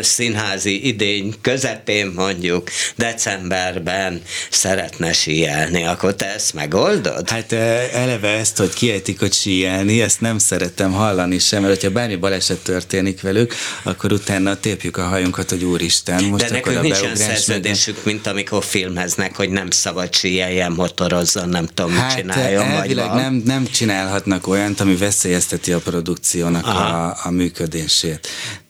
színházi 0.00 0.86
idény 0.86 1.34
közepén 1.40 2.12
mondjuk 2.14 2.70
decemberben 2.96 4.22
szeretne 4.50 5.12
síelni, 5.12 5.84
akkor 5.84 6.14
te 6.14 6.34
ezt 6.34 6.54
megoldod? 6.54 7.30
Hát 7.30 7.52
eleve 7.92 8.28
ezt, 8.28 8.56
hogy 8.56 8.72
kiejtik, 8.72 9.18
hogy 9.18 9.32
síelni, 9.32 10.00
ezt 10.00 10.20
nem 10.20 10.38
szerettem 10.38 10.92
hallani 10.92 11.38
sem, 11.38 11.62
mert 11.62 11.74
hogyha 11.74 11.90
bármi 11.90 12.16
baleset 12.16 12.58
történik 12.58 13.20
velük, 13.20 13.54
akkor 13.82 14.12
utána 14.12 14.60
tépjük 14.60 14.96
a 14.96 15.06
hajunkat, 15.06 15.50
hogy 15.50 15.64
úristen, 15.64 16.24
most 16.24 16.48
De 16.48 16.56
akkor 16.58 16.72
nekünk 16.72 16.76
a 16.76 16.80
nincs 16.80 17.00
olyan 17.00 17.14
beugrás 17.14 17.38
szerződésük, 17.38 18.04
mint 18.04 18.26
amikor 18.26 18.64
filmeznek, 18.64 19.36
hogy 19.36 19.50
nem 19.50 19.70
szabad 19.70 20.10
síeljen, 20.48 20.72
motorozzon, 20.72 21.48
nem 21.48 21.66
tudom, 21.66 21.90
mit 21.90 22.00
Hát 22.00 22.16
csináljon, 22.16 22.64
vagy 22.64 22.76
elvileg 22.76 23.12
nem, 23.12 23.42
nem 23.44 23.64
csinálhatnak 23.64 24.46
olyant, 24.46 24.80
ami 24.80 24.96
veszélyezteti 24.96 25.72
a 25.72 25.78
produkciónak 25.78 26.66
Aha. 26.66 27.06
a, 27.06 27.16
a 27.24 27.30
működését. 27.30 28.28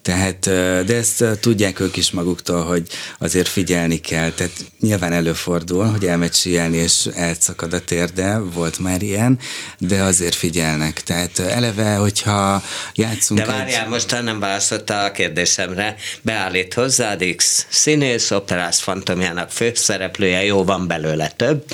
Tehát, 0.09 0.38
de 0.86 0.96
ezt 0.96 1.24
tudják 1.40 1.80
ők 1.80 1.96
is 1.96 2.11
maguktól, 2.11 2.64
hogy 2.64 2.86
azért 3.18 3.48
figyelni 3.48 4.00
kell. 4.00 4.30
Tehát 4.30 4.52
nyilván 4.80 5.12
előfordul, 5.12 5.84
hogy 5.84 6.04
elmegy 6.04 6.34
síelni, 6.34 6.76
és 6.76 7.09
elszakad 7.14 7.72
a 7.72 7.80
térde, 7.80 8.38
volt 8.38 8.78
már 8.78 9.02
ilyen, 9.02 9.38
de 9.78 10.02
azért 10.02 10.34
figyelnek. 10.34 11.02
Tehát 11.02 11.38
eleve, 11.38 11.94
hogyha 11.94 12.62
játszunk 12.94 13.40
De 13.40 13.46
várjál, 13.46 13.88
most 13.88 14.22
nem 14.22 14.40
választotta 14.40 15.04
a 15.04 15.11
kérdésemre. 15.11 15.96
Beállít 16.22 16.74
hozzád 16.74 17.24
X 17.36 17.66
színész, 17.68 18.30
operász 18.30 18.78
fantomjának 18.78 19.50
főszereplője, 19.50 20.44
jó 20.44 20.64
van 20.64 20.86
belőle 20.86 21.32
több. 21.36 21.64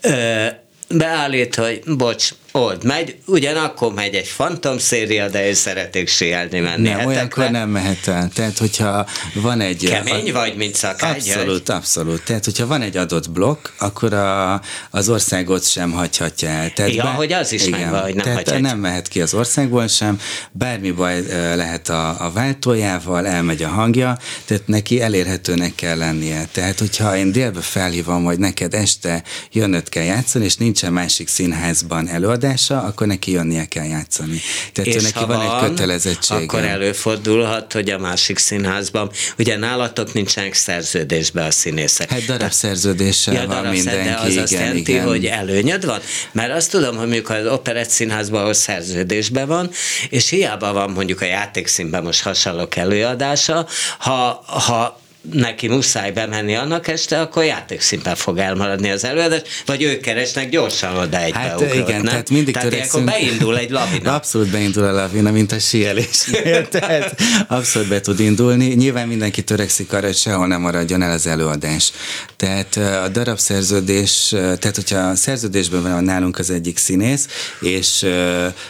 Ö, 0.00 0.46
beállít, 0.88 1.54
hogy 1.54 1.82
bocs, 1.86 2.30
old 2.52 2.84
megy, 2.84 3.16
ugyanakkor 3.26 3.92
megy 3.92 4.14
egy 4.14 4.26
fantom 4.26 4.78
széria, 4.78 5.28
de 5.28 5.48
ő 5.48 5.52
szeretik 5.52 6.08
síelni 6.08 6.60
menni 6.60 6.88
nem, 6.88 7.06
olyankor 7.06 7.50
nem 7.50 7.68
mehet 7.68 8.08
el. 8.08 8.28
Tehát, 8.34 8.58
hogyha 8.58 9.06
van 9.34 9.60
egy... 9.60 9.84
Kemény 9.84 10.32
vagy, 10.32 10.56
mint 10.56 10.74
szakágy? 10.74 11.16
Abszolút, 11.16 11.68
abszolút. 11.68 12.22
Tehát, 12.24 12.44
hogyha 12.44 12.66
van 12.66 12.82
egy 12.82 12.96
adott 12.96 13.30
blokk, 13.30 13.66
akkor 13.78 14.12
a, 14.12 14.60
az 14.90 15.08
országot 15.08 15.68
sem 15.68 15.90
hagyhatja 15.90 16.48
el. 16.48 16.70
Tehát 16.70 16.94
Ja, 16.94 17.04
hogy 17.04 17.32
az 17.32 17.52
is 17.52 17.68
megvan, 17.68 18.00
hogy 18.00 18.14
nem 18.14 18.24
tehát 18.24 18.38
hagyhatja. 18.38 18.60
nem 18.60 18.78
mehet 18.78 19.08
ki 19.08 19.20
az 19.20 19.34
országból 19.34 19.86
sem, 19.86 20.20
bármi 20.52 20.90
baj 20.90 21.22
lehet 21.54 21.88
a, 21.88 22.24
a 22.24 22.30
váltójával, 22.32 23.26
elmegy 23.26 23.62
a 23.62 23.68
hangja, 23.68 24.18
tehát 24.44 24.66
neki 24.66 25.00
elérhetőnek 25.00 25.74
kell 25.74 25.96
lennie. 25.96 26.48
Tehát, 26.52 26.78
hogyha 26.78 27.16
én 27.16 27.32
délbe 27.32 27.60
felhívom, 27.60 28.24
hogy 28.24 28.38
neked 28.38 28.74
este 28.74 29.22
jönnöd 29.52 29.88
kell 29.88 30.04
játszani, 30.04 30.44
és 30.44 30.56
nincsen 30.56 30.92
másik 30.92 31.28
színházban 31.28 32.08
előadása, 32.44 32.82
akkor 32.82 33.06
neki 33.06 33.30
jönnie 33.30 33.64
kell 33.64 33.84
játszani. 33.84 34.40
Tehát 34.72 34.94
És 34.94 35.02
neki 35.02 35.24
van, 35.24 35.46
van, 35.46 35.62
egy 35.62 35.68
kötelezettsége. 35.68 36.40
akkor 36.40 36.64
előfordulhat, 36.64 37.72
hogy 37.72 37.90
a 37.90 37.98
másik 37.98 38.38
színházban, 38.38 39.10
ugye 39.38 39.56
nálatok 39.56 40.12
nincsenek 40.12 40.54
szerződésbe 40.54 41.44
a 41.44 41.50
színészek. 41.50 42.10
Hát 42.10 42.24
darabszerződéssel 42.24 43.34
Ja, 43.34 43.46
van 43.46 43.64
mindenki, 43.64 44.08
de 44.08 44.14
az 44.14 44.36
azt 44.36 44.52
igen, 44.52 44.64
jelenti, 44.64 44.92
igen. 44.92 45.06
hogy 45.06 45.26
előnyöd 45.26 45.86
van? 45.86 46.00
Mert 46.32 46.52
azt 46.52 46.70
tudom, 46.70 46.96
hogy 46.96 47.06
mondjuk 47.06 47.30
az 47.30 47.46
operett 47.46 47.90
színházban, 47.90 48.40
ahol 48.40 48.54
szerződésben 48.54 49.46
van, 49.46 49.70
és 50.08 50.28
hiába 50.28 50.72
van 50.72 50.90
mondjuk 50.90 51.20
a 51.20 51.24
játékszínben 51.24 52.02
most 52.02 52.22
hasonlók 52.22 52.76
előadása, 52.76 53.66
ha, 53.98 54.44
ha 54.46 55.00
neki 55.32 55.68
muszáj 55.68 56.10
bemenni 56.10 56.54
annak 56.54 56.88
este, 56.88 57.20
akkor 57.20 57.44
játékszínben 57.44 58.14
fog 58.14 58.38
elmaradni 58.38 58.90
az 58.90 59.04
előadás, 59.04 59.40
vagy 59.66 59.82
ők 59.82 60.00
keresnek 60.00 60.48
gyorsan 60.48 60.96
oda 60.96 61.20
egy 61.20 61.32
Hát 61.32 61.46
beugrót, 61.46 61.74
igen, 61.74 62.00
nem? 62.00 62.04
tehát 62.04 62.30
mindig 62.30 62.54
tehát 62.54 62.68
törekszünk. 62.68 63.04
ilyenkor 63.04 63.28
beindul 63.28 63.58
egy 63.58 63.70
lavina. 63.70 64.14
Abszolút 64.20 64.50
beindul 64.50 64.84
a 64.84 64.92
lavina, 64.92 65.30
mint 65.30 65.52
a 65.52 65.58
síelésnél, 65.58 66.68
tehát 66.78 67.20
abszolút 67.48 67.88
be 67.88 68.00
tud 68.00 68.20
indulni. 68.20 68.66
Nyilván 68.66 69.08
mindenki 69.08 69.42
törekszik 69.42 69.92
arra, 69.92 70.06
hogy 70.06 70.16
sehol 70.16 70.46
nem 70.46 70.60
maradjon 70.60 71.02
el 71.02 71.10
az 71.10 71.26
előadás. 71.26 71.92
Tehát 72.36 72.76
a 72.76 73.08
darabszerződés, 73.08 74.28
tehát 74.28 74.74
hogyha 74.74 74.98
a 74.98 75.14
szerződésben 75.14 75.82
van 75.82 76.04
nálunk 76.04 76.38
az 76.38 76.50
egyik 76.50 76.78
színész, 76.78 77.26
és 77.60 78.06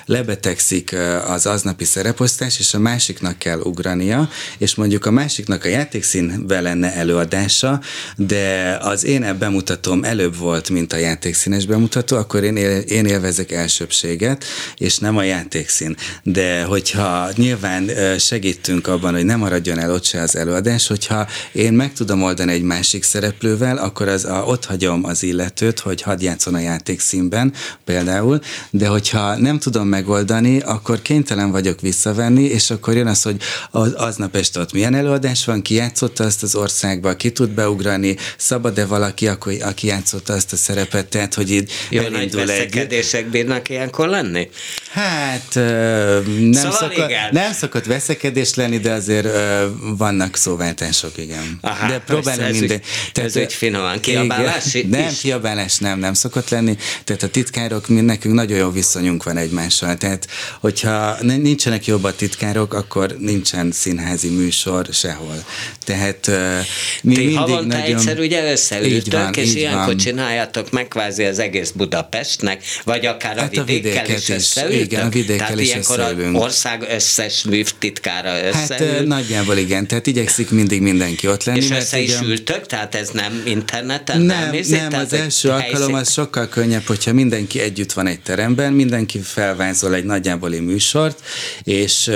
lebetegszik 0.04 0.96
az 1.26 1.46
aznapi 1.46 1.84
szereposztás, 1.84 2.58
és 2.58 2.74
a 2.74 2.78
másiknak 2.78 3.38
kell 3.38 3.58
ugrania, 3.58 4.28
és 4.58 4.74
mondjuk 4.74 5.06
a 5.06 5.10
másiknak 5.10 5.64
a 5.64 5.68
játékszínben 6.40 6.62
lenne 6.62 6.94
előadása, 6.94 7.80
de 8.16 8.78
az 8.80 9.04
én 9.04 9.36
bemutatóm 9.38 10.04
előbb 10.04 10.36
volt, 10.36 10.70
mint 10.70 10.92
a 10.92 10.96
játékszínes 10.96 11.66
bemutató, 11.66 12.16
akkor 12.16 12.42
én, 12.42 12.56
él, 12.56 12.78
én 12.78 13.06
élvezek 13.06 13.52
elsőbséget, 13.52 14.44
és 14.76 14.98
nem 14.98 15.16
a 15.16 15.22
játékszín. 15.22 15.96
De 16.22 16.62
hogyha 16.62 17.28
nyilván 17.36 17.90
segítünk 18.18 18.86
abban, 18.86 19.14
hogy 19.14 19.24
nem 19.24 19.38
maradjon 19.38 19.78
el 19.78 19.92
ott 19.92 20.04
se 20.04 20.20
az 20.20 20.36
előadás, 20.36 20.86
hogyha 20.86 21.26
én 21.52 21.72
meg 21.72 21.92
tudom 21.92 22.22
oldani 22.22 22.52
egy 22.52 22.62
másik 22.62 23.02
szereplővel, 23.02 23.76
akkor 23.76 24.08
az 24.08 24.24
a, 24.24 24.44
ott 24.46 24.64
hagyom 24.64 25.04
az 25.04 25.22
illetőt, 25.22 25.78
hogy 25.78 26.02
hadd 26.02 26.22
játszon 26.22 26.54
a 26.54 26.58
játékszínben 26.58 27.52
például, 27.84 28.40
de 28.70 28.86
hogyha 28.86 29.36
nem 29.36 29.58
tudom 29.58 29.88
megoldani, 29.88 30.60
akkor 30.60 31.02
kénytelen 31.02 31.50
vagyok 31.50 31.80
visszavenni, 31.80 32.42
és 32.44 32.70
akkor 32.70 32.94
jön 32.94 33.06
az, 33.06 33.22
hogy 33.22 33.36
az, 33.70 33.92
aznap 33.92 34.36
este 34.36 34.60
ott 34.60 34.72
milyen 34.72 34.94
előadás 34.94 35.44
van, 35.44 35.62
ki 35.62 35.74
játszotta 35.74 36.24
azt 36.30 36.42
az 36.42 36.54
országba, 36.54 37.16
ki 37.16 37.30
tud 37.30 37.50
beugrani, 37.50 38.16
szabad-e 38.36 38.86
valaki, 38.86 39.28
aki, 39.28 39.60
aki 39.60 39.86
játszotta 39.86 40.32
azt 40.32 40.52
a 40.52 40.56
szerepet, 40.56 41.06
tehát 41.06 41.34
hogy 41.34 41.50
így 41.50 41.72
Jó 41.88 42.08
nagy 42.08 42.34
veszekedések 42.34 43.20
egy... 43.20 43.30
bírnak 43.30 43.68
ilyenkor 43.68 44.08
lenni? 44.08 44.48
Hát 44.90 45.54
nem, 45.54 46.52
szóval 46.52 46.72
szokott, 46.72 47.10
nem 47.30 47.52
szokott 47.52 47.84
veszekedés 47.84 48.54
lenni, 48.54 48.78
de 48.78 48.92
azért 48.92 49.28
vannak 49.96 50.36
szóváltások, 50.36 51.18
igen. 51.18 51.58
Aha, 51.60 51.88
de 51.88 51.98
próbálom 51.98 52.50
minden. 52.50 52.80
Tehát, 53.12 53.36
ez 53.36 53.42
úgy 53.42 53.52
finoman. 53.52 54.00
Kiabálás 54.00 54.74
igen, 54.74 55.00
Nem, 55.00 55.12
kiabálás 55.20 55.78
nem, 55.78 55.98
nem 55.98 56.14
szokott 56.14 56.48
lenni. 56.48 56.76
Tehát 57.04 57.22
a 57.22 57.28
titkárok, 57.28 57.88
mi 57.88 58.00
nekünk 58.00 58.34
nagyon 58.34 58.58
jó 58.58 58.70
viszonyunk 58.70 59.22
van 59.22 59.36
egymással. 59.36 59.96
Tehát, 59.96 60.26
hogyha 60.60 61.16
nincsenek 61.22 61.86
jobb 61.86 62.04
a 62.04 62.14
titkárok, 62.14 62.74
akkor 62.74 63.16
nincsen 63.18 63.72
színházi 63.72 64.28
műsor 64.28 64.86
sehol. 64.92 65.44
Tehát 65.84 66.19
mi 67.02 67.14
Ti 67.14 67.34
havonta 67.34 67.76
nagyon... 67.76 67.96
egyszer 67.96 68.18
ugye 68.18 68.50
összeültök, 68.50 69.36
és 69.36 69.54
ilyenkor 69.54 69.86
van. 69.86 69.96
csináljátok 69.96 70.70
meg 70.70 70.88
kvázi 70.88 71.24
az 71.24 71.38
egész 71.38 71.70
Budapestnek, 71.70 72.62
vagy 72.84 73.06
akár 73.06 73.38
a 73.38 73.40
hát 73.40 73.64
vidékkel 73.66 74.04
a 74.08 74.12
is 74.12 74.28
összeültök? 74.28 74.80
Igen, 74.80 75.06
a 75.06 75.08
vidékkel 75.08 75.36
Tehát 75.36 75.60
is 75.60 75.66
ilyenkor 75.66 75.98
összeülünk. 75.98 76.36
az 76.36 76.42
ország 76.42 76.86
összes 76.90 77.44
műtitkára 77.44 78.46
összeül. 78.46 78.94
Hát 78.94 79.06
nagyjából 79.06 79.56
igen, 79.56 79.86
tehát 79.86 80.06
igyekszik 80.06 80.50
mindig 80.50 80.82
mindenki 80.82 81.28
ott 81.28 81.44
lenni. 81.44 81.58
És 81.58 81.68
mert 81.68 81.82
össze 81.82 81.98
is 81.98 82.20
ültök, 82.20 82.66
tehát 82.66 82.94
ez 82.94 83.08
nem 83.08 83.42
interneten? 83.44 84.20
Nem, 84.20 84.50
nem, 84.50 84.60
nem, 84.68 84.88
nem 84.88 85.00
az 85.00 85.12
első 85.12 85.50
alkalom 85.50 85.94
az 85.94 86.12
sokkal 86.12 86.48
könnyebb, 86.48 86.86
hogyha 86.86 87.12
mindenki 87.12 87.60
együtt 87.60 87.92
van 87.92 88.06
egy 88.06 88.20
teremben, 88.20 88.72
mindenki 88.72 89.18
felvázol 89.18 89.94
egy 89.94 90.04
nagyjáboli 90.04 90.58
műsort, 90.60 91.20
és 91.64 92.10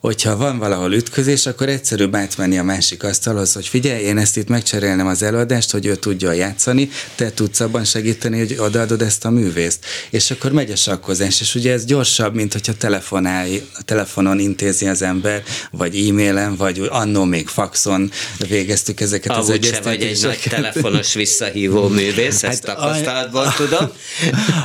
hogyha 0.00 0.36
van 0.36 0.58
valahol 0.58 0.92
ütközés, 0.92 1.46
akkor 1.46 1.68
egyszerűbb 1.68 2.14
átmenni 2.14 2.58
a 2.58 2.62
másik 2.62 3.02
asztalhoz, 3.34 3.52
hogy 3.52 3.80
figyelj, 3.80 4.04
én 4.04 4.18
ezt 4.18 4.36
itt 4.36 4.48
megcserélnem 4.48 5.06
az 5.06 5.22
előadást, 5.22 5.70
hogy 5.70 5.86
ő 5.86 5.94
tudja 5.94 6.32
játszani, 6.32 6.88
te 7.14 7.30
tudsz 7.30 7.60
abban 7.60 7.84
segíteni, 7.84 8.38
hogy 8.38 8.56
odaadod 8.58 9.02
ezt 9.02 9.24
a 9.24 9.30
művészt. 9.30 9.84
És 10.10 10.30
akkor 10.30 10.52
megy 10.52 10.70
a 10.70 10.76
sakkozás, 10.76 11.40
és 11.40 11.54
ugye 11.54 11.72
ez 11.72 11.84
gyorsabb, 11.84 12.34
mint 12.34 12.52
hogyha 12.52 12.74
telefonál, 12.74 13.46
a 13.78 13.82
telefonon 13.82 14.38
intézi 14.38 14.86
az 14.86 15.02
ember, 15.02 15.42
vagy 15.70 16.08
e-mailen, 16.08 16.56
vagy 16.56 16.86
annó 16.90 17.24
még 17.24 17.48
faxon 17.48 18.10
végeztük 18.48 19.00
ezeket 19.00 19.30
Ahogy 19.30 19.42
az 19.42 19.50
egyeztetéseket. 19.50 19.98
vagy 19.98 20.08
egy 20.08 20.22
nagy 20.22 20.40
telefonos 20.50 21.14
visszahívó 21.14 21.88
művész, 21.88 22.42
ezt 22.42 22.66
hát 22.66 22.76
tapasztalatból 22.76 23.54
tudom. 23.56 23.90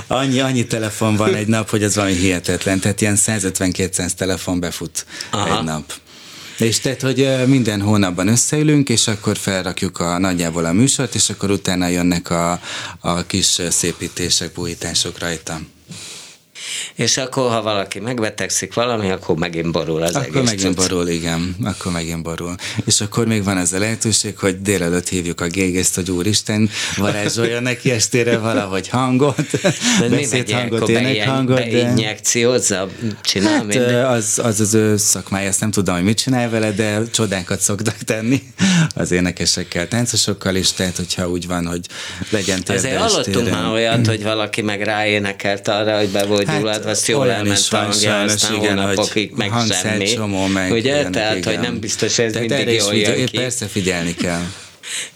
Annyi, 0.08 0.40
annyi 0.40 0.66
telefon 0.66 1.16
van 1.16 1.34
egy 1.34 1.48
nap, 1.48 1.70
hogy 1.70 1.84
ez 1.84 1.96
valami 1.96 2.14
hihetetlen, 2.14 2.80
tehát 2.80 3.02
ilyen 3.02 3.18
150-200 3.26 4.12
telefon 4.12 4.60
befut 4.60 5.06
Aha. 5.32 5.58
egy 5.58 5.64
nap. 5.64 5.94
És 6.60 6.80
tehát, 6.80 7.02
hogy 7.02 7.48
minden 7.48 7.82
hónapban 7.82 8.28
összeülünk, 8.28 8.90
és 8.90 9.08
akkor 9.08 9.38
felrakjuk 9.38 10.00
a 10.00 10.18
nagyjából 10.18 10.66
a 10.66 10.74
műsort, 10.74 11.16
és 11.16 11.30
akkor 11.30 11.52
utána 11.52 11.88
jönnek 11.88 12.30
a, 12.30 12.60
a 13.00 13.26
kis 13.26 13.62
szépítések, 13.70 14.54
bújítások 14.54 15.20
rajta. 15.20 15.60
És 16.96 17.18
akkor, 17.18 17.52
ha 17.52 17.62
valaki 17.62 18.00
megbetegszik 18.00 18.74
valami, 18.74 19.10
akkor 19.10 19.36
megint 19.36 19.72
borul 19.72 20.02
az 20.02 20.16
akkor 20.16 20.28
egész. 20.28 20.50
megint 20.50 20.78
cucc. 20.78 20.88
borul, 20.88 21.08
igen. 21.08 21.56
Akkor 21.64 21.92
megint 21.92 22.24
borul. 22.24 22.56
És 22.86 23.02
akkor 23.02 23.28
még 23.28 23.44
van 23.44 23.58
ez 23.58 23.74
a 23.74 23.80
lehetőség, 23.80 24.38
hogy 24.38 24.62
délelőtt 24.62 25.08
hívjuk 25.08 25.42
a 25.42 25.48
gégészt, 25.48 25.96
hogy 25.96 26.12
úristen, 26.12 26.70
varázsolja 26.98 27.60
neki 27.60 27.92
estére 27.92 28.38
valahogy 28.38 28.88
hangot, 28.88 29.50
beszéd 30.10 30.52
hangot, 30.52 30.90
énekhangot. 30.90 31.56
Beinjekciózza, 31.56 32.88
csinál 33.22 33.54
hát, 33.54 33.66
minden. 33.66 34.06
az, 34.06 34.40
az 34.44 34.60
az 34.60 34.74
ő 34.74 34.98
szakmája, 34.98 35.48
ezt 35.48 35.60
nem 35.60 35.72
tudom, 35.72 35.96
hogy 35.96 36.04
mit 36.04 36.18
csinál 36.18 36.50
vele, 36.50 36.72
de 36.72 37.02
csodákat 37.12 37.60
szoktak 37.60 37.98
tenni 37.98 38.42
az 38.96 39.12
énekesekkel, 39.12 39.88
táncosokkal 39.88 40.56
is, 40.56 40.72
tehát 40.72 40.96
hogyha 40.96 41.30
úgy 41.30 41.48
van, 41.48 41.68
hogy 41.68 41.86
legyen 42.30 42.64
térde 42.64 42.74
Azért 42.74 42.98
hallottunk 42.98 43.50
már 43.50 43.72
olyat, 43.72 44.08
hogy 44.08 44.24
valaki 44.24 44.62
meg 44.62 44.82
ráénekelt 44.82 45.68
arra, 45.68 45.98
hogy 45.98 46.10
be 46.10 46.26
volt 46.26 46.48
hát, 46.48 46.59
gyullad, 46.60 46.86
azt 46.86 47.08
jól 47.08 47.32
elment 47.32 47.68
a 47.72 47.88
aztán 47.88 48.54
igen, 48.54 48.80
hónapokig 48.80 49.32
meg 49.36 49.52
semmi. 49.82 50.16
Meg 50.54 50.72
Ugye? 50.72 50.94
Ilyenek, 50.94 51.12
Tehát, 51.12 51.38
igen. 51.38 51.54
hogy 51.54 51.64
nem 51.64 51.80
biztos 51.80 52.20
ez 52.20 52.32
Tehát 52.32 52.50
mindig 52.50 52.76
jól 52.76 52.96
jön 52.96 53.26
ki. 53.26 53.38
Persze 53.38 53.66
figyelni 53.66 54.16
kell. 54.16 54.42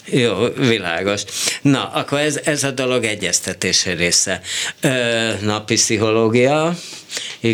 Jó, 0.24 0.48
világos. 0.58 1.22
Na, 1.62 1.90
akkor 1.94 2.20
ez, 2.20 2.40
ez 2.44 2.64
a 2.64 2.72
dolog 2.72 3.04
egyeztetése 3.04 3.94
része. 3.94 4.42
Ö, 4.82 4.90
napi 5.42 5.74
pszichológia, 5.74 6.76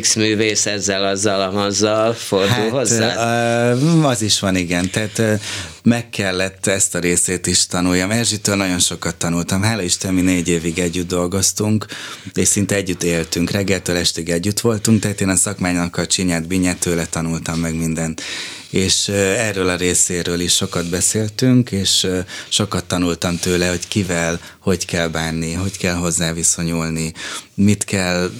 X 0.02 0.16
művész 0.16 0.66
ezzel, 0.66 1.06
azzal, 1.06 1.42
amazzal 1.42 2.14
fordul 2.14 2.50
hát, 2.50 2.70
hozzá? 2.70 3.72
Az 4.04 4.22
is 4.22 4.40
van, 4.40 4.56
igen. 4.56 4.90
Tehát 4.90 5.42
meg 5.84 6.10
kellett 6.10 6.68
ezt 6.68 6.96
a 6.96 7.00
részét 7.00 7.48
is 7.48 7.66
tanuljam. 7.66 8.12
Erzsitől 8.12 8.56
nagyon 8.56 8.80
sokat 8.80 9.16
tanultam. 9.16 9.62
Hála 9.62 9.82
Isten, 9.82 10.14
mi 10.14 10.22
négy 10.22 10.48
évig 10.48 10.80
együtt 10.80 11.08
dolgoztunk, 11.08 11.86
és 12.34 12.48
szinte 12.48 12.76
együtt 12.76 13.04
éltünk. 13.04 13.52
Reggeltől 13.52 13.96
estig 13.96 14.30
együtt 14.30 14.60
voltunk, 14.60 15.00
tehát 15.00 15.22
én 15.22 15.30
a 15.30 15.36
szakmánynak 15.36 15.98
a 15.98 16.08
csinyát, 16.08 16.48
binyát 16.48 16.80
tőle 16.80 17.06
tanultam 17.06 17.60
meg 17.60 17.76
mindent. 17.76 18.22
És 18.70 19.08
erről 19.38 19.70
a 19.70 19.76
részéről 19.76 20.40
is 20.40 20.54
sokat 20.56 20.90
beszéltünk, 20.90 21.72
és 21.72 22.08
sokat 22.50 22.86
tanultam 22.86 23.38
tőle, 23.38 23.70
hogy 23.70 23.88
kivel, 23.88 24.40
hogy 24.60 24.86
kell 24.86 25.08
bánni, 25.08 25.54
hogy 25.54 25.78
kell 25.78 25.96
hozzá 25.96 26.34
viszonyulni, 26.34 27.14
mit 27.54 27.84
kell 27.84 28.32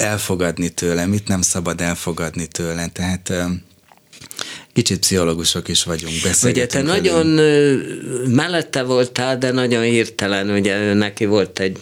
elfogadni 0.00 0.68
tőle, 0.68 1.06
mit 1.06 1.28
nem 1.28 1.42
szabad 1.42 1.80
elfogadni 1.80 2.46
tőle. 2.46 2.86
Tehát 2.92 3.32
kicsit 4.72 4.98
pszichológusok 4.98 5.68
is 5.68 5.82
vagyunk, 5.82 6.14
Ugye 6.42 6.66
te 6.66 6.82
nagyon 6.82 7.26
mellette 8.28 8.82
voltál, 8.82 9.38
de 9.38 9.50
nagyon 9.50 9.82
hirtelen, 9.82 10.50
ugye 10.50 10.94
neki 10.94 11.24
volt 11.24 11.58
egy 11.58 11.78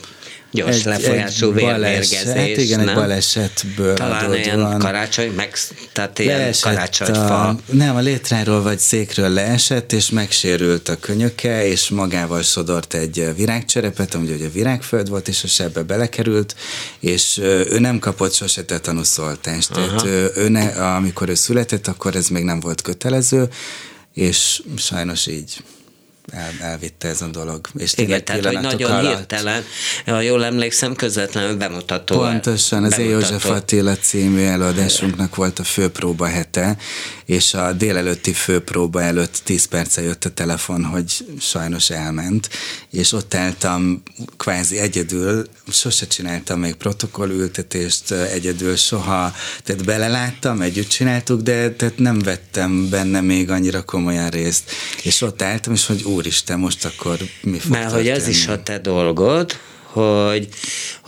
gyors 0.58 0.76
egy, 0.76 0.84
lefolyású 0.84 1.52
vérmérgezés. 1.52 2.24
Hát 2.24 2.46
igen, 2.46 2.78
nem? 2.78 2.88
egy 2.88 2.94
balesetből 2.94 3.94
Talán 3.94 4.34
ilyen 4.34 4.60
van. 4.60 4.78
karácsony, 4.78 5.30
meg, 5.30 5.52
tehát 5.92 6.18
ilyen 6.18 6.38
leesett 6.38 6.72
karácsonyfa. 6.72 7.48
A, 7.48 7.56
nem, 7.70 7.96
a 7.96 8.00
létráról 8.00 8.62
vagy 8.62 8.78
székről 8.78 9.28
leesett, 9.28 9.92
és 9.92 10.10
megsérült 10.10 10.88
a 10.88 10.96
könyöke, 10.96 11.66
és 11.66 11.88
magával 11.88 12.42
sodort 12.42 12.94
egy 12.94 13.34
virágcserepet, 13.36 14.14
ami 14.14 14.32
ugye 14.32 14.46
a 14.46 14.50
virágföld 14.50 15.08
volt, 15.08 15.28
és 15.28 15.44
a 15.44 15.46
sebbe 15.46 15.82
belekerült, 15.82 16.54
és 17.00 17.38
ő 17.42 17.78
nem 17.78 17.98
kapott 17.98 18.34
sose 18.34 18.64
tetanuszoltást. 18.64 19.72
Tehát 19.72 20.04
ő, 20.04 20.30
ő 20.34 20.48
ne, 20.48 20.66
amikor 20.94 21.28
ő 21.28 21.34
született, 21.34 21.86
akkor 21.86 22.16
ez 22.16 22.28
még 22.28 22.44
nem 22.44 22.60
volt 22.60 22.82
kötelező, 22.82 23.48
és 24.14 24.62
sajnos 24.76 25.26
így 25.26 25.62
el, 26.30 26.52
elvitte 26.60 27.08
ez 27.08 27.22
a 27.22 27.26
dolog. 27.26 27.68
És 27.78 27.92
Igen, 27.96 28.24
tehát 28.24 28.44
hogy 28.44 28.60
nagyon 28.60 28.90
alatt... 28.90 29.16
hirtelen, 29.16 29.64
ha 30.06 30.20
jól 30.20 30.44
emlékszem, 30.44 30.94
közvetlenül 30.94 31.56
bemutató. 31.56 32.18
Pontosan, 32.18 32.84
az 32.84 32.90
bemutató. 32.90 33.18
József 33.18 33.50
Attila 33.50 33.96
című 33.96 34.44
előadásunknak 34.44 35.34
volt 35.34 35.58
a 35.58 35.64
főpróba 35.64 36.26
hete, 36.26 36.76
és 37.24 37.54
a 37.54 37.72
délelőtti 37.72 38.32
főpróba 38.32 39.02
előtt 39.02 39.40
10 39.44 39.64
perce 39.64 40.02
jött 40.02 40.24
a 40.24 40.30
telefon, 40.30 40.84
hogy 40.84 41.12
sajnos 41.40 41.90
elment, 41.90 42.48
és 42.90 43.12
ott 43.12 43.34
álltam 43.34 44.02
kvázi 44.36 44.78
egyedül, 44.78 45.46
sose 45.70 46.06
csináltam 46.06 46.60
még 46.60 46.74
protokollültetést 46.74 48.10
egyedül 48.10 48.76
soha, 48.76 49.34
tehát 49.64 49.84
beleláttam, 49.84 50.60
együtt 50.60 50.88
csináltuk, 50.88 51.40
de 51.40 51.70
tehát 51.70 51.98
nem 51.98 52.18
vettem 52.18 52.88
benne 52.90 53.20
még 53.20 53.50
annyira 53.50 53.82
komolyan 53.82 54.28
részt. 54.28 54.70
És 55.02 55.20
ott 55.20 55.42
álltam, 55.42 55.72
és 55.72 55.86
hogy 55.86 56.02
úristen, 56.18 56.58
most 56.58 56.84
akkor 56.84 57.18
mi 57.42 57.58
fog 57.58 57.70
Mert 57.70 57.92
hogy 57.92 58.08
ez 58.08 58.28
is 58.28 58.46
a 58.46 58.62
te 58.62 58.78
dolgod, 58.78 59.58
hogy, 59.82 60.48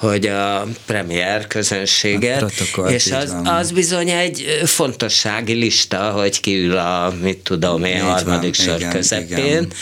hogy 0.00 0.26
a 0.26 0.66
premier 0.86 1.46
közönséget, 1.46 2.52
és 2.88 3.10
az, 3.10 3.36
az 3.44 3.70
bizony 3.70 4.08
egy 4.08 4.60
fontossági 4.64 5.52
lista, 5.52 6.10
hogy 6.10 6.40
kiül 6.40 6.76
a, 6.76 7.14
mit 7.22 7.38
tudom 7.38 7.84
én, 7.84 8.00
harmadik 8.00 8.56
van, 8.56 8.66
sor 8.66 8.76
igen, 8.76 8.90
közepén. 8.90 9.72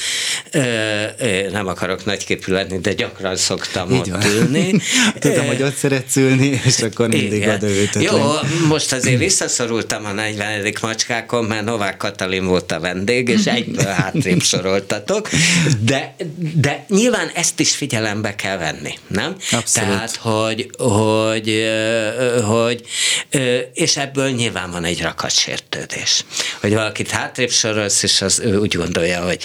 Igen. 0.52 1.50
Nem 1.52 1.66
akarok 1.66 2.04
nagyképű 2.04 2.52
lenni, 2.52 2.78
de 2.78 2.92
gyakran 2.92 3.36
szoktam 3.36 3.90
Így 3.90 3.98
ott 3.98 4.08
van. 4.08 4.26
ülni. 4.26 4.80
Tudom, 5.18 5.46
hogy 5.46 5.62
ott 5.62 5.76
szeretsz 5.76 6.16
ülni, 6.16 6.60
és 6.64 6.78
akkor 6.78 7.08
mindig 7.08 7.32
igen. 7.32 7.54
oda 7.54 8.00
Jó, 8.00 8.32
most 8.68 8.92
azért 8.92 9.18
visszaszorultam 9.18 10.04
a 10.04 10.12
40. 10.12 10.72
macskákon, 10.82 11.44
mert 11.44 11.64
Novák 11.64 11.96
Katalin 11.96 12.46
volt 12.46 12.72
a 12.72 12.80
vendég, 12.80 13.28
és 13.28 13.44
egyből 13.44 13.86
hátrébb 13.86 14.42
soroltatok, 14.42 15.28
de, 15.80 16.14
de 16.54 16.84
nyilván 16.88 17.30
ezt 17.34 17.60
is 17.60 17.74
figyelembe 17.74 18.34
kell 18.34 18.56
venni 18.56 18.96
nem? 19.06 19.36
Abszolút. 19.50 19.90
Tehát, 19.90 20.07
hogy, 20.16 20.70
hogy, 20.78 21.64
hogy, 22.44 22.82
és 23.74 23.96
ebből 23.96 24.30
nyilván 24.30 24.70
van 24.70 24.84
egy 24.84 25.02
rakatsértődés. 25.02 26.24
Hogy 26.60 26.74
valakit 26.74 27.10
hátrébb 27.10 27.50
sorolsz, 27.50 28.02
és 28.02 28.22
az 28.22 28.40
ő 28.40 28.56
úgy 28.56 28.74
gondolja, 28.74 29.24
hogy 29.24 29.42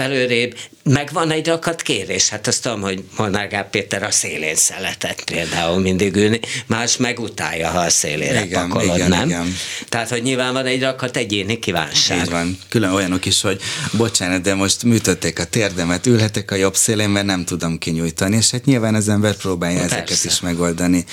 előrébb, 0.00 0.56
megvan 0.82 1.30
egy 1.30 1.46
rakat 1.46 1.82
kérés. 1.82 2.28
Hát 2.28 2.46
azt 2.46 2.62
tudom, 2.62 2.80
hogy 2.80 3.04
Molnár 3.16 3.48
Gál 3.48 3.64
Péter 3.64 4.02
a 4.02 4.10
szélén 4.10 4.54
szeletett 4.56 5.24
például 5.24 5.80
mindig 5.80 6.16
ülni, 6.16 6.40
más 6.66 6.96
megutálja, 6.96 7.68
ha 7.68 7.78
a 7.78 7.90
szélére 7.90 8.44
igen, 8.44 8.68
pakolod, 8.68 8.96
igen, 8.96 9.08
nem? 9.08 9.28
Igen. 9.28 9.56
Tehát, 9.88 10.08
hogy 10.08 10.22
nyilván 10.22 10.52
van 10.52 10.66
egy 10.66 10.82
rakat 10.82 11.16
egyéni 11.16 11.58
kívánság. 11.58 12.18
Így 12.18 12.30
van. 12.30 12.58
Külön 12.68 12.92
olyanok 12.92 13.24
is, 13.24 13.40
hogy 13.40 13.60
bocsánat, 13.92 14.42
de 14.42 14.54
most 14.54 14.82
műtötték 14.82 15.38
a 15.38 15.44
térdemet, 15.44 16.06
ülhetek 16.06 16.50
a 16.50 16.54
jobb 16.54 16.76
szélén, 16.76 17.08
mert 17.08 17.26
nem 17.26 17.44
tudom 17.44 17.78
kinyújtani, 17.78 18.36
és 18.36 18.50
hát 18.50 18.64
nyilván 18.64 18.94
az 18.94 19.08
ember 19.08 19.34
próbálja 19.34 19.78
Na, 19.78 19.84
ezeket 19.84 20.04
persze. 20.04 20.28
is 20.28 20.40
megoldani. 20.40 21.04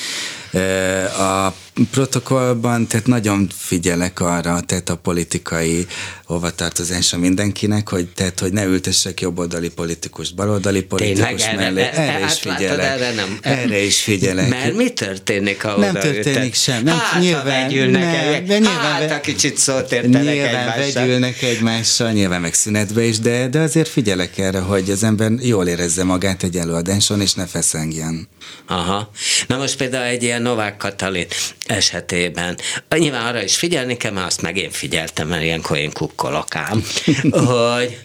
A 1.18 1.54
protokollban, 1.92 2.88
tehát 2.88 3.06
nagyon 3.06 3.50
figyelek 3.58 4.20
arra, 4.20 4.62
tehát 4.62 4.90
a 4.90 4.96
politikai 4.96 5.86
hovatartozása 6.26 7.18
mindenkinek, 7.18 7.90
hogy, 7.90 8.08
tehát, 8.16 8.40
hogy 8.40 8.52
ne 8.52 8.64
ültessek 8.64 9.22
jobboldali 9.22 9.70
politikust, 9.70 10.36
baloldali 10.36 10.82
politikus 10.82 11.44
Tényleg, 11.44 11.56
mellé. 11.56 11.82
Erre, 11.82 11.98
erre, 11.98 12.26
is 12.26 12.34
figyelek. 12.34 12.86
Erre, 12.86 13.14
nem. 13.14 13.38
erre 13.42 13.84
is 13.84 14.02
figyelek. 14.02 14.50
Mert 14.50 14.76
mi 14.76 14.90
történik, 14.90 15.62
ha 15.62 15.78
Nem 15.78 15.94
történik 15.94 16.54
sem. 16.54 16.84
Nem, 16.84 16.98
hát, 16.98 17.22
nyilván, 17.22 17.72
nem, 17.74 18.46
de 18.46 18.58
nyilván, 18.58 19.10
hát, 19.10 19.12
a 19.12 19.20
kicsit 19.20 19.58
szót 19.58 19.92
értenek 19.92 20.24
Nyilván 20.24 20.56
egymással. 20.56 21.02
vegyülnek 21.02 21.42
egymással, 21.42 22.12
nyilván 22.12 22.42
meg 22.42 22.54
szünetbe 22.54 23.04
is, 23.04 23.20
de, 23.20 23.48
de 23.48 23.60
azért 23.60 23.88
figyelek 23.90 24.38
erre, 24.38 24.60
hogy 24.60 24.90
az 24.90 25.04
ember 25.04 25.32
jól 25.42 25.68
érezze 25.68 26.04
magát 26.04 26.44
egy 26.44 26.58
előadáson, 26.58 27.22
és 27.22 27.34
ne 27.34 27.46
feszengjen. 27.46 28.28
Aha. 28.68 29.12
Na 29.48 29.58
most 29.58 29.78
például 29.78 30.06
egy 30.06 30.24
ilyen 30.24 30.42
Novák 30.42 30.78
Katalin 30.78 31.26
esetében. 31.68 32.58
Nyilván 32.98 33.26
arra 33.26 33.44
is 33.44 33.56
figyelni 33.56 33.98
kell, 33.98 34.12
mert 34.12 34.26
azt 34.26 34.42
meg 34.42 34.58
én 34.58 34.72
figyeltem, 34.72 35.28
mert 35.28 35.44
ilyenkor 35.44 35.78
én 35.78 35.92
kukkolok 35.92 36.56
ám, 36.56 36.84
hogy 37.32 37.98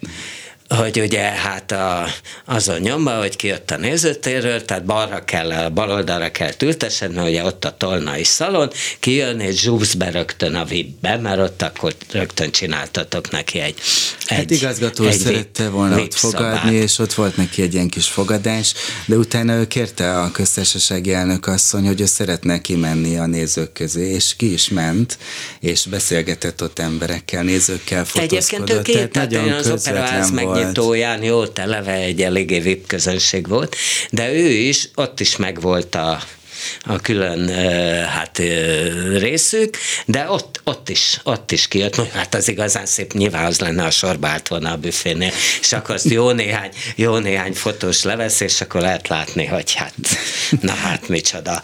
hogy 0.77 1.01
ugye 1.01 1.20
hát 1.20 1.73
a, 1.73 2.07
azon 2.45 2.81
nyomba, 2.81 3.18
hogy 3.18 3.37
kijött 3.37 3.70
a 3.70 3.77
nézőtérről, 3.77 4.64
tehát 4.64 4.85
balra 4.85 5.25
kell, 5.25 5.68
bal 5.68 5.91
oldalra 5.91 6.31
kell 6.31 6.51
ültesedni, 6.62 7.29
ugye 7.29 7.45
ott 7.45 7.64
a 7.64 7.77
tolnai 7.77 8.25
szalon, 8.25 8.70
kijön 9.01 9.41
és 9.41 9.61
zsúsz 9.61 9.95
be 9.95 10.11
rögtön 10.11 10.55
a 10.55 10.64
VIP-be, 10.64 11.16
mert 11.16 11.41
ott 11.41 11.62
akkor 11.62 11.95
rögtön 12.11 12.51
csináltatok 12.51 13.31
neki 13.31 13.59
egy 13.59 13.75
Hát 14.27 14.51
igazgató 14.51 15.05
egy 15.05 15.18
szerette 15.18 15.68
volna 15.68 16.01
ott 16.01 16.14
fogadni, 16.14 16.75
és 16.75 16.99
ott 16.99 17.12
volt 17.12 17.37
neki 17.37 17.62
egy 17.62 17.75
ilyen 17.75 17.89
kis 17.89 18.07
fogadás, 18.07 18.75
de 19.07 19.16
utána 19.16 19.55
ő 19.55 19.66
kérte 19.66 20.20
a 20.20 20.31
köztársasági 20.31 21.12
elnök 21.12 21.47
asszony, 21.47 21.87
hogy 21.87 22.01
ő 22.01 22.05
szeretne 22.05 22.61
kimenni 22.61 23.18
a 23.18 23.27
nézők 23.27 23.73
közé, 23.73 24.11
és 24.11 24.37
ki 24.37 24.53
is 24.53 24.68
ment, 24.68 25.18
és 25.61 25.87
beszélgetett 25.87 26.62
ott 26.62 26.79
emberekkel, 26.79 27.43
nézőkkel, 27.43 28.05
fotózkodott. 28.05 28.68
Egyébként 28.68 28.89
ő 28.89 29.01
két, 29.01 29.14
nagyon 29.14 29.53
az 29.53 29.70
operaház 29.70 30.31
megnyitóján 30.62 31.22
jó, 31.22 31.46
televe 31.46 31.92
egy 31.92 32.22
eléggé 32.22 32.58
VIP 32.58 32.86
közönség 32.86 33.48
volt, 33.48 33.76
de 34.10 34.32
ő 34.32 34.48
is, 34.48 34.88
ott 34.94 35.20
is 35.20 35.36
megvolt 35.36 35.94
a 35.94 36.20
a 36.80 36.96
külön 36.96 37.48
hát, 38.06 38.38
részük, 39.18 39.76
de 40.06 40.26
ott, 40.28 40.60
ott, 40.64 40.88
is, 40.88 41.20
ott 41.22 41.52
is 41.52 41.68
kijött, 41.68 41.94
hogy 41.94 42.10
hát 42.14 42.34
az 42.34 42.48
igazán 42.48 42.86
szép, 42.86 43.12
nyilván 43.12 43.44
az 43.44 43.60
lenne 43.60 43.84
a 43.84 43.90
sorba 43.90 44.28
állt 44.28 44.48
volna 44.48 44.70
a 44.70 44.76
büfénél, 44.76 45.32
és 45.60 45.72
akkor 45.72 45.94
azt 45.94 46.10
jó 46.10 46.30
néhány, 46.30 46.70
jó 46.96 47.16
néhány 47.16 47.52
fotós 47.52 48.02
levesz, 48.02 48.40
és 48.40 48.60
akkor 48.60 48.80
lehet 48.80 49.08
látni, 49.08 49.46
hogy 49.46 49.74
hát, 49.74 49.94
na 50.60 50.72
hát 50.72 51.08
micsoda, 51.08 51.62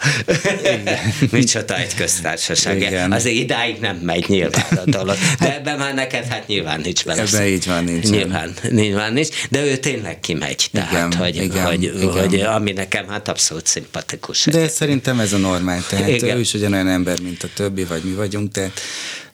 micsoda 1.31 1.77
egy 1.77 1.95
köztársaság. 1.95 2.81
Igen. 2.81 3.11
Azért 3.11 3.35
idáig 3.35 3.79
nem 3.79 3.95
megy 3.95 4.25
nyilván 4.27 4.77
a 4.85 4.89
dolog, 4.89 5.17
de 5.39 5.55
ebben 5.55 5.77
már 5.77 5.93
neked 5.93 6.25
hát 6.25 6.47
nyilván 6.47 6.81
nincs 6.81 7.05
benne. 7.05 7.21
Ebben 7.21 7.47
így 7.47 7.65
van, 7.65 7.83
nincs. 7.83 8.09
Nyilván, 8.09 8.53
nyilván 8.69 9.13
nincs, 9.13 9.27
de 9.49 9.63
ő 9.63 9.77
tényleg 9.77 10.19
kimegy, 10.19 10.69
tehát, 10.71 10.91
igen, 10.91 11.13
hogy, 11.13 11.35
igen, 11.35 11.65
hogy, 11.65 11.83
igen. 11.83 12.09
hogy, 12.09 12.39
ami 12.41 12.71
nekem 12.71 13.07
hát 13.07 13.27
abszolút 13.27 13.67
szimpatikus. 13.67 14.45
De 14.45 14.67
Szerintem 14.89 15.19
ez 15.19 15.33
a 15.33 15.37
normál, 15.37 15.85
tehát 15.89 16.07
Igen. 16.07 16.37
ő 16.37 16.39
is 16.39 16.53
ugyanolyan 16.53 16.87
ember, 16.87 17.21
mint 17.21 17.43
a 17.43 17.47
többi, 17.53 17.83
vagy 17.83 18.03
mi 18.03 18.11
vagyunk, 18.11 18.51
tehát 18.51 18.79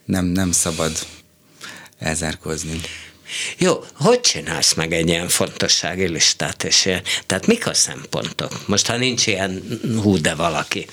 nem, 0.05 0.25
nem 0.25 0.51
szabad 0.51 0.91
elzárkozni. 1.99 2.81
Jó, 3.57 3.83
hogy 3.93 4.21
csinálsz 4.21 4.73
meg 4.73 4.93
egy 4.93 5.07
ilyen 5.07 5.27
fontossági 5.27 6.07
listát? 6.07 6.63
És 6.63 6.85
ilyen, 6.85 7.01
tehát 7.25 7.47
mik 7.47 7.67
a 7.67 7.73
szempontok? 7.73 8.67
Most, 8.67 8.87
ha 8.87 8.97
nincs 8.97 9.27
ilyen 9.27 9.79
hú, 10.01 10.21
de 10.21 10.35
valaki. 10.35 10.85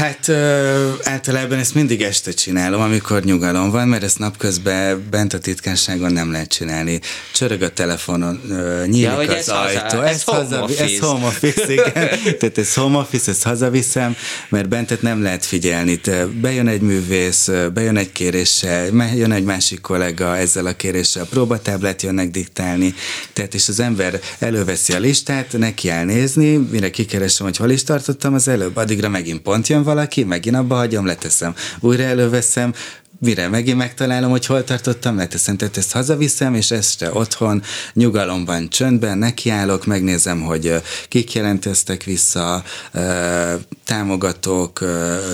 Hát 0.00 0.28
ö, 0.28 0.88
általában 1.02 1.58
ezt 1.58 1.74
mindig 1.74 2.02
este 2.02 2.30
csinálom, 2.30 2.80
amikor 2.80 3.22
nyugalom 3.22 3.70
van, 3.70 3.88
mert 3.88 4.02
ezt 4.02 4.18
napközben 4.18 5.06
bent 5.10 5.32
a 5.32 5.38
titkárságon 5.38 6.12
nem 6.12 6.32
lehet 6.32 6.48
csinálni. 6.48 7.00
Csörög 7.34 7.62
a 7.62 7.68
telefonon, 7.68 8.40
ö, 8.48 8.84
nyílik 8.86 9.04
ja, 9.04 9.16
az 9.16 9.28
ez 9.28 9.48
ajtó. 9.48 9.98
Haza, 9.98 10.06
ez, 10.06 10.14
ez, 10.14 10.22
home 10.22 10.38
haza, 10.38 10.84
ez 10.84 10.98
home 10.98 11.26
office, 11.26 11.72
igen. 11.72 12.08
Tehát 12.38 12.58
ez 12.58 12.74
home 12.74 12.98
office, 12.98 13.30
ezt 13.30 13.42
hazaviszem, 13.42 14.16
mert 14.48 14.68
bentet 14.68 15.02
nem 15.02 15.22
lehet 15.22 15.46
figyelni. 15.46 15.96
Te 15.96 16.26
bejön 16.26 16.68
egy 16.68 16.80
művész, 16.80 17.50
bejön 17.74 17.96
egy 17.96 18.12
kéréssel, 18.12 18.86
jön 19.14 19.32
egy 19.32 19.44
másik 19.44 19.80
kollega 19.80 20.36
ezzel 20.36 20.66
a 20.66 20.72
kéréssel, 20.72 21.24
próbatáblát 21.24 22.02
jönnek 22.02 22.30
diktálni. 22.30 22.94
Tehát 23.32 23.54
és 23.54 23.68
az 23.68 23.80
ember 23.80 24.20
előveszi 24.38 24.92
a 24.92 24.98
listát, 24.98 25.58
neki 25.58 25.88
kell 25.90 26.04
nézni, 26.04 26.56
mire 26.56 26.90
kikeresem, 26.90 27.46
hogy 27.46 27.56
hol 27.56 27.70
is 27.70 27.82
tartottam 27.82 28.34
az 28.34 28.48
előbb, 28.48 28.76
addigra 28.76 29.08
megint 29.08 29.40
pont 29.40 29.68
jön 29.68 29.88
valaki, 29.94 30.24
megint 30.24 30.56
abba 30.56 30.74
hagyom, 30.74 31.06
leteszem, 31.06 31.54
újra 31.80 32.02
előveszem, 32.02 32.74
mire 33.20 33.48
megint 33.48 33.76
megtalálom, 33.76 34.30
hogy 34.30 34.46
hol 34.46 34.64
tartottam, 34.64 35.16
leteszem, 35.16 35.56
tehát 35.56 35.76
ezt 35.76 35.92
hazaviszem, 35.92 36.54
és 36.54 36.70
este 36.70 37.12
otthon 37.12 37.62
nyugalomban, 37.92 38.68
csöndben 38.68 39.18
nekiállok, 39.18 39.86
megnézem, 39.86 40.40
hogy 40.40 40.74
kik 41.08 41.32
jelentkeztek 41.32 42.02
vissza, 42.02 42.62
támogatók, 43.84 44.84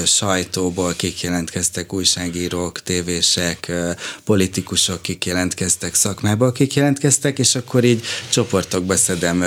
sajtóból 0.05 0.95
kik 0.97 1.21
jelentkeztek, 1.21 1.93
újságírók, 1.93 2.83
tévések, 2.83 3.73
politikusok, 4.25 5.03
kik 5.03 5.25
jelentkeztek, 5.25 5.95
szakmából 5.95 6.53
kik 6.53 6.75
jelentkeztek, 6.75 7.39
és 7.39 7.55
akkor 7.55 7.85
így 7.85 8.05
csoportokba 8.29 8.97
szedem, 8.97 9.41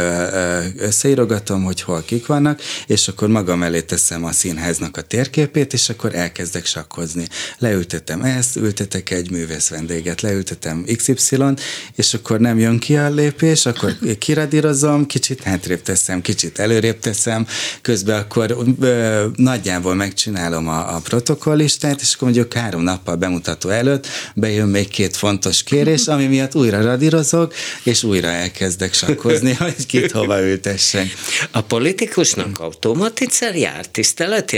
összeírogatom, 0.77 1.63
hogy 1.63 1.81
hol 1.81 2.03
kik 2.05 2.25
vannak, 2.25 2.61
és 2.87 3.07
akkor 3.07 3.27
magam 3.27 3.63
elé 3.63 3.81
teszem 3.81 4.25
a 4.25 4.31
színháznak 4.31 4.97
a 4.97 5.01
térképét, 5.01 5.73
és 5.73 5.89
akkor 5.89 6.15
elkezdek 6.15 6.65
sakkozni. 6.65 7.27
Leültetem 7.57 8.27
ezt, 8.29 8.55
ültetek 8.55 9.09
egy 9.09 9.31
művész 9.31 9.69
vendéget, 9.69 10.21
leültetem 10.21 10.85
XY-t, 10.95 11.61
és 11.95 12.13
akkor 12.13 12.39
nem 12.39 12.59
jön 12.59 12.79
ki 12.79 12.97
a 12.97 13.09
lépés, 13.09 13.65
akkor 13.65 13.95
kiradírozom, 14.19 15.05
kicsit 15.05 15.43
hátrébb 15.43 15.81
teszem, 15.81 16.21
kicsit 16.21 16.59
előrébb 16.59 16.99
teszem, 16.99 17.47
közben 17.81 18.19
akkor 18.19 18.55
ö, 18.79 19.25
nagyjából 19.35 19.95
megcsinálom 19.95 20.67
a, 20.67 20.95
a 20.95 20.99
protokollistát, 20.99 22.01
és 22.01 22.13
akkor 22.13 22.27
mondjuk 22.27 22.53
három 22.53 22.81
nappal 22.81 23.15
bemutató 23.15 23.69
előtt 23.69 24.07
bejön 24.35 24.67
még 24.67 24.87
két 24.87 25.15
fontos 25.15 25.63
kérés, 25.63 26.07
ami 26.07 26.25
miatt 26.25 26.55
újra 26.55 26.81
radírozok, 26.81 27.53
és 27.83 28.03
újra 28.03 28.27
elkezdek 28.27 28.93
sakkozni, 28.93 29.53
hogy 29.59 29.85
kit 29.85 30.11
hova 30.11 30.41
ültessen. 30.41 31.09
A 31.51 31.61
politikusnak 31.61 32.59
automatizer 32.59 33.55
jár 33.55 33.85
tiszteleti? 33.85 34.57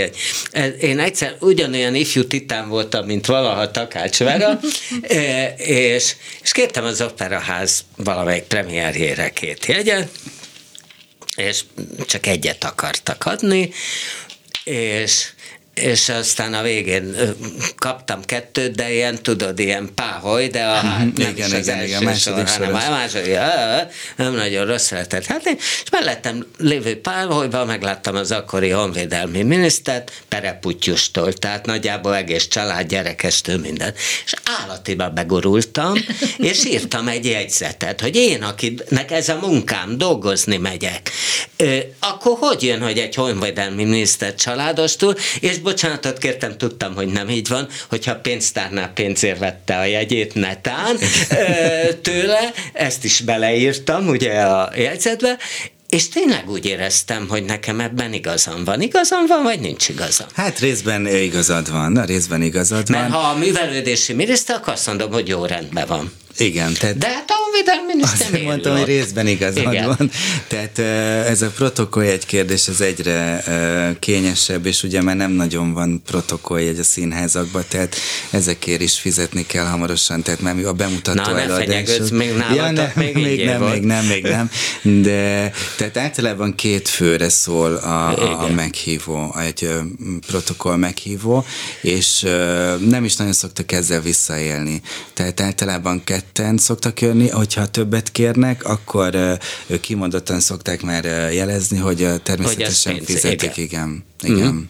Én 0.79 0.99
egyszer 0.99 1.35
ugyanolyan 1.39 1.95
ifjú 1.95 2.23
titán 2.23 2.69
voltam, 2.69 3.05
mint 3.05 3.25
valaha 3.25 3.60
Takács 3.69 4.17
Vera, 4.17 4.59
és, 5.57 6.15
és 6.41 6.51
kértem 6.51 6.83
az 6.83 7.01
operaház 7.01 7.83
valamelyik 7.95 8.43
premierjére 8.43 9.29
két 9.29 9.65
jegyet, 9.65 10.09
és 11.35 11.63
csak 12.05 12.25
egyet 12.25 12.63
akartak 12.63 13.25
adni, 13.25 13.71
és 14.63 15.27
és 15.73 16.09
aztán 16.09 16.53
a 16.53 16.61
végén 16.61 17.15
kaptam 17.77 18.25
kettőt, 18.25 18.75
de 18.75 18.93
ilyen, 18.93 19.23
tudod, 19.23 19.59
ilyen 19.59 19.89
páholy, 19.95 20.47
de 20.47 20.63
a, 20.63 20.73
hát 20.73 20.99
nem 20.99 21.29
igen, 21.29 21.35
is 21.35 21.43
az 21.43 21.67
igen, 21.67 21.77
első 21.77 21.87
igen, 21.87 22.03
második 22.03 22.47
sor, 22.47 22.65
hanem 22.65 22.75
a 22.75 22.89
második, 22.89 23.37
nem 24.15 24.33
nagyon 24.33 24.65
rossz 24.65 24.91
lehetett. 24.91 25.25
Hát 25.25 25.45
én, 25.45 25.55
és 25.57 25.89
mellettem 25.91 26.45
lévő 26.57 27.01
páholyban 27.01 27.67
megláttam 27.67 28.15
az 28.15 28.31
akkori 28.31 28.69
honvédelmi 28.69 29.43
minisztert, 29.43 30.11
Pereputyustól, 30.27 31.33
tehát 31.33 31.65
nagyjából 31.65 32.15
egész 32.15 32.47
család, 32.47 32.87
gyerekestől 32.87 33.57
minden. 33.57 33.93
És 34.25 34.33
állatiba 34.61 35.09
begurultam, 35.09 35.93
és 36.37 36.65
írtam 36.65 37.07
egy 37.07 37.25
jegyzetet, 37.25 38.01
hogy 38.01 38.15
én, 38.15 38.43
akinek 38.43 39.11
ez 39.11 39.29
a 39.29 39.39
munkám, 39.41 39.97
dolgozni 39.97 40.57
megyek, 40.57 41.11
akkor 41.99 42.37
hogy 42.39 42.63
jön, 42.63 42.81
hogy 42.81 42.97
egy 42.97 43.15
honvédelmi 43.15 43.83
miniszter 43.83 44.35
családostól, 44.35 45.15
és 45.39 45.59
bocsánatot 45.61 46.17
kértem, 46.17 46.57
tudtam, 46.57 46.95
hogy 46.95 47.07
nem 47.07 47.29
így 47.29 47.47
van, 47.47 47.67
hogyha 47.89 48.15
pénztárnál 48.15 48.91
pénzért 48.93 49.39
vette 49.39 49.77
a 49.77 49.83
jegyét 49.83 50.33
netán 50.33 50.97
tőle, 52.01 52.53
ezt 52.73 53.03
is 53.03 53.19
beleírtam 53.19 54.07
ugye 54.07 54.41
a 54.41 54.71
jegyzetbe, 54.75 55.37
és 55.89 56.09
tényleg 56.09 56.49
úgy 56.49 56.65
éreztem, 56.65 57.27
hogy 57.29 57.43
nekem 57.43 57.79
ebben 57.79 58.13
igazam 58.13 58.63
van. 58.63 58.81
Igazam 58.81 59.25
van, 59.27 59.43
vagy 59.43 59.59
nincs 59.59 59.89
igazam? 59.89 60.27
Hát 60.33 60.59
részben 60.59 61.07
igazad 61.07 61.71
van, 61.71 61.97
a 61.97 62.05
részben 62.05 62.41
igazad 62.41 62.89
Mert 62.89 63.09
van. 63.09 63.11
Mert 63.11 63.23
ha 63.23 63.29
a 63.29 63.37
művelődési 63.37 64.13
miniszter, 64.13 64.55
akkor 64.55 64.73
azt 64.73 64.87
mondom, 64.87 65.11
hogy 65.11 65.27
jó 65.27 65.45
rendben 65.45 65.87
van. 65.87 66.11
Igen. 66.37 66.73
Tehát 66.73 66.97
De 66.97 67.07
hát 67.07 67.29
a 67.29 67.33
honvédelmi 67.43 67.93
miniszter 67.93 68.33
Azt 68.33 68.43
mondtam, 68.43 68.77
hogy 68.77 68.85
részben 68.85 69.27
igazad 69.27 69.73
Igen. 69.73 69.85
van. 69.85 70.11
Tehát 70.47 70.79
ez 71.27 71.41
a 71.41 71.49
protokoll 71.49 72.03
egy 72.03 72.25
kérdés, 72.25 72.67
ez 72.67 72.81
egyre 72.81 73.43
kényesebb, 73.99 74.65
és 74.65 74.83
ugye 74.83 75.01
már 75.01 75.15
nem 75.15 75.31
nagyon 75.31 75.73
van 75.73 76.01
egy 76.55 76.79
a 76.79 76.83
színházakban, 76.83 77.63
tehát 77.67 77.95
ezekért 78.29 78.81
is 78.81 78.99
fizetni 78.99 79.45
kell 79.45 79.65
hamarosan, 79.65 80.21
tehát 80.21 80.41
már 80.41 80.55
a 80.65 80.73
bemutató 80.73 81.31
Na, 81.31 81.39
előadás. 81.39 81.89
még 82.11 82.33
ja, 82.55 82.71
ne, 82.71 82.91
még, 82.95 83.15
még 83.15 83.45
nem, 83.45 83.61
még 83.61 83.81
nem, 83.81 84.05
még 84.05 84.23
nem, 84.23 84.49
de 85.01 85.51
tehát 85.77 85.97
általában 85.97 86.55
két 86.55 86.87
főre 86.87 87.29
szól 87.29 87.75
a, 87.75 88.09
a, 88.09 88.43
a 88.43 88.47
meghívó, 88.47 89.35
egy 89.39 89.69
protokoll 90.27 90.75
meghívó, 90.75 91.45
és 91.81 92.25
nem 92.87 93.03
is 93.03 93.15
nagyon 93.15 93.33
szoktak 93.33 93.71
ezzel 93.71 94.01
visszaélni. 94.01 94.81
Tehát 95.13 95.41
általában 95.41 96.03
ketten 96.21 96.57
szoktak 96.57 97.01
jönni, 97.01 97.29
hogyha 97.29 97.67
többet 97.67 98.11
kérnek, 98.11 98.63
akkor 98.63 99.15
ők 99.67 99.79
kimondottan 99.79 100.39
szokták 100.39 100.81
már 100.81 101.03
jelezni, 101.33 101.77
hogy 101.77 102.07
természetesen 102.23 102.93
hogy 102.93 103.03
fizetik, 103.05 103.57
igen. 103.57 104.03
igen. 104.21 104.37
igen. 104.37 104.53
Mm. 104.53 104.61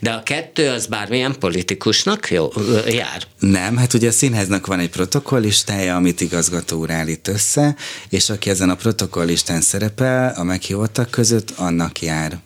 De 0.00 0.10
a 0.10 0.22
kettő 0.22 0.68
az 0.68 0.86
bármilyen 0.86 1.38
politikusnak 1.38 2.30
jó, 2.30 2.52
jár? 2.86 3.22
Nem, 3.38 3.76
hát 3.76 3.94
ugye 3.94 4.08
a 4.08 4.12
színháznak 4.12 4.66
van 4.66 4.78
egy 4.78 4.90
protokollistája, 4.90 5.96
amit 5.96 6.20
igazgató 6.20 6.78
úr 6.78 6.90
állít 6.90 7.28
össze, 7.28 7.76
és 8.08 8.30
aki 8.30 8.50
ezen 8.50 8.70
a 8.70 8.74
protokollistán 8.74 9.60
szerepel, 9.60 10.34
a 10.36 10.42
meghívottak 10.42 11.10
között, 11.10 11.50
annak 11.50 12.02
jár. 12.02 12.38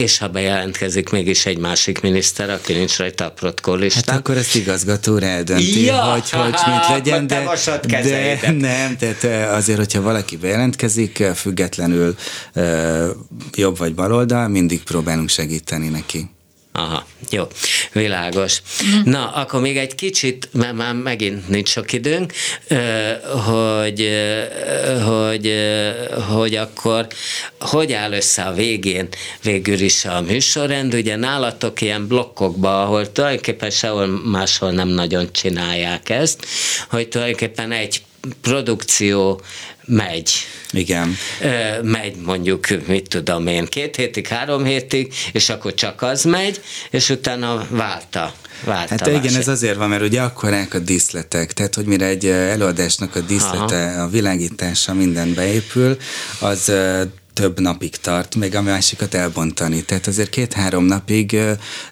És 0.00 0.18
ha 0.18 0.28
bejelentkezik 0.28 1.10
mégis 1.10 1.46
egy 1.46 1.58
másik 1.58 2.00
miniszter, 2.00 2.50
aki 2.50 2.72
nincs 2.72 2.96
rajta 2.96 3.24
a 3.24 3.30
protokollistán. 3.30 4.04
Hát 4.06 4.18
akkor 4.18 4.36
ezt 4.36 4.54
igazgató 4.54 5.16
eldönti, 5.16 5.84
ja, 5.84 5.96
hogy, 5.96 6.30
hogy 6.30 6.44
mit 6.66 6.88
legyen, 6.88 7.26
de, 7.26 7.44
de 8.40 8.50
nem, 8.50 8.96
tehát 8.96 9.50
azért, 9.52 9.78
hogyha 9.78 10.02
valaki 10.02 10.36
bejelentkezik, 10.36 11.24
függetlenül 11.34 12.14
jobb 13.54 13.78
vagy 13.78 13.94
baloldal, 13.94 14.48
mindig 14.48 14.82
próbálunk 14.82 15.28
segíteni 15.28 15.88
neki. 15.88 16.30
Aha, 16.72 17.06
jó, 17.30 17.44
világos. 17.92 18.62
Na, 19.04 19.30
akkor 19.30 19.60
még 19.60 19.76
egy 19.76 19.94
kicsit, 19.94 20.48
mert 20.52 20.74
már 20.74 20.94
megint 20.94 21.48
nincs 21.48 21.68
sok 21.68 21.92
időnk, 21.92 22.32
hogy, 23.44 24.08
hogy, 25.04 25.54
hogy 26.28 26.54
akkor 26.54 27.06
hogy 27.58 27.92
áll 27.92 28.12
össze 28.12 28.42
a 28.42 28.52
végén 28.52 29.08
végül 29.42 29.80
is 29.80 30.04
a 30.04 30.20
műsorrend, 30.20 30.94
ugye 30.94 31.16
nálatok 31.16 31.80
ilyen 31.80 32.06
blokkokba, 32.06 32.82
ahol 32.82 33.12
tulajdonképpen 33.12 33.70
sehol 33.70 34.06
máshol 34.06 34.70
nem 34.70 34.88
nagyon 34.88 35.32
csinálják 35.32 36.08
ezt, 36.08 36.46
hogy 36.90 37.08
tulajdonképpen 37.08 37.72
egy 37.72 38.02
produkció 38.40 39.40
megy. 39.84 40.32
Igen. 40.70 41.16
Megy 41.82 42.16
mondjuk, 42.16 42.66
mit 42.86 43.08
tudom 43.08 43.46
én, 43.46 43.66
két 43.66 43.96
hétig, 43.96 44.26
három 44.26 44.64
hétig, 44.64 45.12
és 45.32 45.48
akkor 45.48 45.74
csak 45.74 46.02
az 46.02 46.24
megy, 46.24 46.60
és 46.90 47.08
utána 47.08 47.66
válta. 47.70 48.34
válta 48.64 48.94
hát 48.98 49.24
igen, 49.24 49.34
ez 49.34 49.48
azért 49.48 49.76
van, 49.76 49.88
mert 49.88 50.02
ugye 50.02 50.20
akkorák 50.20 50.74
a 50.74 50.78
díszletek, 50.78 51.52
tehát 51.52 51.74
hogy 51.74 51.84
mire 51.84 52.06
egy 52.06 52.26
előadásnak 52.26 53.16
a 53.16 53.20
díszlete, 53.20 53.86
Aha. 53.86 54.02
a 54.02 54.08
világítása 54.08 54.94
minden 54.94 55.34
beépül, 55.34 55.96
az 56.40 56.72
több 57.34 57.60
napig 57.60 57.96
tart, 57.96 58.34
még 58.34 58.54
a 58.54 58.62
másikat 58.62 59.14
elbontani. 59.14 59.82
Tehát 59.82 60.06
azért 60.06 60.30
két-három 60.30 60.84
napig 60.84 61.36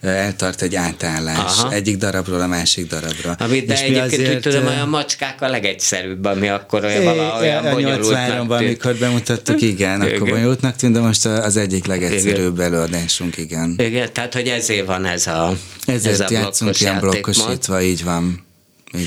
eltart 0.01 0.63
egy 0.63 0.75
átállás 0.75 1.59
Aha. 1.59 1.73
egyik 1.73 1.97
darabról 1.97 2.41
a 2.41 2.47
másik 2.47 2.87
darabra. 2.87 3.37
Amit 3.39 3.67
de 3.67 3.75
És 3.75 3.81
egyébként 3.81 4.13
azért, 4.13 4.35
úgy 4.35 4.41
tudom, 4.41 4.67
hogy 4.67 4.81
a 4.81 4.87
macskák 4.87 5.43
a 5.43 5.49
legegyszerűbb, 5.49 6.25
ami 6.25 6.49
akkor 6.49 6.85
olyan 6.85 7.05
valahol 7.05 7.73
bonyolultnak 7.73 8.37
tűnt. 8.37 8.51
amikor 8.51 8.95
bemutattuk, 8.95 9.61
igen, 9.61 10.03
igen, 10.03 10.15
akkor 10.15 10.29
bonyolultnak 10.29 10.77
tűnt, 10.77 10.95
de 10.95 11.01
most 11.01 11.27
az 11.27 11.57
egyik 11.57 11.87
legegyszerűbb 11.87 12.55
igen. 12.55 12.73
előadásunk, 12.73 13.37
igen. 13.37 13.75
Igen, 13.79 14.13
tehát 14.13 14.35
hogy 14.35 14.49
ezért 14.49 14.87
van 14.87 15.05
ez 15.05 15.27
a 15.27 15.57
Ezért 15.87 16.21
ez 16.21 16.31
a 16.31 16.33
játszunk 16.33 16.81
ilyen 16.81 17.01
blokkosítva, 17.01 17.83
így 17.83 18.05
van. 18.05 18.47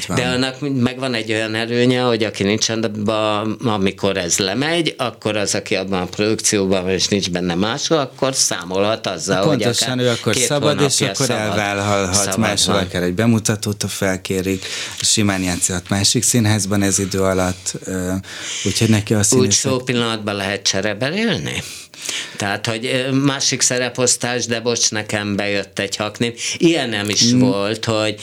Van. 0.07 0.17
De 0.17 0.27
annak 0.27 0.55
megvan 0.81 1.13
egy 1.13 1.31
olyan 1.31 1.55
előnye, 1.55 2.01
hogy 2.01 2.23
aki 2.23 2.43
nincs 2.43 2.69
abban, 2.69 3.51
amikor 3.63 4.17
ez 4.17 4.37
lemegy, 4.37 4.95
akkor 4.97 5.37
az, 5.37 5.55
aki 5.55 5.75
abban 5.75 6.01
a 6.01 6.05
produkcióban 6.05 6.89
és 6.89 7.07
nincs 7.07 7.31
benne 7.31 7.55
máshol, 7.55 7.97
akkor 7.97 8.35
számolhat 8.35 9.07
azzal, 9.07 9.43
Pontosan, 9.43 9.89
hogy 9.89 10.01
ő 10.01 10.09
akkor 10.09 10.35
szabad, 10.35 10.81
és 10.81 11.01
akkor 11.01 11.25
szabad, 11.25 11.41
elvállalhat 11.41 12.37
máshol, 12.37 12.75
akár 12.75 13.03
egy 13.03 13.13
bemutatót, 13.13 13.81
ha 13.81 13.87
felkérik, 13.87 14.65
simán 15.01 15.41
játszhat 15.41 15.89
másik 15.89 16.23
színházban 16.23 16.81
ez 16.81 16.99
idő 16.99 17.21
alatt, 17.21 17.73
úgyhogy 18.63 18.89
neki 18.89 19.13
a 19.13 19.23
színészek... 19.23 19.71
Úgy 19.71 19.77
szó 19.77 19.83
pillanatban 19.83 20.35
lehet 20.35 20.61
cserebelélni? 20.61 21.63
Tehát, 22.35 22.65
hogy 22.65 23.07
másik 23.11 23.61
szereposztás, 23.61 24.45
de 24.45 24.59
bocs, 24.59 24.91
nekem 24.91 25.35
bejött 25.35 25.79
egy 25.79 25.95
hakném. 25.95 26.33
Ilyen 26.57 26.89
nem 26.89 27.09
is 27.09 27.33
mm. 27.33 27.39
volt, 27.39 27.85
hogy, 27.85 28.15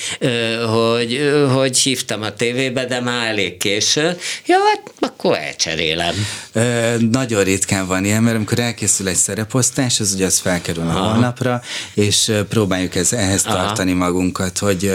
hogy, 0.71 1.33
hogy 1.53 1.79
hívtam 1.79 2.23
a 2.23 2.35
tévébe, 2.35 2.85
de 2.85 3.01
már 3.01 3.27
elég 3.29 3.57
késő. 3.57 4.17
Ja, 4.47 4.57
hát 4.69 4.93
akkor 5.01 5.39
elcserélem. 5.39 6.15
Ö, 6.53 6.95
nagyon 7.11 7.45
ritkán 7.45 7.87
van 7.87 8.05
ilyen, 8.05 8.23
mert 8.23 8.37
amikor 8.37 8.59
elkészül 8.59 9.09
egy 9.09 9.17
szereposztás, 9.17 10.01
az 10.01 10.13
ugye 10.15 10.27
az 10.27 10.39
felkerül 10.39 10.89
a 10.89 10.93
honlapra, 10.93 11.63
és 11.95 12.33
próbáljuk 12.49 12.95
ez, 12.95 13.13
ehhez 13.13 13.45
Aha. 13.45 13.57
tartani 13.57 13.93
magunkat, 13.93 14.59
hogy 14.59 14.93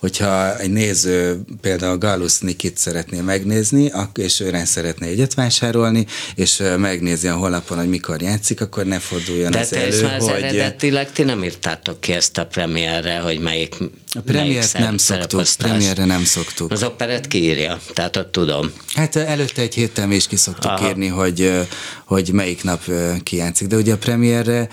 hogyha 0.00 0.58
egy 0.58 0.70
néző 0.70 1.40
például 1.60 1.98
Gallus 1.98 2.38
Nikit 2.38 2.78
szeretné 2.78 3.20
megnézni, 3.20 3.92
és 4.14 4.40
őre 4.40 4.64
szeretné 4.64 5.08
egyet 5.08 5.34
vásárolni, 5.34 6.06
és 6.34 6.62
megnézi 6.76 7.28
a 7.28 7.34
honlapon, 7.34 7.78
hogy 7.78 7.88
mikor 7.88 8.22
játszik, 8.24 8.60
akkor 8.60 8.84
ne 8.84 8.98
forduljon 8.98 9.50
De 9.50 9.58
ez 9.58 9.72
elő, 9.72 10.02
már 10.02 10.20
hogy... 10.20 10.30
eredetileg 10.30 11.12
ti 11.12 11.22
nem 11.22 11.44
írtátok 11.44 12.00
ki 12.00 12.12
ezt 12.12 12.38
a 12.38 12.46
premierre, 12.46 13.18
hogy 13.18 13.38
melyik 13.38 13.74
A 14.14 14.20
premiért 14.20 14.78
nem 14.78 14.96
szoktuk, 14.96 15.42
premierre 15.58 16.04
nem 16.04 16.24
szoktuk. 16.24 16.70
Az 16.70 16.82
operett 16.82 17.26
kiírja, 17.26 17.80
tehát 17.92 18.16
ott 18.16 18.32
tudom. 18.32 18.72
Hát 18.94 19.16
előtte 19.16 19.62
egy 19.62 19.74
héttel 19.74 20.06
mi 20.06 20.14
is 20.14 20.26
ki 20.26 20.36
szoktuk 20.36 20.70
Aha. 20.70 20.88
írni, 20.88 21.06
hogy, 21.06 21.52
hogy 22.04 22.30
melyik 22.32 22.62
nap 22.62 22.90
kijátszik, 23.22 23.68
de 23.68 23.76
ugye 23.76 23.92
a 23.92 23.98
premierre 23.98 24.68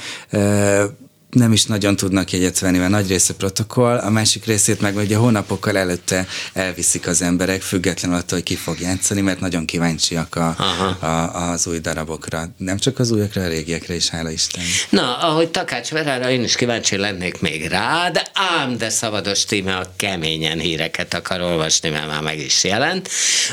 nem 1.31 1.51
is 1.51 1.65
nagyon 1.65 1.95
tudnak 1.95 2.31
jegyet 2.31 2.59
venni, 2.59 2.77
mert 2.77 2.91
nagy 2.91 3.07
része 3.07 3.33
protokoll, 3.33 3.97
a 3.97 4.09
másik 4.09 4.45
részét 4.45 4.81
meg 4.81 4.95
ugye 4.95 5.15
hónapokkal 5.15 5.77
előtte 5.77 6.27
elviszik 6.53 7.07
az 7.07 7.21
emberek, 7.21 7.61
függetlenül 7.61 8.17
attól, 8.17 8.37
hogy 8.37 8.43
ki 8.43 8.55
fog 8.55 8.79
játszani, 8.79 9.21
mert 9.21 9.39
nagyon 9.39 9.65
kíváncsiak 9.65 10.35
a, 10.35 10.55
a, 10.99 11.51
az 11.51 11.67
új 11.67 11.79
darabokra. 11.79 12.49
Nem 12.57 12.77
csak 12.77 12.99
az 12.99 13.11
újakra, 13.11 13.43
a 13.43 13.47
régiekre 13.47 13.95
is, 13.95 14.09
hála 14.09 14.29
Isten. 14.29 14.63
Na, 14.89 15.17
ahogy 15.17 15.49
Takács 15.49 15.89
Verára, 15.89 16.29
én 16.29 16.43
is 16.43 16.55
kíváncsi 16.55 16.97
lennék 16.97 17.39
még 17.39 17.67
rá, 17.67 18.09
de 18.09 18.27
ám, 18.33 18.77
de 18.77 18.89
Szavados 18.89 19.45
Tíme 19.45 19.75
a 19.75 19.93
keményen 19.95 20.59
híreket 20.59 21.13
akar 21.13 21.41
olvasni, 21.41 21.89
mert 21.89 22.07
már 22.07 22.21
meg 22.21 22.39
is 22.39 22.63
jelent. 22.63 23.09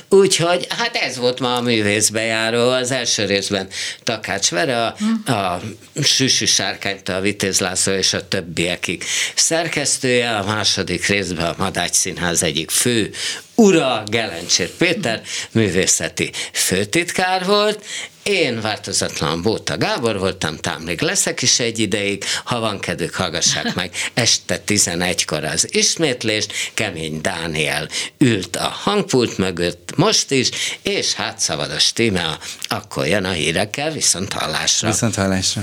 Úgyhogy, 0.09 0.67
hát 0.69 0.97
ez 0.97 1.17
volt 1.17 1.41
ma 1.41 1.55
a 1.55 1.61
művészbejáró. 1.61 2.69
Az 2.71 2.91
első 2.91 3.25
részben 3.25 3.69
Takács 4.03 4.51
Vera, 4.51 4.95
a, 5.25 5.31
a 5.31 5.61
Süsű 6.03 6.45
Sárkányt, 6.45 7.09
a 7.09 7.21
Vitéz 7.21 7.61
László 7.69 7.93
és 7.93 8.13
a 8.13 8.29
többiekig 8.29 9.05
szerkesztője, 9.35 10.37
a 10.37 10.45
második 10.45 11.07
részben 11.07 11.47
a 11.47 11.55
Madács 11.59 11.95
Színház 11.95 12.43
egyik 12.43 12.71
fő 12.71 13.11
ura 13.55 14.03
Gelencsér 14.07 14.69
Péter 14.69 15.23
művészeti 15.53 16.33
főtitkár 16.53 17.45
volt, 17.45 17.85
én 18.23 18.61
változatlan 18.61 19.43
Bóta 19.43 19.77
Gábor 19.77 20.19
voltam, 20.19 20.57
tám 20.57 20.83
még 20.83 21.01
leszek 21.01 21.43
is 21.43 21.59
egy 21.59 21.79
ideig, 21.79 22.25
ha 22.45 22.61
van 22.61 22.81
kedvük, 22.81 23.15
hallgassák 23.15 23.75
meg 23.75 23.95
este 24.15 24.63
11-kor 24.67 25.45
az 25.45 25.75
ismétlést, 25.75 26.53
Kemény 26.75 27.21
Dániel 27.21 27.89
ült 28.19 28.57
a 28.57 28.69
hangpult 28.69 29.39
mögött 29.39 29.97
most 29.97 30.31
is, 30.31 30.49
és 30.83 31.13
hát 31.13 31.39
Szavados 31.39 31.93
Tíme, 31.93 32.39
akkor 32.69 33.07
jön 33.07 33.25
a 33.25 33.31
hírekkel, 33.31 33.91
viszont 33.91 34.33
hallásra. 34.33 34.89
Viszont 34.89 35.15
hallásra. 35.15 35.63